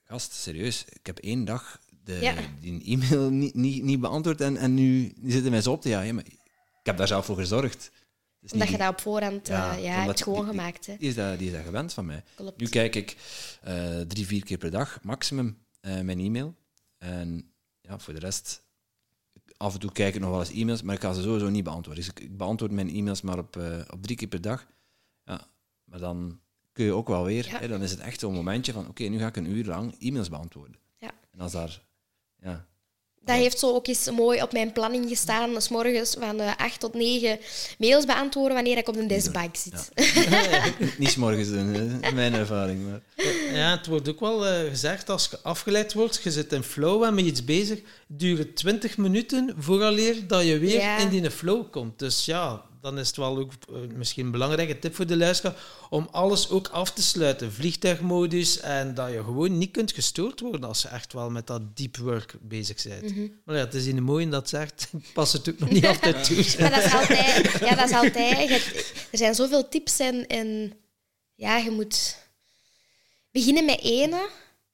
[0.04, 2.34] Gast, serieus, ik heb één dag de, Ja.
[2.60, 6.06] die e-mail niet, niet, niet beantwoord en, en nu zitten zo op te jagen.
[6.06, 6.36] Ja, maar ik
[6.82, 7.90] heb daar zelf voor gezorgd.
[8.52, 10.86] Omdat je dat op voorhand Ja, ja, ja, hebt gewoon die- gemaakt.
[10.86, 10.96] Hè.
[10.96, 12.22] die, is dat, die is dat gewend van mij.
[12.34, 12.60] Klopt.
[12.60, 13.16] Nu kijk ik
[13.62, 16.54] eh, drie, vier keer per dag, maximum, eh, mijn e-mail.
[16.98, 18.62] En ja, voor de rest,
[19.56, 21.64] af en toe kijk ik nog wel eens e-mails, maar ik ga ze sowieso niet
[21.64, 22.04] beantwoorden.
[22.04, 24.66] Dus ik, ik beantwoord mijn e-mails maar op, eh, op drie keer per dag.
[25.24, 25.46] Ja,
[25.84, 26.40] maar dan
[26.72, 27.58] kun je ook wel weer, Ja.
[27.58, 29.96] hè, dan is het echt zo'n momentje van, oké, nu ga ik een uur lang
[30.00, 30.80] e-mails beantwoorden.
[30.98, 31.10] Ja.
[31.30, 31.82] En als daar,
[32.36, 32.66] ja,
[33.28, 35.62] Dat heeft zo ook eens mooi op mijn planning gestaan.
[35.62, 37.38] S morgens van eh 8 tot 9
[37.78, 39.90] mails beantwoorden wanneer ik op de deskbank zit.
[40.98, 42.80] niet 's morgens doen, hè, mijn ervaring.
[42.90, 43.00] Maar.
[43.52, 47.02] Ja, het wordt ook wel eh, gezegd, als je afgeleid wordt, je zit in flow
[47.02, 50.98] en met iets bezig, duurt het 20 minuten vooraleer dat je weer Ja.
[50.98, 51.98] in die flow komt.
[51.98, 55.56] Dus ja, dan is het wel ook eh, misschien een belangrijke tip voor de luisteraar
[55.90, 57.52] om alles ook af te sluiten.
[57.52, 61.76] Vliegtuigmodus en dat je gewoon niet kunt gestoord worden als je echt wel met dat
[61.76, 63.02] deep work bezig bent.
[63.02, 63.26] Mhm.
[63.44, 66.24] Maar ja, het is in mooie dat zegt, ik pas het ook nog niet altijd
[66.24, 66.60] toe.
[66.60, 67.58] Maar dat is altijd...
[67.60, 68.50] Ja, dat is altijd...
[69.10, 70.72] er zijn zoveel tips en, en...
[71.34, 72.16] Ja, je moet
[73.30, 74.28] beginnen met ene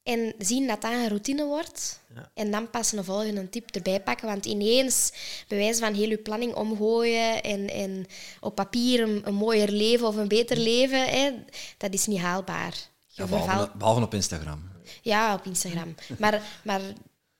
[0.04, 2.00] en zien dat dat een routine wordt.
[2.14, 2.30] Ja.
[2.34, 4.26] En dan pas een volgende tip erbij pakken.
[4.26, 5.12] Want ineens,
[5.48, 8.06] bij wijze van heel je planning omgooien en, en
[8.40, 11.30] op papier een, een mooier leven of een beter leven, hè,
[11.78, 12.72] dat is niet haalbaar.
[13.06, 14.62] Je Ja, vervalt behalve, behalve op Instagram.
[15.02, 15.94] Ja, op Instagram.
[16.18, 16.80] Maar, maar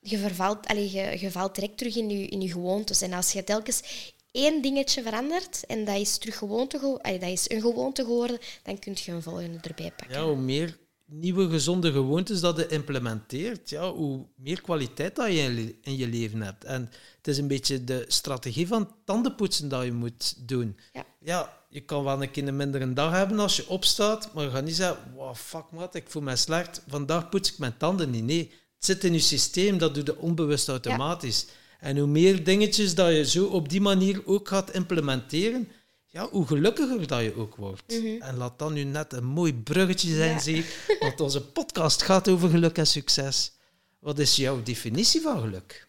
[0.00, 3.02] je, vervalt, allee, je, je valt direct terug in je, in je gewoontes.
[3.02, 3.82] En als je telkens
[4.30, 8.38] één dingetje verandert en dat is terug gewoonte, gewo- allee, dat is een gewoonte geworden,
[8.62, 10.16] dan kun je een volgende erbij pakken.
[10.16, 15.76] Ja, hoe meer nieuwe gezonde gewoontes dat je implementeert, ja, hoe meer kwaliteit dat je
[15.82, 16.64] in, je leven hebt.
[16.64, 20.76] En het is een beetje de strategie van tandenpoetsen dat je moet doen.
[20.92, 21.04] Ja.
[21.20, 24.50] Ja, je kan wel een keer een mindere dag hebben als je opstaat, maar je
[24.50, 28.10] gaat niet zeggen, wow, fuck man, ik voel me slecht, vandaag poets ik mijn tanden
[28.10, 28.24] niet.
[28.24, 31.46] Nee, het zit in je systeem, dat doe je onbewust automatisch.
[31.80, 35.68] En hoe meer dingetjes dat je zo op die manier ook gaat implementeren,
[36.14, 38.02] ja, hoe gelukkiger dat je ook wordt.
[38.20, 40.38] En laat dan nu net een mooi bruggetje zijn, Ja.
[40.38, 43.52] zie ik, want onze podcast gaat over geluk en succes.
[43.98, 45.86] Wat is jouw definitie van geluk?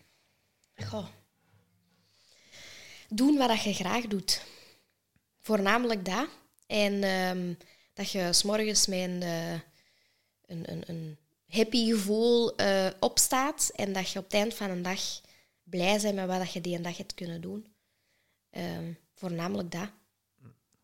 [0.86, 1.06] Goh.
[3.10, 4.42] Doen wat je graag doet.
[5.40, 6.28] Voornamelijk dat.
[6.68, 7.54] En ehm,
[7.94, 9.52] dat je s'morgens met een, eh,
[10.46, 14.82] een, een, een happy gevoel eh, opstaat en dat je op het eind van een
[14.82, 15.02] dag
[15.64, 17.68] blij bent met wat je die een dag hebt kunnen doen.
[18.50, 19.90] Ehm, voornamelijk dat.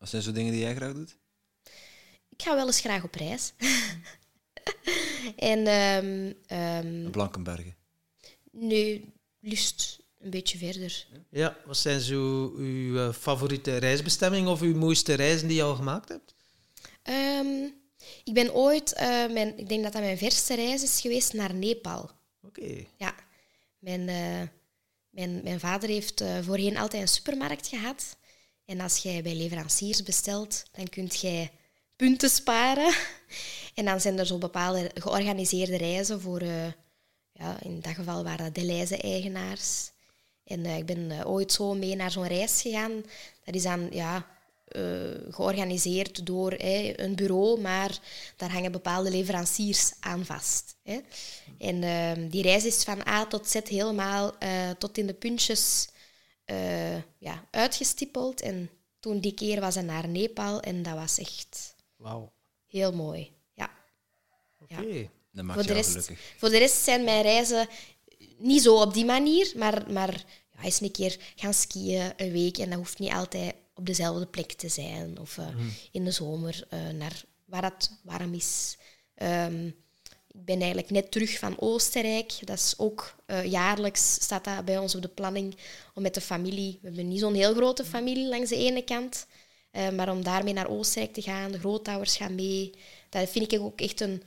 [0.02, 1.16] Wat zijn zo dingen die jij graag doet?
[2.28, 3.52] Ik ga wel eens graag op reis.
[5.52, 7.76] en ehm ehm, Blankenbergen.
[8.50, 9.04] nu,
[9.40, 11.06] lust een beetje verder.
[11.30, 15.74] Ja, wat zijn zo uw eh, favoriete reisbestemmingen of uw mooiste reizen die je al
[15.74, 16.34] gemaakt hebt?
[17.02, 17.64] Ehm,
[18.24, 21.54] ik ben ooit, eh, mijn, ik denk dat dat mijn verste reis is geweest naar
[21.54, 22.10] Nepal.
[22.42, 22.84] Oké.
[22.96, 23.14] Ja,
[23.78, 24.48] mijn, eh,
[25.10, 28.16] mijn, mijn vader heeft eh, voorheen altijd een supermarkt gehad.
[28.72, 31.50] En als jij bij leveranciers bestelt, dan kun jij
[31.96, 32.94] punten sparen.
[33.74, 36.66] En dan zijn er zo bepaalde georganiseerde reizen voor, eh,
[37.32, 39.90] ja, in dat geval waren dat de Leize-eigenaars.
[40.44, 43.04] En eh, ik ben eh, ooit zo mee naar zo'n reis gegaan.
[43.44, 44.26] Dat is dan ja,
[45.30, 46.54] georganiseerd door
[46.96, 47.98] een bureau, maar
[48.36, 50.76] daar hangen bepaalde leveranciers aan vast.
[51.58, 54.32] En ehm, die reis is van A tot Z helemaal
[54.78, 55.88] tot in de puntjes
[56.52, 58.40] eh, ja, uitgestippeld.
[58.40, 58.70] En
[59.00, 62.32] toen die keer was hij naar Nepal en dat was echt Wauw.
[62.66, 63.32] heel mooi.
[63.52, 63.70] Ja.
[64.60, 65.08] Oké.
[65.32, 66.18] Dat maakt Voor de, rest, gelukkig.
[66.38, 67.68] voor de rest zijn mijn reizen
[68.38, 70.24] niet zo op die manier, maar, maar
[70.56, 74.26] ja, eens een keer gaan skiën een week en dat hoeft niet altijd op dezelfde
[74.26, 75.18] plek te zijn.
[75.20, 75.46] Of eh,
[75.92, 78.76] in de zomer eh, naar waar het warm is.
[79.14, 79.70] Ehm,
[80.32, 82.32] ik ben eigenlijk net terug van Oostenrijk.
[82.44, 85.56] Dat is ook eh, jaarlijks staat dat bij ons op de planning
[85.94, 86.78] om met de familie.
[86.80, 89.26] We hebben niet zo'n heel grote familie langs de ene kant.
[89.70, 92.70] eh, maar om daarmee naar Oostenrijk te gaan, de grootouders gaan mee.
[93.08, 94.22] Dat vind ik ook echt een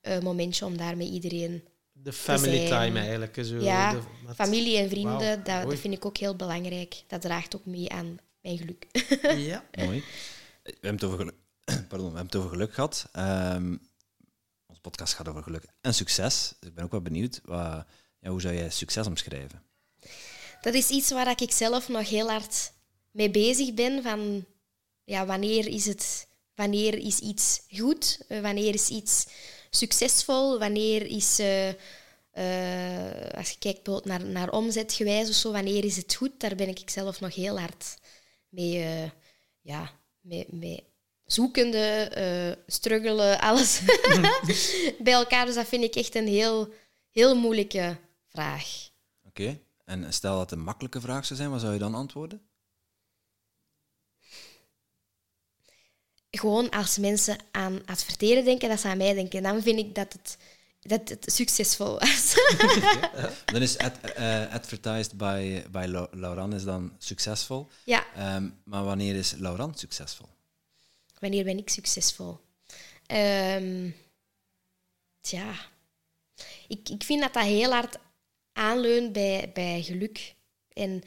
[0.00, 1.64] eh, momentje om daar met iedereen...
[1.92, 2.68] De family zijn.
[2.68, 3.38] time eigenlijk.
[3.44, 7.02] Zo, ja, de- met- familie en vrienden, dat, vind ik ook heel belangrijk.
[7.06, 8.86] Dat draagt ook mee aan mijn geluk.
[9.36, 9.64] Ja.
[9.84, 10.04] Mooi.
[10.62, 11.34] We hebben het over geluk,
[11.88, 13.08] Pardon, we hebben het over geluk gehad.
[13.12, 13.76] Ehm,
[14.82, 16.54] podcast gaat over geluk en succes.
[16.60, 17.86] Dus ik ben ook wel benieuwd, ja,
[18.20, 19.62] hoe zou jij succes omschrijven?
[20.60, 22.72] Dat is iets waar ik zelf nog heel hard
[23.10, 24.02] mee bezig ben.
[24.02, 24.44] Van,
[25.04, 28.24] ja, wanneer, is het, wanneer is iets goed?
[28.28, 29.26] Eh, wanneer is iets
[29.70, 30.58] succesvol?
[30.58, 31.38] Wanneer is...
[31.38, 31.68] eh,
[32.32, 36.40] eh, als je kijkt bijvoorbeeld naar, naar omzetgewijs of zo, wanneer is het goed?
[36.40, 37.96] Daar ben ik zelf nog heel hard
[38.48, 39.10] mee, eh,
[39.60, 39.90] ja,
[40.20, 40.91] mee, mee
[41.26, 41.78] zoekende,
[42.08, 43.80] eh struggelen, alles
[45.04, 45.46] bij elkaar.
[45.46, 46.72] Dus dat vind ik echt een heel,
[47.10, 47.96] heel moeilijke
[48.28, 48.64] vraag.
[49.26, 49.58] Oké.
[49.84, 52.40] En stel dat het een makkelijke vraag zou zijn, wat zou je dan antwoorden?
[56.34, 60.12] gewoon als mensen aan adverteren denken, dat ze aan mij denken, dan vind ik dat
[60.12, 60.36] het,
[60.80, 62.34] dat het succesvol was.
[63.52, 67.68] Dan is ad- eh, advertised by, by Lau- Lauran is dan succesvol.
[67.84, 70.28] ja, Ehm, maar wanneer is Lauran succesvol?
[71.22, 72.38] Wanneer ben ik succesvol?
[73.06, 73.90] Ehm
[75.20, 75.54] tja,
[76.68, 77.98] ik, ik vind dat dat heel hard
[78.52, 80.34] aanleunt bij, bij geluk.
[80.72, 81.02] En,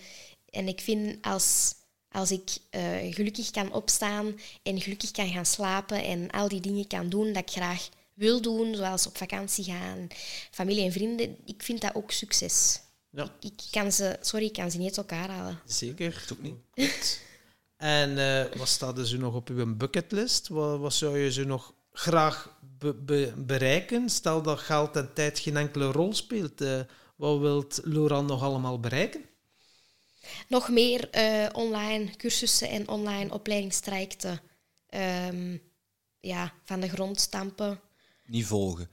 [0.49, 1.73] en ik vind als,
[2.09, 6.87] als ik eh, gelukkig kan opstaan en gelukkig kan gaan slapen en al die dingen
[6.87, 10.07] kan doen dat ik graag wil doen, zoals op vakantie gaan,
[10.51, 12.79] familie en vrienden, ik vind dat ook succes.
[13.09, 15.59] ja, Ik kan ze, sorry, ik kan ze niet uit elkaar halen.
[15.65, 16.25] zeker.
[16.31, 16.55] ook niet.
[17.86, 20.48] En eh, wat staat er zo nog op uw bucketlist?
[20.48, 24.10] Wat, wat zou je zo nog graag be- be- bereiken?
[24.10, 26.62] Stel dat geld en tijd geen enkele rol speelt.
[26.62, 26.80] eh,
[27.16, 29.26] wat wilt Laurent nog allemaal bereiken?
[30.48, 34.41] Nog meer eh, online cursussen en online opleidingstrajecten
[34.90, 35.57] ehm,
[36.20, 37.80] ja, van de grond stampen.
[38.26, 38.90] Niet volgen.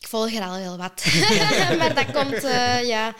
[0.00, 1.04] Ik volg er al heel wat.
[1.78, 3.14] maar dat komt, eh, ja...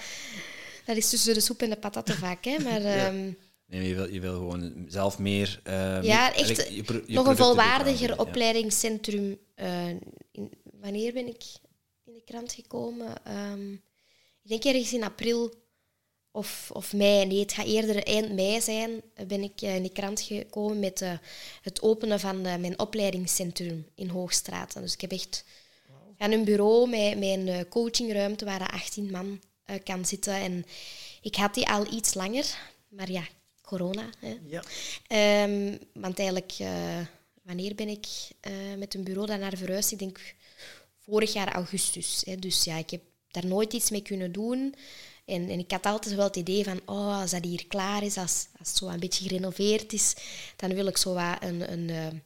[0.84, 2.58] Dat is tussen de soep en de patatten vaak, hè.
[2.58, 3.32] Maar ehm,
[3.66, 5.60] Nee, je wil, je wil gewoon zelf meer...
[5.62, 8.14] eh, Ja, echt je pro- je nog een volwaardiger ja.
[8.16, 9.38] opleidingscentrum.
[9.54, 9.88] eh,
[10.32, 10.50] in,
[10.80, 11.42] wanneer ben ik
[12.04, 13.24] in de krant gekomen?
[13.24, 15.54] Ehm, ik denk ergens in april
[16.30, 17.26] of, of mei.
[17.26, 19.02] Nee, het gaat eerder eind mei zijn.
[19.14, 21.12] eh, Ben ik in de krant gekomen met eh,
[21.62, 24.72] het openen van eh, mijn opleidingscentrum in Hoogstraat.
[24.80, 25.44] Dus ik heb echt
[26.18, 30.34] aan een bureau met, eh, coachingruimte waar de 18 man eh, kan zitten.
[30.34, 30.64] En
[31.22, 32.56] ik had die al iets langer,
[32.88, 33.22] maar ja,
[33.76, 34.08] corona.
[34.18, 34.38] Hè.
[34.46, 34.62] Ja.
[35.06, 37.00] Ehm, want eigenlijk, eh,
[37.42, 38.06] wanneer ben ik
[38.40, 39.92] eh, met een bureau daarnaar verhuisd?
[39.92, 40.34] Ik denk
[40.98, 42.22] vorig jaar augustus.
[42.26, 42.36] Hè.
[42.36, 44.74] Dus ja, ik heb daar nooit iets mee kunnen doen.
[45.24, 48.16] En, en ik had altijd wel het idee van, oh, als dat hier klaar is,
[48.16, 50.14] als, als het zo een beetje gerenoveerd is,
[50.56, 52.20] dan wil ik zo wat een, een, eh,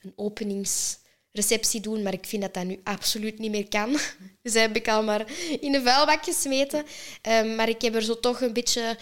[0.00, 2.02] een openingsreceptie doen.
[2.02, 3.92] Maar ik vind dat dat nu absoluut niet meer kan.
[4.42, 6.84] Dus dat heb ik al maar in de vuilbak gesmeten.
[7.22, 8.96] Ehm, maar ik heb er zo toch een beetje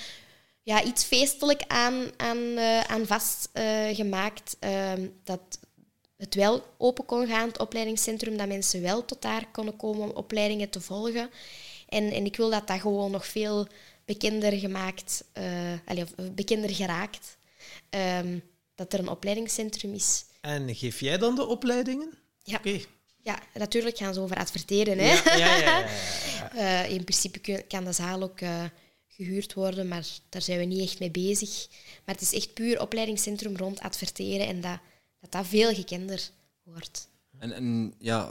[0.71, 4.57] ja, iets feestelijk aan, aan, eh, aan vastgemaakt.
[4.61, 5.41] gemaakt dat
[6.17, 10.11] het wel open kon gaan, het opleidingscentrum, dat mensen wel tot daar konden komen om
[10.17, 11.31] opleidingen te volgen.
[11.89, 13.67] En, en ik wil dat dat gewoon nog veel
[14.05, 15.45] bekender gemaakt, eh,
[15.85, 17.37] allee, of bekender geraakt.
[17.91, 18.39] Ehm,
[18.75, 20.25] dat er een opleidingscentrum is.
[20.41, 22.11] En geef jij dan de opleidingen?
[22.43, 22.81] Ja, Oké.
[23.23, 24.99] ja natuurlijk gaan ze over adverteren.
[24.99, 25.13] Hè?
[25.13, 25.85] Ja, ja, ja.
[26.55, 28.65] Eh, in principe kun- kan de zaal ook eh,
[29.25, 31.67] gehuurd worden, maar daar zijn we niet echt mee bezig.
[32.05, 34.79] Maar het is echt puur opleidingscentrum rond adverteren en dat
[35.21, 36.29] dat, dat veel gekender
[36.63, 37.09] wordt.
[37.39, 38.31] En, en ja,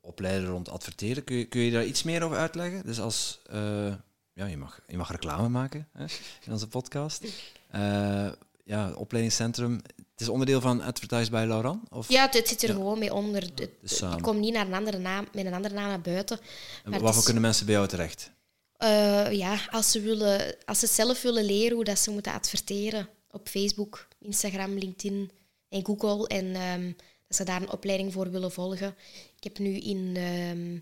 [0.00, 2.82] opleiden rond adverteren, kun je, kun je daar iets meer over uitleggen?
[2.86, 3.94] Dus als, eh,
[4.32, 6.04] ja, je mag, je mag reclame maken hè,
[6.44, 7.24] in onze podcast.
[7.70, 8.28] Eh,
[8.64, 11.90] ja, opleidingscentrum, het is onderdeel van Advertise by Laurent?
[11.90, 12.74] Of Ja, het, het zit er Ja.
[12.74, 13.42] gewoon mee onder.
[13.42, 16.38] Het- Dus ik kom niet naar een andere naam, met een andere naam naar buiten.
[16.84, 18.30] En waarvoor is- kunnen mensen bij jou terecht?
[18.78, 23.08] Eh, ja, als ze, willen, als ze zelf willen leren hoe dat ze moeten adverteren
[23.30, 25.30] op Facebook, Instagram, LinkedIn
[25.68, 26.26] en Google.
[26.26, 26.92] En ehm,
[27.26, 28.96] dat ze daar een opleiding voor willen volgen.
[29.36, 30.78] Ik heb nu in ehm,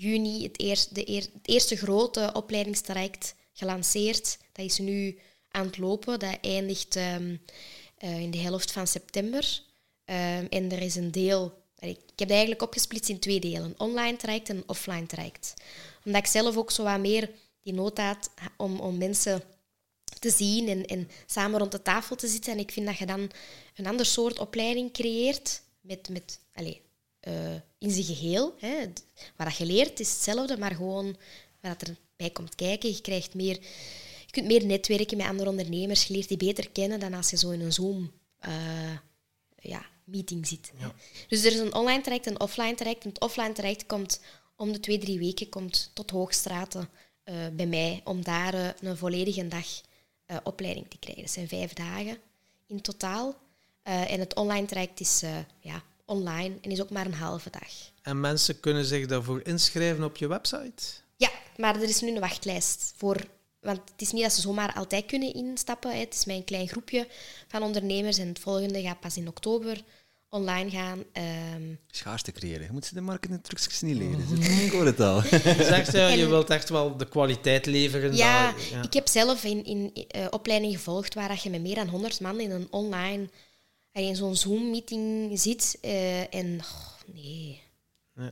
[0.00, 4.38] juni het, eerst, de eerste grote opleidingstraject gelanceerd.
[4.52, 5.18] Dat is nu
[5.48, 6.18] aan het lopen.
[6.18, 7.36] Dat eindigt ehm,
[7.96, 9.62] eh, in de helft van september.
[10.04, 11.66] En er is een deel...
[11.78, 13.74] Ik heb het eigenlijk opgesplitst in twee delen.
[13.76, 15.54] Online traject en offline traject
[16.08, 17.30] omdat ik zelf ook zo wat meer
[17.62, 19.42] die nood had om, om mensen
[20.18, 22.52] te zien en, en samen rond de tafel te zitten.
[22.52, 23.30] En ik vind dat je dan
[23.76, 26.76] een ander soort opleiding creëert met, met allez,
[27.20, 28.54] eh, in zijn geheel.
[28.58, 28.86] Hè.
[29.36, 31.16] Wat je leert is hetzelfde, maar gewoon
[31.60, 32.88] wat er bij komt kijken.
[32.88, 33.58] Je krijgt meer...
[34.26, 36.04] Je kunt meer netwerken met andere ondernemers.
[36.04, 38.12] Je leert die beter kennen dan als je zo in een Zoom...
[38.38, 38.96] eh,
[39.56, 40.72] ja, meeting zit.
[40.76, 40.88] hè.
[41.28, 43.02] Dus er is een online traject en een offline traject.
[43.02, 44.20] En het offline traject komt
[44.56, 46.88] om de twee, drie weken komt tot Hoogstraten
[47.28, 49.66] eh, bij mij om daar eh, een volledige dag
[50.26, 51.22] eh, opleiding te krijgen.
[51.22, 52.18] Dat zijn vijf dagen
[52.66, 53.36] in totaal.
[53.82, 55.22] En het online traject is
[55.60, 57.72] ja, online en is ook maar een halve dag.
[58.02, 60.82] En mensen kunnen zich daarvoor inschrijven op je website?
[61.16, 63.26] Ja, maar er is nu een wachtlijst voor.
[63.60, 65.98] Want het is niet dat ze zomaar altijd kunnen instappen.
[65.98, 67.08] Het is een klein groepje
[67.46, 68.18] van ondernemers.
[68.18, 69.84] En het volgende gaat pas in oktober
[70.30, 71.04] online gaan.
[71.12, 72.66] Ehm, Schaarste creëren.
[72.66, 74.42] Je moet ze de marketingtrucjes niet leren.
[74.64, 75.22] Ik hoor het al.
[75.30, 78.16] Je zegt, ja, je En- wilt echt wel de kwaliteit leveren.
[78.16, 78.82] ja, ja.
[78.82, 82.20] ik heb zelf in, in eh, opleiding gevolgd waar dat je met meer dan 100
[82.20, 83.28] man in een online,
[83.92, 85.78] in zo'n Zoom-meeting zit.
[85.80, 87.62] eh, en oh, nee,
[88.14, 88.30] Nee.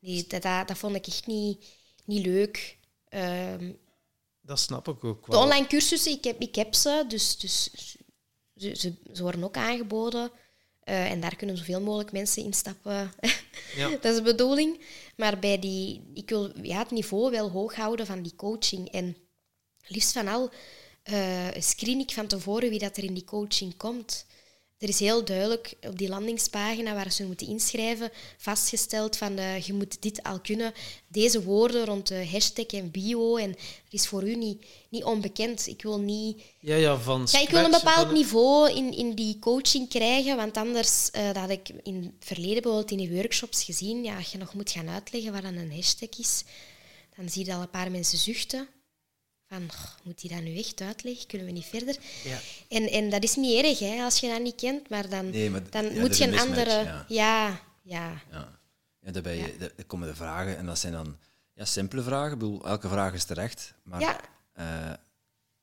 [0.00, 1.64] nee dat, dat, dat vond ik echt niet,
[2.04, 2.78] niet leuk.
[3.08, 3.72] Ehm,
[4.40, 5.42] Dat snap ik ook De wel.
[5.42, 7.70] online cursussen, ik heb, ik heb ze, dus, dus
[8.56, 10.30] ze, ze, ze worden ook aangeboden.
[10.88, 13.12] Eh, en daar kunnen zoveel mogelijk mensen instappen.
[13.76, 13.88] Ja.
[14.00, 14.80] dat is de bedoeling.
[15.16, 18.88] Maar bij die, ik wil ja, het niveau wel hoog houden van die coaching.
[18.88, 19.16] En
[19.86, 20.50] liefst van al
[21.02, 24.26] eh, screen ik van tevoren wie dat er in die coaching komt.
[24.78, 30.02] Er is heel duidelijk op die landingspagina waar ze moeten inschrijven vastgesteld van je moet
[30.02, 30.72] dit al kunnen.
[31.08, 33.36] Deze woorden rond de hashtag en bio.
[33.36, 33.56] En er
[33.90, 35.66] is voor u niet, niet onbekend.
[35.66, 39.38] Ik wil niet Ja, ja, van ja, ik wil een bepaald niveau in, in die
[39.38, 43.64] coaching krijgen, want anders, eh, dat had ik in het verleden bijvoorbeeld in die workshops
[43.64, 46.44] gezien, ja, als je nog moet gaan uitleggen wat een hashtag is,
[47.16, 48.68] dan zie je al een paar mensen zuchten.
[49.48, 51.26] Van, "Goh, moet die dat nu echt uitleggen?
[51.26, 51.96] Kunnen we niet verder?
[52.24, 52.38] Ja.
[52.68, 55.50] En, en dat is niet erg, hè, als je dat niet kent, maar dan, Nee,
[55.50, 56.70] maar dan ja, moet is je een mismatch, andere...
[56.84, 57.04] ja.
[57.08, 58.20] Ja, ja.
[58.30, 58.58] Ja.
[59.00, 61.16] Ja, daarbij de- er komen de vragen en dat zijn dan
[61.54, 62.32] ja, simpele vragen.
[62.32, 63.74] Ik bedoel, elke vraag is terecht.
[63.82, 64.20] Maar Ja.
[64.52, 64.92] eh,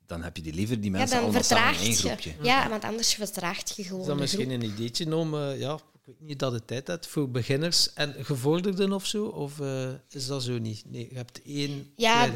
[0.06, 1.95] dan heb je die liever, die Ja, mensen dan allemaal samen in één je.
[1.98, 2.34] groepje.
[2.41, 4.62] Ja, want anders vertraagt je Is gewoon dat de misschien groep.
[4.62, 8.16] een ideetje om, eh, ja, ik weet niet dat het tijd hebt voor beginners en
[8.26, 9.26] gevorderden of zo?
[9.26, 10.84] Of eh, is dat zo niet?
[10.86, 12.32] Nee, je hebt één Ja.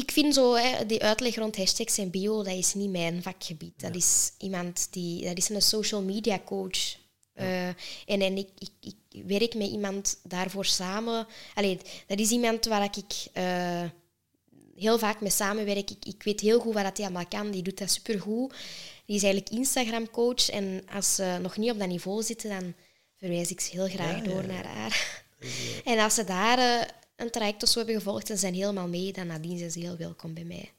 [0.00, 3.80] Ik vind zo, hè, die uitleg rond hashtags en bio, dat is niet mijn vakgebied.
[3.80, 6.96] Dat is iemand die, dat is een social media coach.
[7.32, 11.26] Eh, en en ik, ik, ik werk met iemand daarvoor samen.
[11.54, 13.82] Allee, dat is iemand waar ik eh,
[14.76, 15.90] heel vaak mee samenwerk.
[15.90, 17.50] Ik, ik weet heel goed wat hij allemaal kan.
[17.50, 18.54] Die doet dat supergoed.
[19.06, 20.48] Die is eigenlijk Instagram-coach.
[20.48, 22.74] En als ze nog niet op dat niveau zitten, dan
[23.16, 25.24] verwijs ik ze heel graag Ja, door naar haar.
[25.84, 26.88] En als ze daar eh,
[27.20, 29.96] een traject of zo hebben gevolgd en zijn helemaal mee, dan nadien zijn ze heel
[29.96, 30.72] welkom bij mij.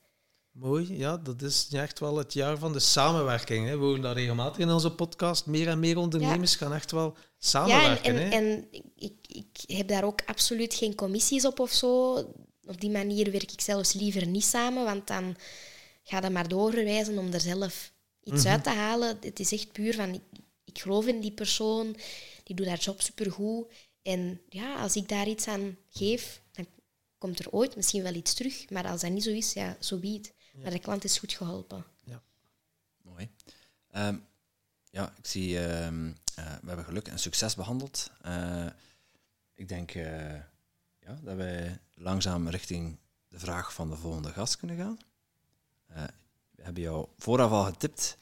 [0.51, 3.67] Mooi, ja, dat is echt wel het jaar van de samenwerking.
[3.67, 3.77] Hè.
[3.77, 5.45] We horen dat regelmatig in onze podcast.
[5.45, 8.31] Meer en meer ondernemers gaan echt wel Ja, en, samenwerken.
[8.31, 12.13] en, ik, ik heb daar ook absoluut geen commissies op of zo.
[12.65, 15.35] Op die manier werk ik zelfs liever niet samen, want dan
[16.03, 17.93] ga dat maar doorverwijzen om er zelf
[18.23, 19.17] iets uit te halen.
[19.21, 20.21] Het is echt puur van, ik,
[20.63, 21.95] ik geloof in die persoon,
[22.43, 23.71] die doet haar job supergoed.
[24.01, 26.67] En ja, als ik daar iets aan geef, dan
[27.17, 28.69] komt er ooit misschien wel iets terug.
[28.69, 30.33] Maar als dat niet zo is, ja, zo be it.
[30.61, 31.85] Maar de klant is goed geholpen.
[33.01, 33.29] Mooi.
[33.91, 34.17] Ehm,
[34.89, 38.11] ja, ik zie, ehm, eh, we hebben geluk en succes behandeld.
[38.21, 38.67] Eh,
[39.53, 40.33] ik denk eh,
[40.99, 42.97] ja, dat wij langzaam richting
[43.27, 44.97] de vraag van de volgende gast kunnen gaan.
[46.61, 48.17] Eh, we hebben jou vooraf al getipt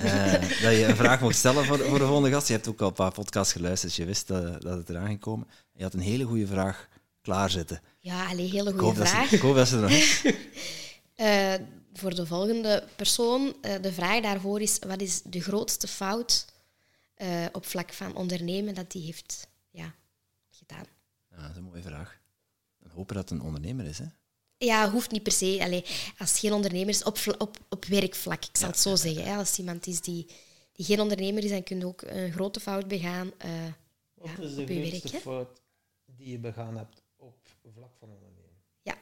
[0.00, 0.32] eh,
[0.62, 2.48] dat je een vraag mocht stellen voor, voor de volgende gast.
[2.48, 5.06] Je hebt ook al een paar podcasts geluisterd, dus je wist dat, dat het eraan
[5.06, 5.48] ging komen.
[5.72, 6.88] Je had een hele goede vraag
[7.20, 7.80] klaarzitten.
[7.98, 9.28] Ja, alleen hele goede vraag.
[9.28, 10.22] ze, ik hoop dat ze er nog is.
[11.16, 11.54] Eh,
[11.92, 16.46] voor de volgende persoon, eh, de vraag daarvoor is: wat is de grootste fout
[17.14, 19.94] eh, op vlak van ondernemen dat hij heeft ja,
[20.50, 20.84] gedaan?
[21.30, 22.20] Ja, dat is een mooie vraag.
[22.78, 24.06] Dan hopen dat het een ondernemer is, hè?
[24.58, 25.58] Ja, hoeft niet per se.
[25.60, 25.84] Allee,
[26.18, 29.24] als het geen ondernemer is, op, op, op werkvlak, ik zal het zo zeggen.
[29.24, 29.36] Hè.
[29.36, 30.26] Als iemand is die,
[30.72, 33.32] die geen ondernemer is, dan kun je ook een grote fout begaan.
[33.38, 33.50] eh,
[34.14, 34.88] Wat ja, is de werk.
[34.88, 35.60] grootste fout
[36.16, 37.36] die je begaan hebt op
[37.74, 38.50] vlak van ondernemen?
[38.82, 38.94] Ja,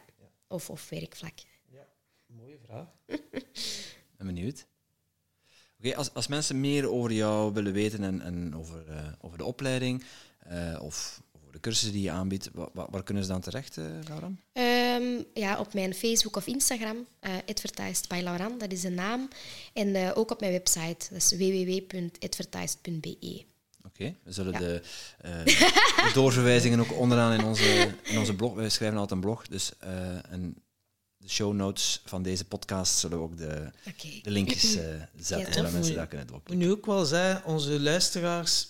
[0.48, 1.38] of, of werkvlak.
[1.70, 1.86] Ja,
[2.26, 2.86] mooie vraag.
[4.16, 4.66] ben benieuwd.
[5.78, 9.44] Oké, als, als mensen meer over jou willen weten en, en over, eh, over de
[9.44, 10.04] opleiding
[10.38, 13.76] eh, of over de cursussen die je aanbiedt, wa- wa- waar, kunnen ze dan terecht,
[13.76, 13.84] eh
[14.94, 19.28] Ehm, ja, op mijn Facebook of Instagram, eh Advertised by Lauran, dat is de naam.
[19.72, 23.44] En eh, ook op mijn website, dat is www.advertised.be.
[23.86, 24.58] Oké, we zullen Ja.
[24.58, 24.82] de,
[25.20, 28.54] eh, de doorverwijzingen ook onderaan in onze, in onze blog.
[28.54, 30.54] Wij schrijven altijd een blog, dus eh, en
[31.16, 33.70] de show notes van deze podcast zullen we ook de,
[34.22, 34.84] de linkjes eh,
[35.16, 36.66] zetten, Ja, zodat mensen daar kunnen doorklikken.
[36.66, 38.68] nu ook wel zeggen, onze luisteraars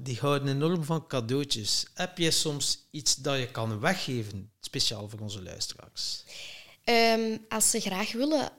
[0.00, 1.86] die houden enorm van cadeautjes.
[1.94, 6.24] Heb jij soms iets dat je kan weggeven, speciaal voor onze luisteraars?
[6.84, 8.50] Ehm, als ze graag willen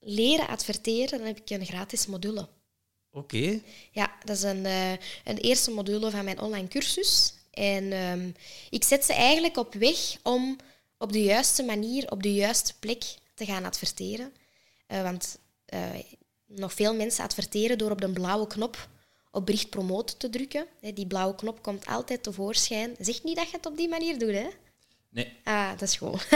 [0.00, 2.48] leren adverteren, dan heb ik een gratis module.
[3.10, 3.60] Oké.
[3.90, 4.90] Ja, dat is een, eh,
[5.24, 7.34] een eerste module van mijn online cursus.
[7.50, 8.30] En ehm,
[8.70, 10.56] ik zet ze eigenlijk op weg om
[10.98, 14.32] op de juiste manier, op de juiste plek te gaan adverteren.
[14.86, 15.80] Eh, want eh,
[16.46, 18.88] nog veel mensen adverteren door op de blauwe knop
[19.34, 20.66] op bericht promoten te drukken.
[20.80, 22.94] Hè, die blauwe knop komt altijd tevoorschijn.
[23.00, 24.46] Zeg niet dat je het op die manier doet, hè?
[25.10, 25.32] Nee.
[25.44, 26.26] Ah, dat is goed.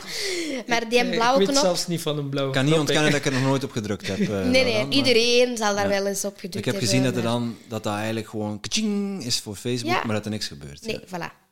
[0.68, 1.64] maar die Ik- blauwe Ik weet knop...
[1.64, 3.64] zelfs niet van een blauwe Ik kan niet knop, ontkennen dat ik er nog nooit
[3.64, 4.18] op gedrukt heb.
[4.18, 5.88] eh, nee, nee, Laurent, maar iedereen zal daar Ja.
[6.02, 8.60] wel eens op gedrukt Ik heb hebben, gezien dat, er dan, dat dat eigenlijk gewoon
[8.60, 10.04] kaching is voor Facebook, Ja.
[10.04, 10.86] maar dat er niks gebeurt.
[10.86, 11.46] Nee, voilà.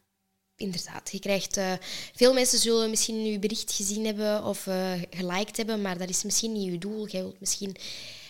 [0.57, 1.09] Inderdaad.
[1.13, 1.73] Je krijgt, eh,
[2.15, 6.23] veel mensen zullen misschien uw bericht gezien hebben of eh, geliked hebben, maar dat is
[6.25, 7.07] misschien niet uw doel.
[7.09, 7.77] Jij wilt misschien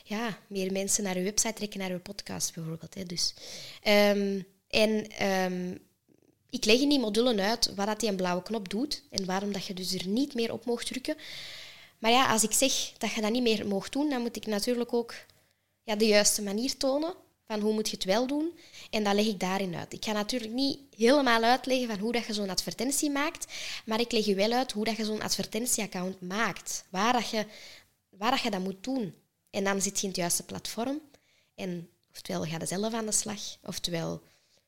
[0.08, 2.94] ja, meer mensen naar uw website trekken, naar uw podcast bijvoorbeeld.
[2.94, 3.34] Hè, dus.
[3.82, 5.74] Ehm, en ehm,
[6.50, 9.52] ik leg in die module uit wat dat die een blauwe knop doet en waarom
[9.52, 11.16] dat je dus er niet meer op mocht drukken.
[11.98, 14.46] Maar ja, als ik zeg dat je dat niet meer mocht doen, dan moet ik
[14.46, 15.14] natuurlijk ook
[15.82, 17.14] ja, de juiste manier tonen
[17.46, 18.58] van hoe moet je het wel doen.
[18.90, 19.92] En dat leg ik daarin uit.
[19.92, 23.52] Ik ga natuurlijk niet helemaal uitleggen van hoe dat je zo'n advertentie maakt,
[23.84, 26.84] maar ik leg je wel uit hoe dat je zo'n advertentieaccount maakt.
[26.90, 27.46] Waar dat je,
[28.08, 29.14] waar dat je dat moet doen.
[29.56, 31.00] En dan zit je in het juiste platform.
[31.54, 34.22] En oftewel ga je zelf aan de slag, oftewel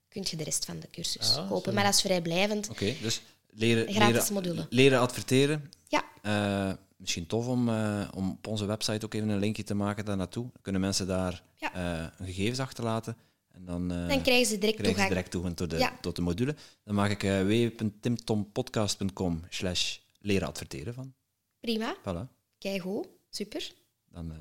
[0.09, 1.65] kun je de rest van de cursus Ah, kopen.
[1.71, 1.73] zo.
[1.73, 2.69] Maar dat is vrijblijvend.
[2.71, 3.21] Oké, dus
[3.51, 4.67] leren, gratis leren, module.
[4.71, 5.71] leren adverteren.
[5.89, 9.75] Ja, Eh, misschien tof om, eh, om op onze website ook even een linkje te
[9.75, 10.43] maken daar naartoe.
[10.53, 11.75] Dan kunnen mensen daar Ja.
[11.75, 13.17] eh, gegevens achterlaten.
[13.53, 15.09] En dan, dan krijgen ze direct krijgen ze toegang.
[15.09, 15.99] direct toegang tot de, Ja.
[16.01, 16.55] tot de module.
[16.85, 21.13] Dan maak ik www.timtompodcast.com slash leren adverteren van.
[21.61, 22.27] Prima, Voilà.
[22.59, 23.73] keigoed, super.
[24.13, 24.33] Dan,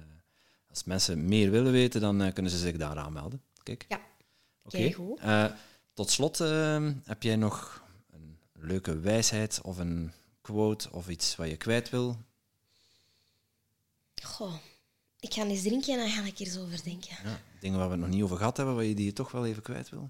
[0.77, 3.41] als mensen meer willen weten, dan eh, kunnen ze zich daar aanmelden.
[3.63, 3.85] Kijk.
[3.87, 3.99] Ja,
[4.63, 4.77] Oké.
[4.77, 5.19] keigoed.
[5.19, 5.51] Eh,
[5.93, 11.49] tot slot, eh, heb jij nog een leuke wijsheid of een quote of iets wat
[11.49, 12.17] je kwijt wil?
[14.23, 14.53] Goh,
[15.19, 17.17] ik ga eens drinken en dan ga ik er eens over denken.
[17.23, 19.31] Ja, dingen waar we het nog niet over gehad hebben, waar je die je toch
[19.31, 20.09] wel even kwijt wil?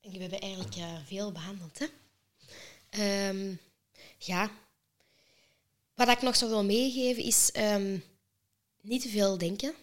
[0.00, 1.78] We hebben eigenlijk eh, veel behandeld.
[1.78, 1.86] Hè?
[2.88, 3.54] Ehm,
[4.18, 4.50] ja.
[6.06, 7.96] Wat ik nog zou wil meegeven is ehm,
[8.80, 9.74] niet te veel denken.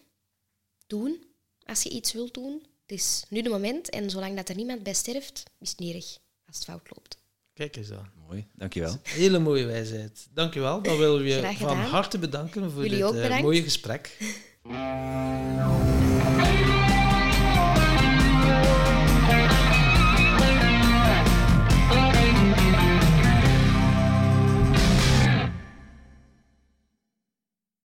[0.88, 1.24] Doen.
[1.66, 2.66] Als je iets wilt doen.
[2.82, 3.90] Het is nu de moment.
[3.90, 6.18] En zolang dat er niemand bij sterft, is het niet erg
[6.48, 7.18] als het fout loopt.
[7.54, 8.12] Kijk eens aan.
[8.28, 8.98] Mooi, dankjewel.
[9.04, 10.28] Hele mooie wijsheid.
[10.34, 10.82] Dankjewel.
[10.82, 14.18] Dan willen we je van harte bedanken voor Jullie dit ook eh, mooie gesprek.